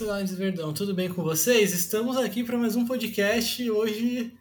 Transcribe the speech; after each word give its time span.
Lives 0.00 0.32
Verdão, 0.32 0.72
tudo 0.72 0.94
bem 0.94 1.10
com 1.10 1.22
vocês? 1.22 1.74
Estamos 1.74 2.16
aqui 2.16 2.42
para 2.42 2.56
mais 2.56 2.74
um 2.74 2.86
podcast 2.86 3.70
hoje 3.70 4.32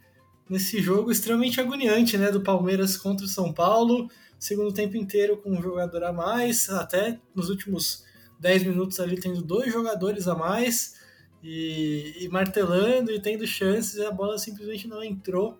nesse 0.49 0.81
jogo 0.81 1.11
extremamente 1.11 1.59
agoniante, 1.59 2.17
né, 2.17 2.31
do 2.31 2.39
Palmeiras 2.39 2.95
contra 2.95 3.25
o 3.25 3.29
São 3.29 3.51
Paulo, 3.51 4.09
segundo 4.39 4.73
tempo 4.73 4.95
inteiro 4.95 5.35
com 5.35 5.51
um 5.51 5.61
jogador 5.61 6.05
a 6.05 6.13
mais, 6.13 6.69
até 6.69 7.19
nos 7.35 7.49
últimos 7.49 8.05
10 8.39 8.63
minutos 8.63 9.01
ali 9.01 9.19
tendo 9.19 9.41
dois 9.41 9.71
jogadores 9.71 10.29
a 10.29 10.35
mais 10.35 10.95
e, 11.43 12.15
e 12.21 12.29
martelando 12.29 13.11
e 13.11 13.19
tendo 13.19 13.45
chances 13.45 13.95
e 13.95 14.05
a 14.05 14.11
bola 14.11 14.37
simplesmente 14.37 14.87
não 14.87 15.03
entrou. 15.03 15.59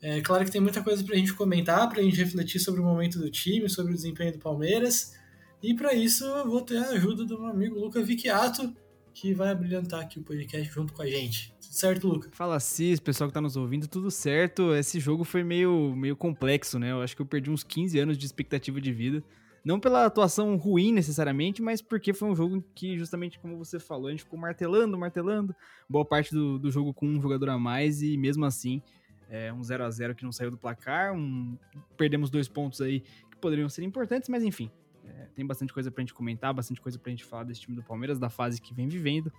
É 0.00 0.22
claro 0.22 0.46
que 0.46 0.50
tem 0.50 0.62
muita 0.62 0.82
coisa 0.82 1.04
para 1.04 1.14
a 1.14 1.18
gente 1.18 1.34
comentar, 1.34 1.86
para 1.90 2.00
a 2.00 2.02
gente 2.02 2.16
refletir 2.16 2.58
sobre 2.58 2.80
o 2.80 2.84
momento 2.84 3.18
do 3.18 3.30
time, 3.30 3.68
sobre 3.68 3.92
o 3.92 3.94
desempenho 3.94 4.32
do 4.32 4.38
Palmeiras. 4.38 5.14
E 5.62 5.74
para 5.74 5.92
isso 5.92 6.24
eu 6.24 6.48
vou 6.48 6.62
ter 6.62 6.78
a 6.78 6.88
ajuda 6.88 7.26
do 7.26 7.38
meu 7.38 7.50
amigo 7.50 7.78
Luca 7.78 8.02
Vicchiato, 8.02 8.74
que 9.20 9.34
vai 9.34 9.54
brilhantar 9.54 10.00
aqui 10.00 10.18
o 10.18 10.22
podcast 10.22 10.72
junto 10.72 10.94
com 10.94 11.02
a 11.02 11.06
gente. 11.06 11.52
Tudo 11.60 11.74
certo, 11.74 12.08
Luca? 12.08 12.30
Fala 12.32 12.58
Cis, 12.58 12.98
pessoal 12.98 13.28
que 13.28 13.34
tá 13.34 13.40
nos 13.40 13.54
ouvindo, 13.54 13.86
tudo 13.86 14.10
certo. 14.10 14.74
Esse 14.74 14.98
jogo 14.98 15.24
foi 15.24 15.44
meio, 15.44 15.94
meio 15.94 16.16
complexo, 16.16 16.78
né? 16.78 16.90
Eu 16.90 17.02
acho 17.02 17.14
que 17.14 17.20
eu 17.20 17.26
perdi 17.26 17.50
uns 17.50 17.62
15 17.62 17.98
anos 17.98 18.16
de 18.16 18.24
expectativa 18.24 18.80
de 18.80 18.90
vida. 18.90 19.22
Não 19.62 19.78
pela 19.78 20.06
atuação 20.06 20.56
ruim 20.56 20.90
necessariamente, 20.90 21.60
mas 21.60 21.82
porque 21.82 22.14
foi 22.14 22.30
um 22.30 22.34
jogo 22.34 22.64
que, 22.74 22.96
justamente 22.96 23.38
como 23.38 23.58
você 23.58 23.78
falou, 23.78 24.06
a 24.06 24.10
gente 24.10 24.24
ficou 24.24 24.38
martelando, 24.38 24.96
martelando, 24.96 25.54
boa 25.86 26.04
parte 26.04 26.32
do, 26.32 26.58
do 26.58 26.70
jogo 26.70 26.94
com 26.94 27.06
um 27.06 27.20
jogador 27.20 27.50
a 27.50 27.58
mais 27.58 28.00
e 28.00 28.16
mesmo 28.16 28.46
assim, 28.46 28.80
é, 29.28 29.52
um 29.52 29.62
0 29.62 29.84
a 29.84 29.90
0 29.90 30.14
que 30.14 30.24
não 30.24 30.32
saiu 30.32 30.50
do 30.50 30.56
placar, 30.56 31.12
um, 31.12 31.58
perdemos 31.94 32.30
dois 32.30 32.48
pontos 32.48 32.80
aí 32.80 33.00
que 33.30 33.36
poderiam 33.38 33.68
ser 33.68 33.82
importantes, 33.82 34.30
mas 34.30 34.42
enfim, 34.42 34.70
é, 35.06 35.26
tem 35.34 35.46
bastante 35.46 35.72
coisa 35.72 35.90
pra 35.90 36.02
gente 36.02 36.14
comentar, 36.14 36.52
bastante 36.52 36.80
coisa 36.80 36.98
pra 36.98 37.10
gente 37.10 37.24
falar 37.24 37.44
desse 37.44 37.62
time 37.62 37.76
do 37.76 37.82
Palmeiras, 37.82 38.18
da 38.18 38.30
fase 38.30 38.60
que 38.60 38.74
vem 38.74 38.88
vivendo. 38.88 39.32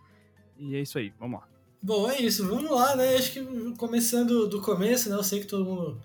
E 0.58 0.76
é 0.76 0.81
isso 0.81 0.98
aí, 0.98 1.14
vamos 1.20 1.40
lá. 1.40 1.48
Bom, 1.81 2.09
é 2.09 2.22
isso, 2.22 2.48
vamos 2.48 2.70
lá, 2.70 2.95
né? 2.95 3.16
Acho 3.16 3.34
que 3.34 3.76
começando 3.78 4.48
do 4.48 4.62
começo, 4.62 5.09
né? 5.09 5.16
Eu 5.16 5.23
sei 5.23 5.40
que 5.40 5.48
todo 5.48 5.66
mundo 5.66 6.02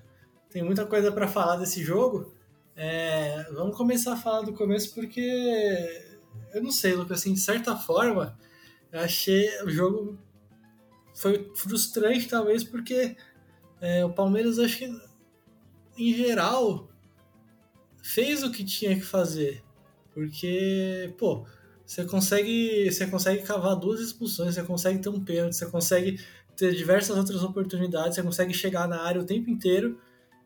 tem 0.48 0.63
muita 0.63 0.87
coisa 0.87 1.13
para 1.13 1.29
falar 1.29 1.57
desse 1.57 1.83
jogo. 1.83 2.33
É, 2.75 3.47
vamos 3.53 3.77
começar 3.77 4.15
a 4.15 4.17
falar 4.17 4.43
do 4.43 4.53
começo 4.53 4.95
porque 4.95 5.21
eu 6.55 6.63
não 6.63 6.70
sei, 6.70 6.95
Lucas, 6.95 7.20
assim, 7.20 7.35
de 7.35 7.41
certa 7.41 7.77
forma, 7.77 8.39
eu 8.93 9.01
achei 9.01 9.63
o 9.63 9.70
jogo 9.70 10.19
foi 11.15 11.51
frustrante 11.55 12.29
talvez 12.29 12.63
porque 12.63 13.17
é, 13.81 14.05
o 14.05 14.13
Palmeiras 14.13 14.59
acho 14.59 14.79
que 14.79 15.01
em 15.97 16.15
geral 16.15 16.89
fez 18.07 18.43
o 18.43 18.51
que 18.51 18.65
tinha 18.65 18.95
que 18.95 19.03
fazer. 19.03 19.62
Porque, 20.15 21.12
pô, 21.19 21.45
você 21.85 22.05
consegue, 22.05 22.91
você 22.91 23.07
consegue 23.07 23.43
cavar 23.43 23.75
duas 23.77 24.01
expulsões, 24.01 24.55
você 24.55 24.63
consegue 24.63 25.01
ter 25.01 25.09
um 25.09 25.23
pênalti, 25.23 25.57
você 25.57 25.67
consegue 25.67 26.21
ter 26.57 26.75
diversas 26.75 27.17
outras 27.17 27.43
oportunidades, 27.43 28.15
você 28.15 28.23
consegue 28.23 28.55
chegar 28.55 28.89
na 28.89 29.03
área 29.03 29.21
o 29.21 29.27
tempo 29.27 29.51
inteiro. 29.51 29.98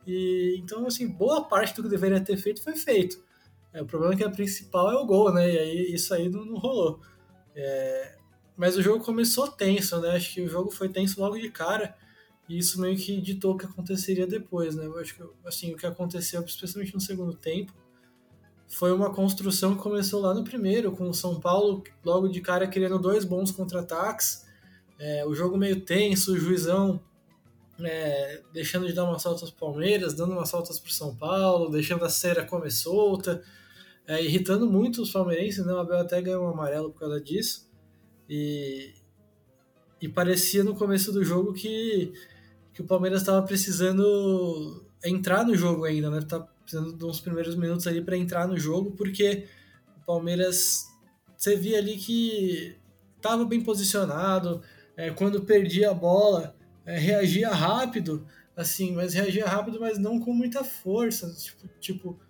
E 0.06 0.56
então, 0.58 0.86
assim, 0.86 1.06
boa 1.06 1.44
parte 1.44 1.74
do 1.76 1.82
que 1.82 1.88
deveria 1.88 2.20
ter 2.20 2.36
feito 2.36 2.62
foi 2.62 2.76
feito. 2.76 3.22
É, 3.72 3.80
o 3.80 3.86
problema 3.86 4.14
é 4.14 4.16
que 4.16 4.24
a 4.24 4.30
principal 4.30 4.90
é 4.90 4.96
o 4.96 5.06
gol, 5.06 5.32
né? 5.32 5.52
E 5.52 5.58
aí 5.58 5.94
isso 5.94 6.12
aí 6.12 6.28
não, 6.28 6.44
não 6.44 6.56
rolou. 6.56 7.00
É, 7.54 8.16
mas 8.56 8.76
o 8.76 8.82
jogo 8.82 9.04
começou 9.04 9.48
tenso, 9.48 10.00
né? 10.00 10.16
Acho 10.16 10.34
que 10.34 10.42
o 10.42 10.48
jogo 10.48 10.70
foi 10.70 10.88
tenso 10.88 11.20
logo 11.20 11.38
de 11.38 11.50
cara. 11.50 11.94
E 12.50 12.58
isso 12.58 12.80
meio 12.80 12.96
que 12.96 13.20
ditou 13.20 13.54
o 13.54 13.56
que 13.56 13.64
aconteceria 13.64 14.26
depois, 14.26 14.74
né? 14.74 14.84
Eu 14.84 14.98
acho 14.98 15.14
que 15.14 15.22
assim, 15.44 15.72
o 15.72 15.76
que 15.76 15.86
aconteceu, 15.86 16.42
especialmente 16.42 16.92
no 16.92 17.00
segundo 17.00 17.32
tempo, 17.32 17.72
foi 18.66 18.90
uma 18.90 19.14
construção 19.14 19.76
que 19.76 19.80
começou 19.80 20.20
lá 20.20 20.34
no 20.34 20.42
primeiro, 20.42 20.90
com 20.90 21.08
o 21.08 21.14
São 21.14 21.38
Paulo 21.38 21.84
logo 22.04 22.26
de 22.26 22.40
cara 22.40 22.66
querendo 22.66 22.98
dois 22.98 23.24
bons 23.24 23.52
contra-ataques. 23.52 24.44
É, 24.98 25.24
o 25.24 25.32
jogo 25.32 25.56
meio 25.56 25.82
tenso, 25.82 26.32
o 26.32 26.36
juizão 26.36 27.00
é, 27.78 28.42
deixando 28.52 28.84
de 28.88 28.94
dar 28.94 29.04
umas 29.04 29.22
saltas 29.22 29.48
para 29.48 29.68
Palmeiras, 29.68 30.14
dando 30.14 30.32
umas 30.32 30.48
saltas 30.48 30.80
para 30.80 30.90
São 30.90 31.14
Paulo, 31.14 31.70
deixando 31.70 32.04
a 32.04 32.08
cera 32.08 32.44
comer 32.44 32.72
solta, 32.72 33.44
é, 34.08 34.24
irritando 34.24 34.68
muito 34.68 35.02
os 35.02 35.12
palmeirenses, 35.12 35.64
né? 35.64 35.72
O 35.72 35.78
Abel 35.78 36.00
até 36.00 36.20
ganhou 36.20 36.46
um 36.46 36.48
amarelo 36.48 36.90
por 36.90 36.98
causa 36.98 37.20
disso. 37.20 37.70
E, 38.28 38.92
e 40.00 40.08
parecia 40.08 40.64
no 40.64 40.74
começo 40.74 41.12
do 41.12 41.22
jogo 41.22 41.52
que 41.52 42.12
que 42.80 42.84
o 42.84 42.86
Palmeiras 42.86 43.20
estava 43.20 43.42
precisando 43.42 44.82
entrar 45.04 45.44
no 45.44 45.54
jogo 45.54 45.84
ainda, 45.84 46.10
né? 46.10 46.22
Tá 46.22 46.40
precisando 46.40 46.96
de 46.96 47.04
uns 47.04 47.20
primeiros 47.20 47.54
minutos 47.54 47.86
ali 47.86 48.02
para 48.02 48.16
entrar 48.16 48.48
no 48.48 48.58
jogo, 48.58 48.92
porque 48.92 49.46
o 49.98 50.06
Palmeiras 50.06 50.86
você 51.36 51.56
via 51.56 51.78
ali 51.78 51.96
que 51.96 52.76
estava 53.16 53.44
bem 53.44 53.62
posicionado, 53.62 54.62
é, 54.96 55.10
quando 55.10 55.42
perdia 55.42 55.90
a 55.90 55.94
bola, 55.94 56.56
é, 56.86 56.98
reagia 56.98 57.50
rápido, 57.50 58.26
assim, 58.56 58.94
mas 58.94 59.14
reagia 59.14 59.46
rápido, 59.46 59.78
mas 59.78 59.98
não 59.98 60.18
com 60.18 60.32
muita 60.32 60.64
força, 60.64 61.30
tipo, 61.34 61.68
tipo 61.78 62.20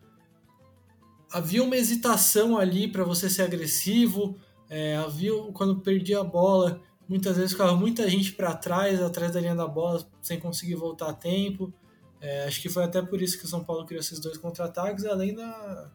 havia 1.33 1.63
uma 1.63 1.77
hesitação 1.77 2.59
ali 2.59 2.89
para 2.89 3.05
você 3.05 3.31
ser 3.31 3.43
agressivo, 3.43 4.37
é, 4.69 4.97
havia 4.97 5.33
quando 5.53 5.81
perdia 5.81 6.21
a 6.21 6.25
bola 6.25 6.83
Muitas 7.11 7.37
vezes 7.37 7.51
ficava 7.51 7.75
muita 7.75 8.09
gente 8.09 8.35
para 8.35 8.55
trás, 8.55 9.03
atrás 9.03 9.33
da 9.33 9.41
linha 9.41 9.57
da 9.57 9.67
bola, 9.67 10.09
sem 10.23 10.39
conseguir 10.39 10.77
voltar 10.77 11.09
a 11.09 11.13
tempo. 11.13 11.75
É, 12.21 12.45
acho 12.45 12.63
que 12.63 12.69
foi 12.69 12.85
até 12.85 13.03
por 13.03 13.21
isso 13.21 13.37
que 13.37 13.47
o 13.47 13.49
São 13.49 13.65
Paulo 13.65 13.85
criou 13.85 13.99
esses 13.99 14.21
dois 14.21 14.39
contra-ataques, 14.39 15.05
além 15.05 15.35
da, 15.35 15.91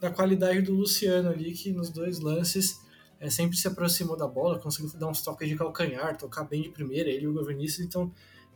da 0.00 0.10
qualidade 0.10 0.62
do 0.62 0.72
Luciano 0.72 1.28
ali, 1.28 1.52
que 1.52 1.70
nos 1.70 1.90
dois 1.90 2.18
lances 2.20 2.80
é, 3.20 3.28
sempre 3.28 3.58
se 3.58 3.68
aproximou 3.68 4.16
da 4.16 4.26
bola, 4.26 4.58
conseguiu 4.58 4.90
dar 4.98 5.08
uns 5.08 5.20
toques 5.20 5.46
de 5.46 5.54
calcanhar, 5.54 6.16
tocar 6.16 6.44
bem 6.44 6.62
de 6.62 6.70
primeira, 6.70 7.10
ele 7.10 7.24
e 7.24 7.28
o 7.28 7.44
Vinícius. 7.44 7.86
Então, 7.86 8.10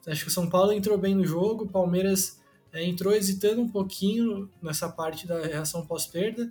acho 0.07 0.23
que 0.23 0.31
o 0.31 0.33
São 0.33 0.49
Paulo 0.49 0.73
entrou 0.73 0.97
bem 0.97 1.15
no 1.15 1.27
jogo, 1.27 1.65
o 1.65 1.69
Palmeiras 1.69 2.41
é, 2.73 2.83
entrou 2.83 3.13
hesitando 3.13 3.61
um 3.61 3.69
pouquinho 3.69 4.49
nessa 4.63 4.89
parte 4.89 5.27
da 5.27 5.43
reação 5.43 5.85
pós-perda, 5.85 6.51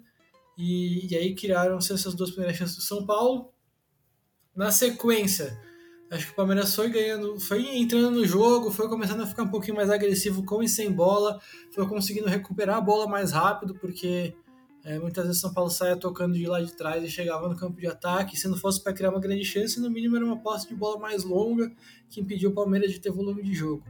e, 0.55 1.11
e, 1.11 1.15
aí 1.15 1.33
criaram-se 1.33 1.91
essas 1.91 2.13
duas 2.13 2.29
primeiras 2.29 2.57
chances 2.57 2.75
do 2.75 2.83
São 2.83 3.07
Paulo. 3.07 3.51
Na 4.55 4.71
sequência, 4.71 5.57
acho 6.09 6.27
que 6.27 6.31
o 6.33 6.35
Palmeiras 6.35 6.75
foi 6.75 6.89
ganhando, 6.89 7.39
foi 7.39 7.77
entrando 7.77 8.11
no 8.11 8.25
jogo, 8.25 8.71
foi 8.71 8.89
começando 8.89 9.21
a 9.21 9.27
ficar 9.27 9.43
um 9.43 9.49
pouquinho 9.49 9.77
mais 9.77 9.89
agressivo 9.89 10.43
com 10.43 10.61
e 10.61 10.67
sem 10.67 10.91
bola, 10.91 11.39
foi 11.73 11.87
conseguindo 11.87 12.27
recuperar 12.27 12.77
a 12.77 12.81
bola 12.81 13.07
mais 13.07 13.31
rápido, 13.31 13.73
porque 13.75 14.35
é, 14.83 14.97
muitas 14.97 15.25
vezes 15.25 15.39
São 15.39 15.53
Paulo 15.53 15.69
saia 15.69 15.95
tocando 15.95 16.33
de 16.33 16.45
lá 16.47 16.59
de 16.59 16.73
trás 16.73 17.03
e 17.03 17.09
chegava 17.09 17.47
no 17.47 17.55
campo 17.55 17.79
de 17.79 17.87
ataque. 17.87 18.37
Se 18.37 18.47
não 18.47 18.57
fosse 18.57 18.83
para 18.83 18.93
criar 18.93 19.11
uma 19.11 19.19
grande 19.19 19.45
chance, 19.45 19.79
no 19.79 19.89
mínimo 19.89 20.15
era 20.15 20.25
uma 20.25 20.37
posse 20.37 20.67
de 20.67 20.75
bola 20.75 20.99
mais 20.99 21.23
longa 21.23 21.71
que 22.09 22.19
impediu 22.19 22.49
o 22.49 22.53
Palmeiras 22.53 22.91
de 22.91 22.99
ter 22.99 23.11
volume 23.11 23.43
de 23.43 23.53
jogo. 23.53 23.83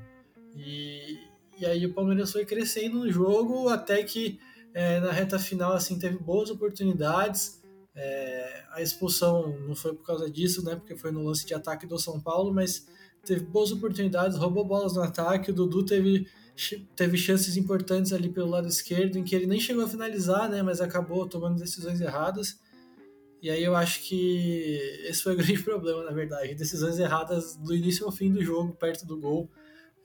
E, 0.55 1.17
e 1.57 1.65
aí 1.65 1.85
o 1.85 1.93
Palmeiras 1.93 2.31
foi 2.31 2.45
crescendo 2.45 2.99
no 2.99 3.11
jogo 3.11 3.69
até 3.69 4.03
que 4.03 4.37
é, 4.73 4.99
na 4.99 5.11
reta 5.11 5.39
final 5.39 5.73
assim 5.73 5.97
teve 5.97 6.17
boas 6.17 6.49
oportunidades. 6.49 7.60
É, 7.93 8.63
a 8.71 8.81
expulsão 8.81 9.57
não 9.67 9.75
foi 9.75 9.93
por 9.93 10.05
causa 10.05 10.29
disso, 10.29 10.63
né? 10.63 10.75
Porque 10.75 10.95
foi 10.95 11.11
no 11.11 11.23
lance 11.23 11.45
de 11.45 11.53
ataque 11.53 11.85
do 11.85 11.99
São 11.99 12.19
Paulo, 12.19 12.53
mas 12.53 12.87
teve 13.25 13.45
boas 13.45 13.71
oportunidades, 13.71 14.37
roubou 14.37 14.65
bolas 14.65 14.93
no 14.93 15.01
ataque. 15.01 15.51
O 15.51 15.53
Dudu 15.53 15.85
teve, 15.85 16.27
teve 16.95 17.17
chances 17.17 17.57
importantes 17.57 18.13
ali 18.13 18.29
pelo 18.29 18.49
lado 18.49 18.67
esquerdo, 18.67 19.17
em 19.17 19.23
que 19.23 19.35
ele 19.35 19.45
nem 19.45 19.59
chegou 19.59 19.83
a 19.83 19.89
finalizar, 19.89 20.49
né? 20.49 20.61
Mas 20.61 20.79
acabou 20.81 21.27
tomando 21.27 21.59
decisões 21.59 21.99
erradas. 21.99 22.59
E 23.41 23.49
aí 23.49 23.63
eu 23.63 23.75
acho 23.75 24.03
que 24.03 24.77
esse 25.05 25.23
foi 25.23 25.33
o 25.33 25.37
grande 25.37 25.61
problema, 25.63 26.03
na 26.03 26.11
verdade. 26.11 26.55
Decisões 26.55 26.99
erradas 26.99 27.55
do 27.57 27.73
início 27.75 28.05
ao 28.05 28.11
fim 28.11 28.31
do 28.31 28.43
jogo, 28.43 28.73
perto 28.73 29.05
do 29.05 29.19
gol. 29.19 29.49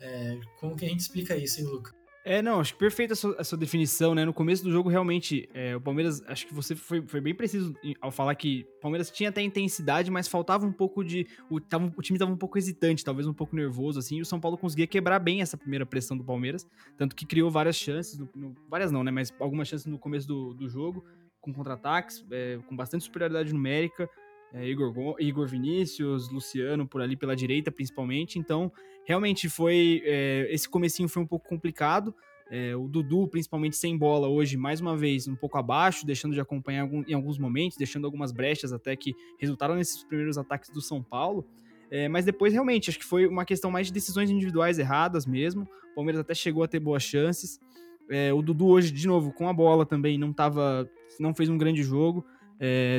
É, 0.00 0.38
como 0.58 0.76
que 0.76 0.84
a 0.84 0.88
gente 0.88 1.00
explica 1.00 1.36
isso, 1.36 1.60
hein, 1.60 1.66
Luca? 1.66 1.94
É, 2.28 2.42
não, 2.42 2.58
acho 2.58 2.74
perfeita 2.74 3.12
a 3.12 3.16
sua, 3.16 3.36
a 3.38 3.44
sua 3.44 3.56
definição, 3.56 4.12
né? 4.12 4.24
No 4.24 4.34
começo 4.34 4.64
do 4.64 4.72
jogo, 4.72 4.88
realmente, 4.88 5.48
é, 5.54 5.76
o 5.76 5.80
Palmeiras, 5.80 6.20
acho 6.26 6.44
que 6.44 6.52
você 6.52 6.74
foi, 6.74 7.00
foi 7.06 7.20
bem 7.20 7.32
preciso 7.32 7.72
ao 8.00 8.10
falar 8.10 8.34
que 8.34 8.66
o 8.78 8.80
Palmeiras 8.80 9.12
tinha 9.12 9.28
até 9.28 9.40
intensidade, 9.42 10.10
mas 10.10 10.26
faltava 10.26 10.66
um 10.66 10.72
pouco 10.72 11.04
de. 11.04 11.24
O, 11.48 11.60
tava, 11.60 11.86
o 11.96 12.02
time 12.02 12.16
estava 12.16 12.32
um 12.32 12.36
pouco 12.36 12.58
hesitante, 12.58 13.04
talvez 13.04 13.28
um 13.28 13.32
pouco 13.32 13.54
nervoso, 13.54 14.00
assim, 14.00 14.16
e 14.18 14.22
o 14.22 14.26
São 14.26 14.40
Paulo 14.40 14.58
conseguia 14.58 14.88
quebrar 14.88 15.20
bem 15.20 15.40
essa 15.40 15.56
primeira 15.56 15.86
pressão 15.86 16.16
do 16.16 16.24
Palmeiras, 16.24 16.66
tanto 16.98 17.14
que 17.14 17.24
criou 17.24 17.48
várias 17.48 17.76
chances, 17.76 18.18
no, 18.18 18.28
no, 18.34 18.56
várias 18.68 18.90
não, 18.90 19.04
né? 19.04 19.12
Mas 19.12 19.32
algumas 19.38 19.68
chances 19.68 19.86
no 19.86 19.96
começo 19.96 20.26
do, 20.26 20.52
do 20.52 20.68
jogo, 20.68 21.04
com 21.40 21.54
contra-ataques, 21.54 22.26
é, 22.32 22.58
com 22.66 22.74
bastante 22.74 23.04
superioridade 23.04 23.52
numérica. 23.52 24.10
É, 24.52 24.66
Igor, 24.68 25.16
Igor 25.20 25.46
Vinícius, 25.46 26.28
Luciano 26.30 26.88
por 26.88 27.00
ali 27.00 27.16
pela 27.16 27.36
direita 27.36 27.70
principalmente, 27.70 28.38
então 28.38 28.72
realmente 29.06 29.48
foi 29.48 30.02
é, 30.04 30.48
esse 30.50 30.68
comecinho 30.68 31.08
foi 31.08 31.22
um 31.22 31.26
pouco 31.26 31.48
complicado. 31.48 32.14
É, 32.50 32.76
o 32.76 32.86
Dudu, 32.86 33.26
principalmente 33.26 33.76
sem 33.76 33.96
bola 33.96 34.28
hoje, 34.28 34.56
mais 34.56 34.80
uma 34.80 34.96
vez, 34.96 35.26
um 35.26 35.34
pouco 35.34 35.58
abaixo, 35.58 36.06
deixando 36.06 36.34
de 36.34 36.40
acompanhar 36.40 36.82
algum, 36.82 37.02
em 37.06 37.14
alguns 37.14 37.38
momentos, 37.38 37.76
deixando 37.76 38.04
algumas 38.04 38.30
brechas 38.30 38.72
até 38.72 38.94
que 38.94 39.14
resultaram 39.38 39.74
nesses 39.74 40.04
primeiros 40.04 40.36
ataques 40.36 40.70
do 40.70 40.80
São 40.80 41.02
Paulo. 41.02 41.44
É, 41.90 42.08
mas 42.08 42.24
depois, 42.24 42.52
realmente, 42.52 42.90
acho 42.90 42.98
que 42.98 43.04
foi 43.04 43.26
uma 43.26 43.44
questão 43.44 43.70
mais 43.70 43.86
de 43.86 43.92
decisões 43.92 44.28
individuais 44.28 44.78
erradas 44.78 45.24
mesmo. 45.24 45.68
O 45.92 45.94
Palmeiras 45.96 46.20
até 46.20 46.34
chegou 46.34 46.62
a 46.62 46.68
ter 46.68 46.80
boas 46.80 47.02
chances. 47.02 47.60
É, 48.08 48.32
o 48.32 48.42
Dudu 48.42 48.66
hoje, 48.66 48.92
de 48.92 49.06
novo, 49.06 49.32
com 49.32 49.48
a 49.48 49.52
bola 49.52 49.86
também, 49.86 50.18
não 50.18 50.32
tava, 50.32 50.88
não 51.18 51.34
fez 51.34 51.48
um 51.48 51.58
grande 51.58 51.82
jogo. 51.82 52.24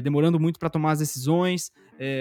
demorando 0.04 0.40
muito 0.40 0.60
para 0.60 0.70
tomar 0.70 0.92
as 0.92 1.00
decisões. 1.00 1.72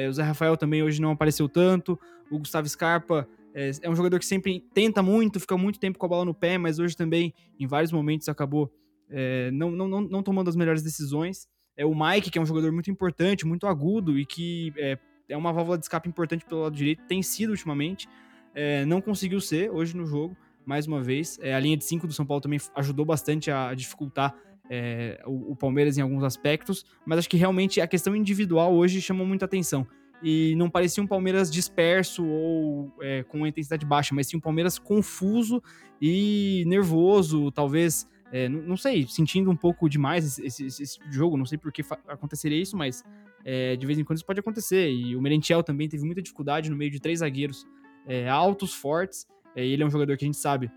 O 0.08 0.12
Zé 0.12 0.22
Rafael 0.22 0.56
também 0.56 0.82
hoje 0.82 1.00
não 1.00 1.10
apareceu 1.10 1.48
tanto. 1.48 1.98
O 2.30 2.38
Gustavo 2.38 2.68
Scarpa 2.68 3.28
é, 3.56 3.70
é, 3.80 3.90
um 3.90 3.96
jogador 3.96 4.18
que 4.18 4.26
sempre 4.26 4.60
tenta 4.74 5.02
muito, 5.02 5.40
fica 5.40 5.56
muito 5.56 5.80
tempo 5.80 5.98
com 5.98 6.04
a 6.04 6.08
bola 6.10 6.26
no 6.26 6.34
pé, 6.34 6.58
mas 6.58 6.78
hoje 6.78 6.94
também, 6.94 7.32
em 7.58 7.66
vários 7.66 7.90
momentos, 7.90 8.28
acabou 8.28 8.70
é, 9.08 9.50
não, 9.50 9.70
não, 9.70 9.88
não, 9.88 10.00
não, 10.02 10.22
tomando 10.22 10.48
as 10.48 10.56
melhores 10.56 10.82
decisões. 10.82 11.48
É 11.74 11.86
o 11.86 11.94
Mike, 11.94 12.30
que 12.30 12.38
é 12.38 12.42
um 12.42 12.44
jogador 12.44 12.70
muito 12.70 12.90
importante, 12.90 13.46
muito 13.46 13.66
agudo 13.66 14.18
e 14.18 14.26
que 14.26 14.74
é, 14.76 14.98
é 15.26 15.36
uma 15.38 15.54
válvula 15.54 15.78
de 15.78 15.84
escape 15.84 16.06
importante 16.06 16.44
pelo 16.44 16.62
lado 16.62 16.76
direito, 16.76 17.02
tem 17.06 17.22
sido 17.22 17.50
ultimamente. 17.50 18.06
É, 18.54 18.84
não 18.84 19.00
conseguiu 19.00 19.40
ser 19.40 19.70
hoje 19.70 19.96
no 19.96 20.04
jogo, 20.04 20.36
mais 20.66 20.86
uma 20.86 21.02
vez. 21.02 21.38
É, 21.40 21.54
a 21.54 21.60
linha 21.60 21.78
de 21.78 21.84
5 21.84 22.06
do 22.06 22.12
São 22.12 22.26
Paulo 22.26 22.42
também 22.42 22.60
ajudou 22.74 23.06
bastante 23.06 23.50
a 23.50 23.72
dificultar 23.72 24.34
é, 24.68 25.22
o, 25.24 25.52
o, 25.52 25.56
Palmeiras 25.56 25.96
em 25.96 26.02
alguns 26.02 26.24
aspectos, 26.24 26.84
mas 27.06 27.20
acho 27.20 27.28
que 27.28 27.36
realmente 27.38 27.80
a 27.80 27.86
questão 27.86 28.14
individual 28.14 28.74
hoje 28.74 29.00
chamou 29.00 29.26
muita 29.26 29.46
atenção. 29.46 29.86
E 30.22 30.54
não 30.56 30.70
parecia 30.70 31.02
um 31.02 31.06
Palmeiras 31.06 31.50
disperso 31.50 32.26
ou 32.26 32.92
é, 33.00 33.22
com 33.22 33.46
intensidade 33.46 33.84
baixa, 33.84 34.14
mas 34.14 34.26
sim 34.26 34.36
um 34.36 34.40
Palmeiras 34.40 34.78
confuso 34.78 35.62
e 36.00 36.64
nervoso, 36.66 37.50
talvez, 37.52 38.08
é, 38.32 38.48
não, 38.48 38.62
não, 38.62 38.76
sei, 38.76 39.06
sentindo 39.06 39.50
um 39.50 39.56
pouco 39.56 39.88
demais 39.88 40.38
esse, 40.38 40.64
esse, 40.64 40.82
esse 40.82 40.98
jogo. 41.10 41.36
Não 41.36 41.44
sei 41.44 41.58
por 41.58 41.70
que 41.70 41.82
aconteceria 42.08 42.60
isso, 42.60 42.76
mas 42.76 43.04
é, 43.44 43.76
de 43.76 43.86
vez 43.86 43.98
em 43.98 44.04
quando 44.04 44.16
isso 44.16 44.26
pode 44.26 44.40
acontecer. 44.40 44.90
E 44.90 45.14
o 45.14 45.20
Merentiel 45.20 45.62
também 45.62 45.88
teve 45.88 46.04
muita 46.04 46.22
dificuldade 46.22 46.70
no 46.70 46.76
meio 46.76 46.90
de 46.90 46.98
três 46.98 47.18
zagueiros 47.18 47.66
é, 48.06 48.28
altos, 48.28 48.72
fortes. 48.72 49.26
É, 49.54 49.64
ele 49.64 49.82
é 49.82 49.86
um 49.86 49.90
jogador 49.90 50.16
que 50.16 50.24
a 50.24 50.28
gente 50.28 50.38
sabe 50.38 50.70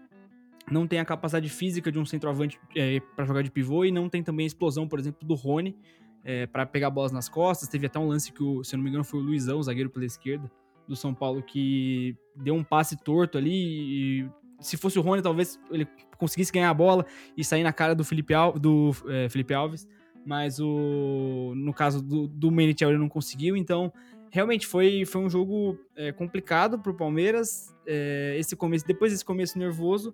não 0.72 0.88
tem 0.88 1.00
a 1.00 1.06
capacidade 1.06 1.50
física 1.50 1.92
de 1.92 2.00
um 2.00 2.06
centroavante 2.06 2.60
é, 2.76 3.00
para 3.16 3.26
jogar 3.26 3.42
de 3.42 3.52
pivô 3.52 3.84
e 3.86 3.92
não 3.92 4.08
tem 4.08 4.22
também 4.22 4.44
a 4.44 4.48
explosão, 4.48 4.88
por 4.88 5.00
exemplo, 5.00 5.28
do 5.28 5.34
Rony 5.34 5.76
é, 6.24 6.46
para 6.48 6.66
pegar 6.66 6.90
bolas 6.90 7.12
nas 7.12 7.30
costas. 7.30 7.70
Teve 7.70 7.88
até 7.88 8.00
um 8.00 8.08
lance 8.08 8.32
que, 8.32 8.44
o, 8.44 8.64
se 8.64 8.76
eu 8.76 8.78
não 8.78 8.84
me 8.84 8.90
engano, 8.90 9.04
foi 9.04 9.20
o 9.20 9.24
Luizão, 9.24 9.60
o 9.60 9.64
zagueiro 9.64 9.90
pela 9.90 10.06
esquerda 10.06 10.50
do 10.88 10.96
São 10.96 11.14
Paulo, 11.14 11.44
que 11.44 12.16
deu 12.36 12.56
um 12.56 12.64
passe 12.64 12.98
torto 12.98 13.38
ali 13.38 13.52
e 14.24 14.30
se 14.60 14.76
fosse 14.76 15.00
o 15.00 15.02
Rony, 15.02 15.22
talvez 15.22 15.60
ele 15.72 15.88
conseguisse 16.18 16.52
ganhar 16.52 16.70
a 16.70 16.74
bola 16.74 17.06
e 17.38 17.44
sair 17.44 17.64
na 17.64 17.72
cara 17.72 17.96
do 17.96 18.04
Felipe, 18.04 18.34
Al, 18.34 18.54
do, 18.54 18.92
é, 19.08 19.30
Felipe 19.30 19.54
Alves, 19.54 19.88
mas 20.26 20.60
o, 20.60 21.54
no 21.56 21.74
caso 21.74 22.02
do, 22.02 22.28
do 22.28 22.62
ele 22.62 22.98
não 22.98 23.08
conseguiu, 23.08 23.56
então 23.56 23.94
realmente 24.32 24.68
foi, 24.68 25.06
foi 25.06 25.22
um 25.22 25.30
jogo 25.30 25.80
é, 25.96 26.12
complicado 26.12 26.80
para 26.80 26.92
o 26.92 26.96
Palmeiras. 26.96 27.76
É, 27.86 28.36
esse 28.38 28.56
começo, 28.56 28.86
depois 28.86 29.12
desse 29.12 29.26
começo 29.26 29.58
nervoso, 29.58 30.14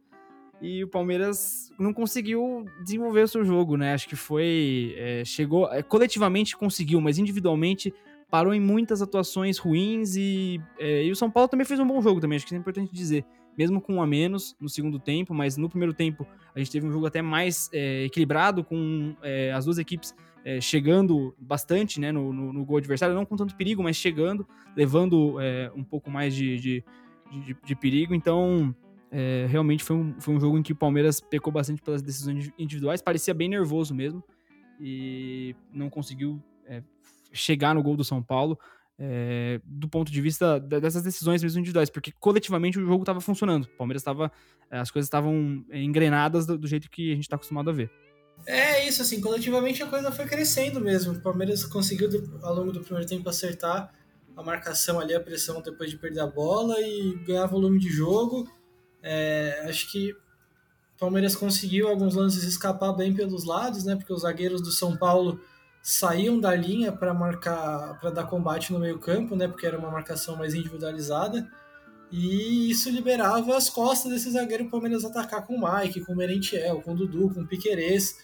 e 0.61 0.83
o 0.83 0.87
Palmeiras 0.87 1.71
não 1.77 1.93
conseguiu 1.93 2.65
desenvolver 2.83 3.23
o 3.23 3.27
seu 3.27 3.43
jogo, 3.43 3.77
né? 3.77 3.93
Acho 3.93 4.07
que 4.07 4.15
foi. 4.15 4.95
É, 4.97 5.23
chegou. 5.25 5.71
É, 5.71 5.83
coletivamente 5.83 6.55
conseguiu, 6.55 7.01
mas 7.01 7.17
individualmente 7.17 7.93
parou 8.29 8.53
em 8.53 8.59
muitas 8.59 9.01
atuações 9.01 9.57
ruins 9.57 10.15
e, 10.15 10.59
é, 10.79 11.05
e 11.05 11.11
o 11.11 11.15
São 11.15 11.29
Paulo 11.29 11.47
também 11.47 11.65
fez 11.65 11.79
um 11.79 11.87
bom 11.87 12.01
jogo 12.01 12.19
também, 12.19 12.35
acho 12.35 12.45
que 12.45 12.55
é 12.55 12.57
importante 12.57 12.93
dizer. 12.93 13.25
Mesmo 13.57 13.79
com 13.79 13.95
um 13.95 14.01
a 14.01 14.07
menos 14.07 14.55
no 14.59 14.67
segundo 14.67 14.99
tempo, 14.99 15.33
mas 15.33 15.55
no 15.55 15.69
primeiro 15.69 15.93
tempo 15.93 16.27
a 16.53 16.59
gente 16.59 16.71
teve 16.71 16.85
um 16.85 16.91
jogo 16.91 17.05
até 17.05 17.21
mais 17.21 17.69
é, 17.71 18.03
equilibrado, 18.03 18.63
com 18.63 19.15
é, 19.21 19.53
as 19.53 19.63
duas 19.63 19.77
equipes 19.77 20.13
é, 20.43 20.59
chegando 20.59 21.33
bastante 21.39 21.99
né, 21.99 22.11
no, 22.11 22.33
no, 22.33 22.51
no, 22.51 22.65
gol 22.65 22.77
adversário, 22.77 23.15
não 23.15 23.25
com 23.25 23.37
tanto 23.37 23.55
perigo, 23.55 23.81
mas 23.81 23.95
chegando, 23.95 24.45
levando 24.75 25.37
um 25.73 25.83
pouco 25.83 26.11
mais 26.11 26.35
de, 26.35 26.59
de, 26.59 26.83
de, 27.31 27.57
de 27.63 27.75
perigo. 27.75 28.13
Então, 28.13 28.75
é, 29.17 29.45
realmente 29.47 29.81
foi 29.81 29.95
um, 29.95 30.19
foi 30.19 30.33
um 30.33 30.39
jogo 30.41 30.57
em 30.57 30.61
que 30.61 30.73
o 30.73 30.75
Palmeiras 30.75 31.21
pecou 31.21 31.51
bastante 31.51 31.81
pelas 31.81 32.01
decisões 32.01 32.51
individuais, 32.59 33.01
parecia 33.01 33.33
bem 33.33 33.47
nervoso 33.47 33.95
mesmo 33.95 34.21
e 34.77 35.55
não 35.71 35.89
conseguiu 35.89 36.43
é, 36.65 36.83
chegar 37.31 37.73
no 37.73 37.81
gol 37.81 37.95
do 37.95 38.03
São 38.03 38.21
Paulo 38.21 38.59
é, 38.99 39.61
do 39.63 39.87
ponto 39.87 40.11
de 40.11 40.19
vista 40.19 40.59
dessas 40.59 41.01
decisões 41.01 41.41
mesmo 41.41 41.59
individuais, 41.59 41.89
porque 41.89 42.11
coletivamente 42.19 42.77
o 42.77 42.85
jogo 42.85 43.03
estava 43.03 43.21
funcionando, 43.21 43.63
o 43.63 43.77
Palmeiras 43.77 44.01
estava, 44.01 44.29
é, 44.69 44.79
as 44.79 44.91
coisas 44.91 45.07
estavam 45.07 45.65
engrenadas 45.71 46.45
do, 46.45 46.57
do 46.57 46.67
jeito 46.67 46.91
que 46.91 47.13
a 47.13 47.15
gente 47.15 47.23
está 47.23 47.37
acostumado 47.37 47.69
a 47.69 47.73
ver. 47.73 47.89
É 48.45 48.85
isso, 48.85 49.01
assim, 49.01 49.21
coletivamente 49.21 49.81
a 49.81 49.87
coisa 49.87 50.11
foi 50.11 50.25
crescendo 50.25 50.81
mesmo. 50.81 51.13
O 51.13 51.21
Palmeiras 51.21 51.63
conseguiu, 51.63 52.09
ao 52.43 52.53
longo 52.53 52.73
do 52.73 52.81
primeiro 52.81 53.07
tempo, 53.07 53.29
acertar 53.29 53.93
a 54.35 54.43
marcação 54.43 54.99
ali, 54.99 55.15
a 55.15 55.21
pressão 55.21 55.61
depois 55.61 55.89
de 55.89 55.97
perder 55.97 56.19
a 56.19 56.27
bola 56.27 56.75
e 56.81 57.17
ganhar 57.25 57.45
volume 57.45 57.79
de 57.79 57.87
jogo. 57.87 58.45
É, 59.07 59.67
acho 59.69 59.91
que 59.91 60.13
o 60.13 60.99
Palmeiras 60.99 61.35
conseguiu 61.35 61.87
alguns 61.87 62.15
lances 62.15 62.43
escapar 62.43 62.91
bem 62.93 63.13
pelos 63.13 63.45
lados, 63.45 63.83
né? 63.83 63.95
Porque 63.95 64.11
os 64.11 64.23
zagueiros 64.23 64.61
do 64.61 64.71
São 64.71 64.97
Paulo 64.97 65.39
saíam 65.83 66.39
da 66.39 66.55
linha 66.55 66.91
para 66.91 67.13
marcar, 67.13 67.99
para 67.99 68.09
dar 68.09 68.23
combate 68.23 68.73
no 68.73 68.79
meio-campo, 68.79 69.35
né? 69.35 69.47
Porque 69.47 69.67
era 69.67 69.77
uma 69.77 69.91
marcação 69.91 70.35
mais 70.35 70.55
individualizada. 70.55 71.47
E 72.11 72.71
isso 72.71 72.89
liberava 72.89 73.55
as 73.55 73.69
costas 73.69 74.11
desse 74.11 74.31
zagueiro 74.31 74.69
Palmeiras 74.69 75.05
atacar 75.05 75.45
com 75.45 75.55
o 75.55 75.61
Mike, 75.61 76.01
com 76.01 76.13
o 76.13 76.15
Merentiel, 76.15 76.81
com 76.81 76.93
o 76.93 76.95
Dudu, 76.95 77.31
com 77.31 77.41
o 77.41 77.47
Piquerez. 77.47 78.17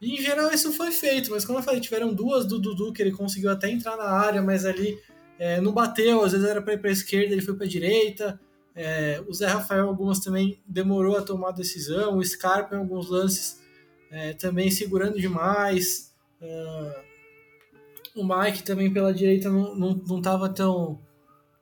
E 0.00 0.14
em 0.14 0.22
geral 0.22 0.50
isso 0.50 0.72
foi 0.72 0.90
feito, 0.90 1.30
mas 1.30 1.44
como 1.44 1.58
eu 1.58 1.62
falei, 1.62 1.80
tiveram 1.80 2.14
duas 2.14 2.46
do 2.46 2.58
Dudu 2.58 2.92
que 2.92 3.02
ele 3.02 3.12
conseguiu 3.12 3.50
até 3.50 3.70
entrar 3.70 3.96
na 3.96 4.04
área, 4.04 4.40
mas 4.40 4.64
ali 4.64 4.98
é, 5.38 5.60
não 5.60 5.72
bateu, 5.72 6.22
às 6.24 6.32
vezes 6.32 6.46
era 6.46 6.62
para 6.62 6.74
ir 6.74 6.78
para 6.78 6.90
a 6.90 6.92
esquerda, 6.92 7.32
ele 7.32 7.42
foi 7.42 7.54
para 7.54 7.66
a 7.66 7.68
direita. 7.68 8.40
É, 8.74 9.22
o 9.28 9.32
Zé 9.32 9.46
Rafael, 9.46 9.88
algumas 9.88 10.18
também 10.18 10.60
demorou 10.66 11.16
a 11.16 11.22
tomar 11.22 11.50
a 11.50 11.52
decisão. 11.52 12.18
O 12.18 12.24
Scarpa, 12.24 12.74
em 12.74 12.78
alguns 12.78 13.08
lances, 13.08 13.60
é, 14.10 14.32
também 14.32 14.70
segurando 14.70 15.20
demais. 15.20 16.12
É, 16.40 17.04
o 18.14 18.24
Mike 18.24 18.62
também 18.62 18.92
pela 18.92 19.12
direita 19.12 19.48
não, 19.48 19.74
não, 19.74 19.94
não 19.94 20.52
tão. 20.52 21.00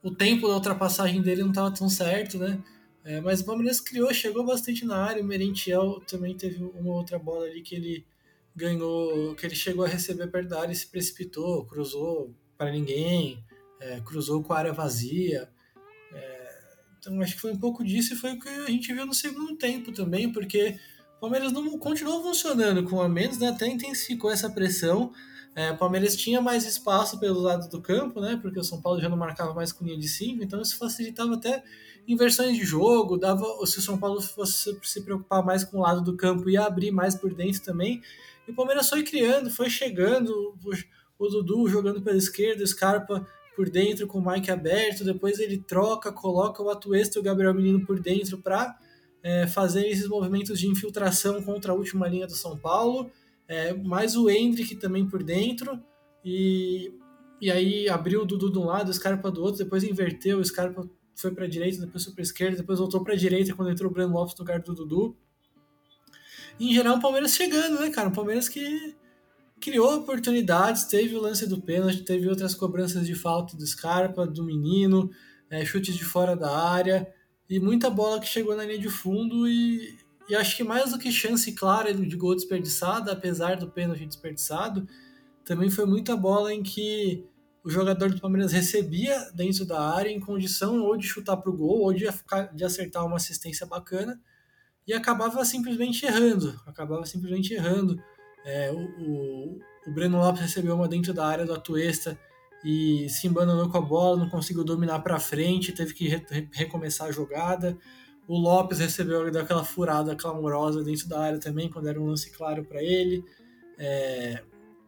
O 0.02 0.10
tempo 0.10 0.48
da 0.48 0.54
ultrapassagem 0.54 1.22
dele 1.22 1.42
não 1.42 1.50
estava 1.50 1.70
tão 1.70 1.88
certo, 1.88 2.38
né? 2.38 2.62
É, 3.04 3.20
mas 3.20 3.40
o 3.40 3.44
Palmeiras 3.44 3.80
criou, 3.80 4.12
chegou 4.12 4.44
bastante 4.44 4.84
na 4.84 4.96
área. 4.96 5.22
O 5.22 5.26
Merentiel 5.26 6.00
também 6.06 6.36
teve 6.36 6.62
uma 6.62 6.94
outra 6.94 7.18
bola 7.18 7.46
ali 7.46 7.62
que 7.62 7.74
ele 7.74 8.06
ganhou, 8.54 9.34
que 9.34 9.46
ele 9.46 9.54
chegou 9.54 9.84
a 9.84 9.88
receber 9.88 10.28
perto 10.28 10.48
da 10.48 10.60
área 10.60 10.72
e 10.72 10.76
se 10.76 10.86
precipitou, 10.86 11.64
cruzou 11.64 12.34
para 12.56 12.70
ninguém, 12.70 13.42
é, 13.80 14.00
cruzou 14.00 14.42
com 14.42 14.52
a 14.52 14.58
área 14.58 14.72
vazia. 14.72 15.48
Então 17.02 17.20
acho 17.20 17.34
que 17.34 17.40
foi 17.40 17.50
um 17.50 17.58
pouco 17.58 17.84
disso 17.84 18.14
e 18.14 18.16
foi 18.16 18.34
o 18.34 18.38
que 18.38 18.48
a 18.48 18.70
gente 18.70 18.92
viu 18.92 19.04
no 19.04 19.12
segundo 19.12 19.56
tempo 19.56 19.90
também, 19.90 20.32
porque 20.32 20.78
o 21.16 21.20
Palmeiras 21.20 21.52
não 21.52 21.76
continuou 21.76 22.22
funcionando 22.22 22.84
com 22.84 23.02
a 23.02 23.08
menos, 23.08 23.38
né? 23.38 23.48
Até 23.48 23.66
intensificou 23.66 24.30
essa 24.30 24.48
pressão. 24.48 25.12
É, 25.56 25.72
o 25.72 25.76
Palmeiras 25.76 26.14
tinha 26.14 26.40
mais 26.40 26.64
espaço 26.64 27.18
pelo 27.18 27.40
lado 27.40 27.68
do 27.68 27.82
campo, 27.82 28.20
né? 28.20 28.38
Porque 28.40 28.60
o 28.60 28.64
São 28.64 28.80
Paulo 28.80 29.00
já 29.00 29.08
não 29.08 29.16
marcava 29.16 29.52
mais 29.52 29.72
com 29.72 29.84
linha 29.84 29.98
de 29.98 30.08
5, 30.08 30.44
então 30.44 30.62
isso 30.62 30.78
facilitava 30.78 31.34
até 31.34 31.64
inversões 32.06 32.56
de 32.56 32.64
jogo, 32.64 33.18
dava 33.18 33.44
se 33.66 33.80
o 33.80 33.82
São 33.82 33.98
Paulo 33.98 34.20
fosse 34.22 34.78
se 34.82 35.00
preocupar 35.02 35.44
mais 35.44 35.64
com 35.64 35.78
o 35.78 35.80
lado 35.80 36.02
do 36.02 36.16
campo 36.16 36.48
e 36.48 36.56
abrir 36.56 36.92
mais 36.92 37.16
por 37.16 37.34
dentro 37.34 37.62
também. 37.62 38.00
E 38.46 38.52
o 38.52 38.54
Palmeiras 38.54 38.88
foi 38.88 39.02
criando, 39.02 39.50
foi 39.50 39.68
chegando, 39.68 40.54
o 41.18 41.28
Dudu 41.28 41.68
jogando 41.68 42.00
pela 42.00 42.16
esquerda, 42.16 42.62
o 42.62 42.66
Scarpa 42.66 43.26
por 43.54 43.68
dentro 43.68 44.06
com 44.06 44.18
o 44.18 44.26
Mike 44.26 44.50
aberto, 44.50 45.04
depois 45.04 45.38
ele 45.38 45.58
troca, 45.58 46.12
coloca 46.12 46.62
o 46.62 46.70
Atuesta 46.70 47.18
e 47.18 47.20
o 47.20 47.22
Gabriel 47.22 47.54
Menino 47.54 47.84
por 47.84 48.00
dentro 48.00 48.38
para 48.38 48.78
é, 49.22 49.46
fazer 49.46 49.86
esses 49.86 50.08
movimentos 50.08 50.58
de 50.58 50.66
infiltração 50.66 51.42
contra 51.42 51.72
a 51.72 51.74
última 51.74 52.08
linha 52.08 52.26
do 52.26 52.34
São 52.34 52.56
Paulo, 52.56 53.10
é, 53.46 53.74
mais 53.74 54.16
o 54.16 54.30
Hendrick 54.30 54.76
também 54.76 55.06
por 55.06 55.22
dentro, 55.22 55.82
e, 56.24 56.92
e 57.40 57.50
aí 57.50 57.88
abriu 57.88 58.22
o 58.22 58.26
Dudu 58.26 58.50
de 58.50 58.58
um 58.58 58.64
lado, 58.64 58.88
o 58.88 58.94
Scarpa 58.94 59.30
do 59.30 59.42
outro, 59.42 59.62
depois 59.62 59.84
inverteu, 59.84 60.38
o 60.38 60.44
Scarpa 60.44 60.88
foi 61.14 61.30
para 61.32 61.44
a 61.44 61.48
direita, 61.48 61.84
depois 61.84 62.04
foi 62.04 62.12
para 62.14 62.22
a 62.22 62.24
esquerda, 62.24 62.56
depois 62.56 62.78
voltou 62.78 63.04
para 63.04 63.12
a 63.14 63.16
direita 63.16 63.54
quando 63.54 63.70
entrou 63.70 63.90
o 63.90 63.94
Breno 63.94 64.12
Lopes 64.12 64.34
no 64.34 64.40
lugar 64.40 64.60
do 64.60 64.74
Dudu. 64.74 65.16
E, 66.58 66.70
em 66.70 66.74
geral, 66.74 66.96
o 66.96 67.00
Palmeiras 67.00 67.34
chegando, 67.34 67.80
né, 67.80 67.90
cara? 67.90 68.08
O 68.08 68.12
Palmeiras 68.12 68.48
que 68.48 68.94
criou 69.62 69.94
oportunidades, 69.94 70.84
teve 70.84 71.14
o 71.14 71.20
lance 71.20 71.46
do 71.46 71.62
pênalti, 71.62 72.02
teve 72.02 72.28
outras 72.28 72.52
cobranças 72.52 73.06
de 73.06 73.14
falta 73.14 73.56
do 73.56 73.64
Scarpa, 73.64 74.26
do 74.26 74.42
menino, 74.42 75.08
é, 75.48 75.64
chutes 75.64 75.94
de 75.94 76.04
fora 76.04 76.34
da 76.34 76.50
área 76.50 77.08
e 77.48 77.60
muita 77.60 77.88
bola 77.88 78.18
que 78.18 78.26
chegou 78.26 78.56
na 78.56 78.64
linha 78.64 78.80
de 78.80 78.88
fundo 78.88 79.48
e, 79.48 79.96
e 80.28 80.34
acho 80.34 80.56
que 80.56 80.64
mais 80.64 80.90
do 80.90 80.98
que 80.98 81.12
chance 81.12 81.52
clara 81.52 81.94
de 81.94 82.16
gol 82.16 82.34
desperdiçada, 82.34 83.12
apesar 83.12 83.56
do 83.56 83.70
pênalti 83.70 84.04
desperdiçado, 84.04 84.88
também 85.44 85.70
foi 85.70 85.86
muita 85.86 86.16
bola 86.16 86.52
em 86.52 86.62
que 86.62 87.24
o 87.62 87.70
jogador 87.70 88.10
do 88.10 88.20
Palmeiras 88.20 88.50
recebia 88.50 89.30
dentro 89.32 89.64
da 89.64 89.80
área 89.80 90.10
em 90.10 90.18
condição 90.18 90.80
ou 90.80 90.96
de 90.96 91.06
chutar 91.06 91.36
para 91.36 91.50
o 91.50 91.56
gol 91.56 91.82
ou 91.82 91.92
de, 91.92 92.06
de 92.52 92.64
acertar 92.64 93.06
uma 93.06 93.16
assistência 93.16 93.64
bacana 93.64 94.20
e 94.86 94.92
acabava 94.92 95.44
simplesmente 95.44 96.04
errando, 96.04 96.60
acabava 96.66 97.06
simplesmente 97.06 97.54
errando. 97.54 98.02
É, 98.44 98.70
o, 98.70 98.78
o, 98.78 99.60
o, 99.86 99.90
Breno 99.90 100.18
Lopes 100.18 100.42
recebeu 100.42 100.74
uma 100.74 100.88
dentro 100.88 101.12
da 101.12 101.26
área 101.26 101.44
do 101.44 101.54
Atuesta 101.54 102.18
e 102.64 103.08
se 103.08 103.26
embananou 103.26 103.68
com 103.68 103.78
a 103.78 103.80
bola, 103.80 104.16
não 104.16 104.28
conseguiu 104.28 104.64
dominar 104.64 105.00
para 105.00 105.18
frente, 105.18 105.72
teve 105.72 105.94
que 105.94 106.08
re, 106.08 106.48
recomeçar 106.52 107.08
a 107.08 107.12
jogada. 107.12 107.76
O 108.26 108.38
Lopes 108.38 108.78
recebeu 108.78 109.30
daquela 109.30 109.64
furada 109.64 110.14
clamorosa 110.14 110.82
dentro 110.82 111.08
da 111.08 111.20
área 111.20 111.38
também, 111.38 111.68
quando 111.68 111.88
era 111.88 112.00
um 112.00 112.06
lance 112.06 112.30
claro 112.30 112.64
para 112.64 112.82
ele. 112.82 113.24
É, 113.78 114.42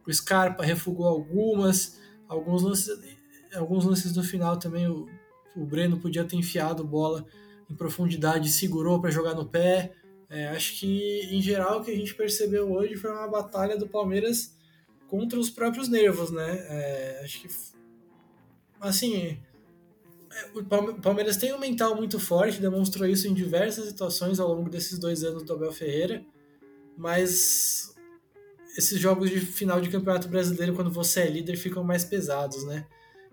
o 0.07 0.13
Scarpa 0.13 0.63
refugou 0.63 1.07
algumas, 1.07 2.01
alguns 2.29 2.63
lances, 2.63 2.89
alguns 3.55 3.85
lances 3.85 4.13
do 4.13 4.23
final 4.23 4.57
também 4.57 4.87
o, 4.87 5.09
o 5.57 5.65
Breno 5.65 5.99
podia 5.99 6.25
ter 6.25 6.37
enfiado 6.37 6.85
bola 6.85 7.25
em 7.71 7.75
profundidade, 7.75 8.51
segurou 8.51 9.01
para 9.01 9.11
jogar 9.11 9.35
no 9.35 9.47
pé. 9.47 9.93
É, 10.29 10.49
acho 10.49 10.79
que, 10.79 11.21
em 11.31 11.41
geral, 11.41 11.81
o 11.81 11.85
que 11.85 11.91
a 11.91 11.97
gente 11.97 12.15
percebeu 12.15 12.73
hoje 12.73 12.97
foi 12.97 13.11
uma 13.11 13.29
batalha 13.29 13.77
do 13.77 13.89
Palmeiras 13.89 14.55
contra 15.09 15.39
os 15.39 15.51
próprios 15.51 15.89
nervos, 15.89 16.31
né? 16.31 16.67
É, 16.69 17.21
acho 17.23 17.43
que, 17.43 17.49
assim, 18.81 19.39
é, 20.33 20.59
o 20.59 20.65
Palmeiras 21.01 21.37
tem 21.37 21.53
um 21.53 21.59
mental 21.59 21.95
muito 21.95 22.19
forte, 22.19 22.61
demonstrou 22.61 23.07
isso 23.07 23.29
em 23.29 23.35
diversas 23.35 23.87
situações 23.87 24.41
ao 24.41 24.53
longo 24.53 24.69
desses 24.69 24.99
dois 24.99 25.23
anos 25.23 25.45
do 25.45 25.53
Abel 25.53 25.73
Ferreira, 25.73 26.25
mas 26.97 27.95
esses 28.77 28.99
jogos 28.99 29.31
de 29.31 29.39
final 29.39 29.81
de 29.81 29.89
campeonato 29.89 30.29
brasileiro, 30.29 30.75
quando 30.75 30.91
você 30.91 31.21
é 31.21 31.31
líder, 31.31 31.57
ficam 31.57 31.85
mais 31.85 32.05
pesados, 32.05 32.65
né? 32.65 32.87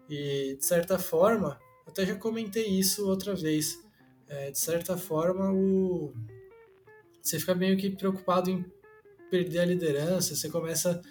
E, 0.07 0.55
de 0.59 0.65
certa 0.65 0.99
forma, 0.99 1.59
até 1.87 2.05
já 2.05 2.15
comentei 2.15 2.67
isso 2.67 3.07
outra 3.07 3.33
vez, 3.33 3.79
é, 4.27 4.51
de 4.51 4.59
certa 4.59 4.97
forma, 4.97 5.51
o... 5.51 6.13
você 7.21 7.39
fica 7.39 7.53
meio 7.53 7.77
que 7.77 7.89
preocupado 7.89 8.49
em 8.49 8.65
perder 9.29 9.59
a 9.59 9.65
liderança, 9.65 10.35
você 10.35 10.49
começa 10.49 11.01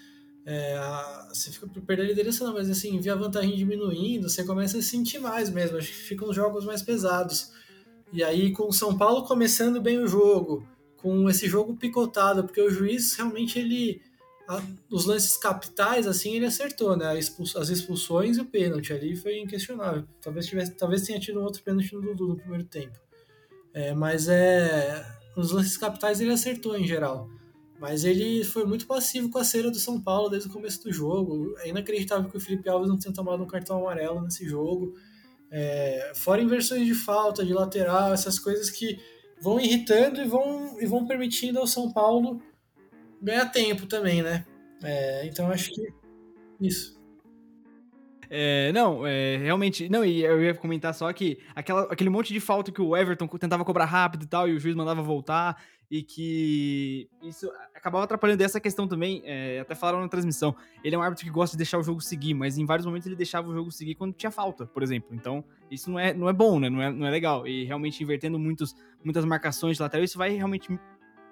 é, 0.45 0.77
a, 0.77 1.29
você 1.33 1.51
fica 1.51 1.67
perder 1.69 2.03
a 2.03 2.07
liderança 2.09 2.45
não, 2.45 2.55
mas 2.55 2.71
assim, 2.71 2.99
via 2.99 3.13
a 3.13 3.17
vantagem 3.17 3.55
diminuindo, 3.55 4.29
você 4.29 4.45
começa 4.45 4.79
a 4.79 4.83
sentir 4.83 5.19
mais 5.19 5.51
mesmo, 5.51 5.79
acho 5.79 5.89
que 5.89 5.95
ficam 5.95 6.33
jogos 6.33 6.65
mais 6.65 6.83
pesados. 6.83 7.53
E 8.13 8.25
aí 8.25 8.53
com 8.53 8.69
o 8.69 8.73
São 8.73 8.97
Paulo 8.97 9.25
começando 9.25 9.81
bem 9.81 9.99
o 9.99 10.07
jogo, 10.07 10.67
com 10.97 11.29
esse 11.31 11.49
jogo 11.49 11.77
picotado, 11.77 12.45
porque 12.45 12.61
o 12.61 12.71
juiz 12.71 13.15
realmente 13.15 13.59
ele 13.59 14.03
a, 14.49 14.61
os 14.91 15.07
lances 15.07 15.37
capitais 15.37 16.07
assim 16.07 16.35
ele 16.35 16.47
acertou, 16.47 16.97
né? 16.97 17.07
As 17.07 17.71
expulsões 17.71 18.37
e 18.37 18.41
o 18.41 18.45
pênalti 18.45 18.93
ali 18.93 19.15
foi 19.17 19.39
inquestionável. 19.39 20.05
Talvez 20.21 20.47
tivesse, 20.47 20.73
talvez 20.73 21.03
tenha 21.03 21.21
tido 21.21 21.39
um 21.39 21.45
outro 21.45 21.63
pênalti 21.63 21.95
no 21.95 22.03
Dudu 22.03 22.29
no 22.29 22.37
primeiro 22.37 22.65
tempo. 22.65 22.99
É, 23.73 23.95
mas 23.95 24.29
é 24.29 25.20
nos 25.37 25.51
lances 25.53 25.77
capitais 25.77 26.21
ele 26.21 26.33
acertou 26.33 26.77
em 26.77 26.87
geral. 26.87 27.29
Mas 27.81 28.05
ele 28.05 28.45
foi 28.45 28.65
muito 28.65 28.87
passivo 28.87 29.31
com 29.31 29.39
a 29.39 29.45
cera 29.45 29.71
do 29.71 29.79
São 29.79 30.01
Paulo 30.01 30.29
desde 30.29 30.49
o 30.49 30.53
começo 30.53 30.83
do 30.83 30.93
jogo. 30.93 31.55
É 31.61 31.69
inacreditável 31.69 32.31
que 32.31 32.37
o 32.37 32.41
Felipe 32.41 32.69
Alves 32.69 32.89
não 32.89 32.99
tenha 32.99 33.15
tomado 33.15 33.43
um 33.43 33.47
cartão 33.47 33.79
amarelo 33.79 34.21
nesse 34.21 34.47
jogo. 34.47 34.95
É, 35.51 36.13
fora 36.15 36.43
inversões 36.43 36.87
de 36.87 36.95
falta, 36.95 37.45
de 37.45 37.55
lateral, 37.55 38.13
essas 38.13 38.39
coisas 38.39 38.69
que 38.69 38.99
vão 39.41 39.59
irritando 39.59 40.21
e 40.21 40.29
vão, 40.29 40.79
e 40.81 40.87
vão 40.87 41.07
permitindo 41.07 41.59
ao 41.59 41.67
São 41.67 41.91
Paulo 41.91 42.43
ganhar 43.21 43.47
tempo 43.47 43.87
também, 43.87 44.23
né? 44.23 44.45
É, 44.83 45.27
então 45.27 45.51
acho 45.51 45.71
que 45.71 45.89
isso. 46.61 47.00
É, 48.31 48.71
não, 48.73 49.05
é, 49.05 49.37
realmente. 49.39 49.89
Não, 49.89 50.05
e 50.05 50.23
eu 50.23 50.41
ia 50.41 50.55
comentar 50.55 50.95
só 50.95 51.13
que 51.13 51.39
aquela, 51.55 51.83
aquele 51.93 52.09
monte 52.09 52.33
de 52.33 52.39
falta 52.39 52.71
que 52.71 52.81
o 52.81 52.97
Everton 52.97 53.27
tentava 53.27 53.65
cobrar 53.65 53.87
rápido 53.87 54.23
e 54.23 54.27
tal, 54.27 54.49
e 54.49 54.53
o 54.53 54.61
juiz 54.61 54.77
mandava 54.77 55.03
voltar 55.03 55.61
e 55.91 56.05
que 56.05 57.09
isso 57.21 57.51
acabava 57.75 58.05
atrapalhando. 58.05 58.39
Dessa 58.39 58.61
questão 58.61 58.87
também, 58.87 59.21
é, 59.25 59.59
até 59.59 59.75
falaram 59.75 60.01
na 60.01 60.09
transmissão, 60.09 60.55
ele 60.85 60.95
é 60.95 60.99
um 60.99 61.03
árbitro 61.03 61.25
que 61.25 61.33
gosta 61.33 61.55
de 61.55 61.59
deixar 61.59 61.79
o 61.79 61.83
jogo 61.83 62.01
seguir, 62.01 62.33
mas 62.33 62.57
em 62.57 62.65
vários 62.65 62.87
momentos 62.87 63.07
ele 63.07 63.17
deixava 63.17 63.49
o 63.49 63.53
jogo 63.53 63.73
seguir 63.73 63.97
quando 63.97 64.15
tinha 64.15 64.31
falta, 64.31 64.67
por 64.67 64.85
exemplo, 64.85 65.09
então 65.13 65.45
isso 65.69 65.91
não 65.91 65.99
é, 65.99 66.15
não 66.15 66.29
é 66.29 66.33
bom, 66.33 66.61
né, 66.61 66.71
não 66.71 66.81
é, 66.81 66.93
não 66.93 67.07
é 67.07 67.11
legal, 67.11 67.47
e 67.47 67.65
realmente 67.65 68.01
invertendo 68.01 68.39
muitos, 68.39 68.77
muitas 69.03 69.25
marcações 69.25 69.77
de 69.77 69.83
lateral, 69.83 70.05
isso 70.05 70.17
vai 70.17 70.31
realmente 70.31 70.69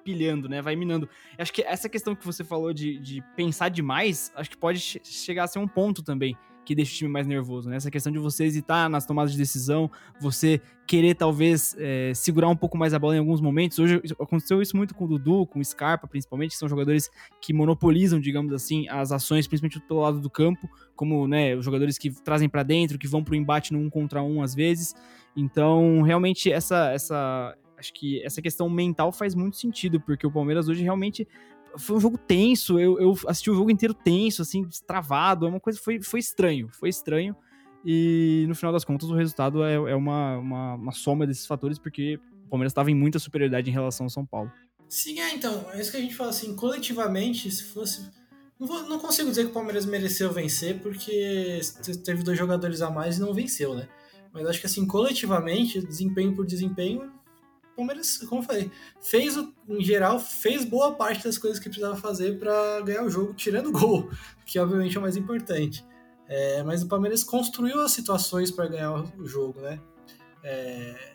pilhando, 0.02 0.48
né, 0.48 0.60
vai 0.60 0.74
minando. 0.74 1.08
Acho 1.36 1.52
que 1.52 1.62
essa 1.62 1.88
questão 1.88 2.16
que 2.16 2.26
você 2.26 2.42
falou 2.42 2.72
de, 2.72 2.98
de 2.98 3.22
pensar 3.36 3.68
demais, 3.68 4.32
acho 4.34 4.50
que 4.50 4.56
pode 4.56 4.80
chegar 4.80 5.44
a 5.44 5.46
ser 5.46 5.60
um 5.60 5.68
ponto 5.68 6.02
também, 6.02 6.36
que 6.68 6.74
deixa 6.74 6.92
o 6.92 6.96
time 6.98 7.10
mais 7.10 7.26
nervoso, 7.26 7.70
né? 7.70 7.76
Essa 7.76 7.90
questão 7.90 8.12
de 8.12 8.18
você 8.18 8.44
hesitar 8.44 8.90
nas 8.90 9.06
tomadas 9.06 9.32
de 9.32 9.38
decisão, 9.38 9.90
você 10.20 10.60
querer 10.86 11.14
talvez 11.14 11.74
é, 11.78 12.12
segurar 12.14 12.48
um 12.48 12.54
pouco 12.54 12.76
mais 12.76 12.92
a 12.92 12.98
bola 12.98 13.16
em 13.16 13.18
alguns 13.20 13.40
momentos. 13.40 13.78
Hoje 13.78 14.02
aconteceu 14.20 14.60
isso 14.60 14.76
muito 14.76 14.94
com 14.94 15.06
o 15.06 15.08
Dudu, 15.08 15.46
com 15.46 15.60
o 15.60 15.64
Scarpa, 15.64 16.06
principalmente, 16.06 16.50
que 16.50 16.58
são 16.58 16.68
jogadores 16.68 17.08
que 17.40 17.54
monopolizam, 17.54 18.20
digamos 18.20 18.52
assim, 18.52 18.86
as 18.90 19.12
ações, 19.12 19.48
principalmente 19.48 19.80
pelo 19.88 20.00
lado 20.00 20.20
do 20.20 20.28
campo, 20.28 20.68
como 20.94 21.26
né, 21.26 21.56
os 21.56 21.64
jogadores 21.64 21.96
que 21.96 22.10
trazem 22.22 22.50
para 22.50 22.62
dentro, 22.62 22.98
que 22.98 23.08
vão 23.08 23.24
para 23.24 23.32
o 23.32 23.36
embate 23.36 23.72
no 23.72 23.78
um 23.78 23.88
contra 23.88 24.22
um 24.22 24.42
às 24.42 24.54
vezes. 24.54 24.94
Então, 25.34 26.02
realmente, 26.02 26.52
essa, 26.52 26.90
essa, 26.90 27.56
acho 27.78 27.94
que 27.94 28.22
essa 28.22 28.42
questão 28.42 28.68
mental 28.68 29.10
faz 29.10 29.34
muito 29.34 29.56
sentido, 29.56 29.98
porque 29.98 30.26
o 30.26 30.30
Palmeiras 30.30 30.68
hoje 30.68 30.82
realmente 30.82 31.26
foi 31.78 31.96
um 31.96 32.00
jogo 32.00 32.18
tenso, 32.18 32.78
eu, 32.78 32.98
eu 33.00 33.16
assisti 33.26 33.50
o 33.50 33.54
jogo 33.54 33.70
inteiro 33.70 33.94
tenso, 33.94 34.42
assim, 34.42 34.66
travado, 34.86 35.46
é 35.46 35.48
uma 35.48 35.60
coisa, 35.60 35.78
foi, 35.82 36.00
foi 36.00 36.20
estranho, 36.20 36.68
foi 36.72 36.88
estranho, 36.88 37.36
e 37.84 38.44
no 38.48 38.54
final 38.54 38.72
das 38.72 38.84
contas 38.84 39.08
o 39.08 39.14
resultado 39.14 39.62
é, 39.62 39.74
é 39.74 39.94
uma, 39.94 40.36
uma, 40.38 40.74
uma 40.74 40.92
soma 40.92 41.26
desses 41.26 41.46
fatores, 41.46 41.78
porque 41.78 42.20
o 42.46 42.48
Palmeiras 42.48 42.72
estava 42.72 42.90
em 42.90 42.94
muita 42.94 43.18
superioridade 43.18 43.70
em 43.70 43.72
relação 43.72 44.06
ao 44.06 44.10
São 44.10 44.26
Paulo. 44.26 44.50
Sim, 44.88 45.20
é, 45.20 45.34
então, 45.34 45.66
é 45.72 45.80
isso 45.80 45.90
que 45.90 45.96
a 45.96 46.00
gente 46.00 46.14
fala, 46.14 46.30
assim, 46.30 46.54
coletivamente, 46.56 47.50
se 47.50 47.64
fosse... 47.64 48.10
Não, 48.58 48.66
vou, 48.66 48.82
não 48.88 48.98
consigo 48.98 49.28
dizer 49.28 49.44
que 49.44 49.50
o 49.50 49.54
Palmeiras 49.54 49.84
mereceu 49.84 50.32
vencer, 50.32 50.80
porque 50.80 51.60
teve 52.04 52.22
dois 52.22 52.38
jogadores 52.38 52.80
a 52.80 52.90
mais 52.90 53.18
e 53.18 53.20
não 53.20 53.32
venceu, 53.32 53.74
né? 53.74 53.88
Mas 54.32 54.46
acho 54.46 54.60
que, 54.60 54.66
assim, 54.66 54.86
coletivamente, 54.86 55.80
desempenho 55.80 56.34
por 56.34 56.46
desempenho, 56.46 57.12
Palmeiras, 57.78 58.18
como 58.18 58.42
eu 58.42 58.46
falei, 58.46 58.70
fez, 59.00 59.36
em 59.68 59.82
geral, 59.82 60.18
fez 60.18 60.64
boa 60.64 60.94
parte 60.94 61.24
das 61.24 61.38
coisas 61.38 61.58
que 61.58 61.68
precisava 61.68 61.96
fazer 61.96 62.38
para 62.38 62.80
ganhar 62.80 63.04
o 63.04 63.10
jogo, 63.10 63.34
tirando 63.34 63.68
o 63.68 63.72
gol, 63.72 64.10
que 64.44 64.58
obviamente 64.58 64.96
é 64.96 64.98
o 64.98 65.02
mais 65.02 65.16
importante. 65.16 65.86
É, 66.26 66.62
mas 66.62 66.82
o 66.82 66.88
Palmeiras 66.88 67.24
construiu 67.24 67.80
as 67.80 67.92
situações 67.92 68.50
para 68.50 68.66
ganhar 68.66 68.92
o 68.92 69.26
jogo, 69.26 69.60
né? 69.60 69.80
É, 70.42 71.12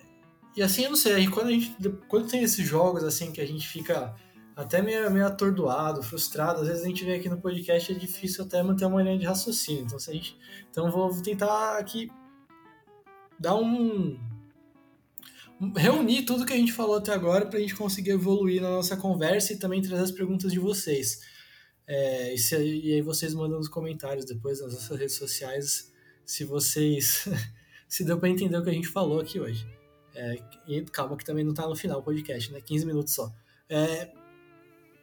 e 0.55 0.63
assim, 0.63 0.84
eu 0.84 0.91
não 0.91 0.98
sei, 0.98 1.27
quando, 1.27 1.48
a 1.48 1.51
gente, 1.51 1.75
quando 2.08 2.27
tem 2.29 2.43
esses 2.43 2.65
jogos 2.65 3.03
assim 3.03 3.32
que 3.32 3.41
a 3.41 3.46
gente 3.46 3.67
fica 3.67 4.15
até 4.55 4.82
meio, 4.82 5.10
meio 5.12 5.25
atordoado, 5.25 6.01
frustrado, 6.01 6.62
às 6.62 6.67
vezes 6.67 6.84
a 6.84 6.88
gente 6.88 7.03
vê 7.03 7.15
aqui 7.15 7.27
no 7.27 7.41
podcast 7.41 7.91
é 7.91 7.96
difícil 7.96 8.46
até 8.46 8.62
manter 8.62 8.86
uma 8.86 9.01
linha 9.01 9.17
de 9.17 9.25
raciocínio. 9.25 9.84
Então, 9.84 10.00
se 10.00 10.10
a 10.10 10.13
gente, 10.13 10.38
então 10.70 10.89
vou 10.91 11.12
tentar 11.22 11.77
aqui 11.77 12.12
dar 13.39 13.55
um, 13.55 14.17
reunir 15.75 16.24
tudo 16.24 16.46
que 16.46 16.53
a 16.53 16.58
gente 16.58 16.72
falou 16.72 16.98
até 16.98 17.13
agora 17.13 17.46
para 17.46 17.58
a 17.58 17.62
gente 17.62 17.75
conseguir 17.75 18.12
evoluir 18.12 18.62
na 18.62 18.70
nossa 18.70 18.98
conversa 18.98 19.53
e 19.53 19.58
também 19.58 19.82
trazer 19.82 20.03
as 20.03 20.12
perguntas 20.12 20.51
de 20.51 20.60
vocês. 20.60 21.22
É, 21.86 22.34
e, 22.34 22.38
se, 22.38 22.55
e, 22.55 22.93
aí 22.93 23.01
vocês 23.01 23.34
mandam 23.34 23.58
nos 23.58 23.67
comentários 23.67 24.25
depois 24.25 24.62
nas 24.62 24.74
nossas 24.74 24.98
redes 24.98 25.15
sociais 25.15 25.91
se 26.25 26.46
vocês 26.46 27.27
se 27.88 28.03
deu 28.05 28.17
para 28.17 28.29
entender 28.29 28.58
o 28.58 28.63
que 28.63 28.70
a 28.70 28.74
gente 28.74 28.88
falou 28.88 29.20
aqui 29.20 29.39
hoje. 29.39 29.67
É, 30.15 30.38
e 30.67 30.82
calma 30.84 31.17
que 31.17 31.25
também 31.25 31.43
não 31.43 31.51
está 31.51 31.67
no 31.67 31.75
final 31.75 32.00
do 32.00 32.05
podcast, 32.05 32.51
né? 32.51 32.62
15 32.62 32.86
minutos 32.86 33.13
só. 33.13 33.34
É, 33.70 34.12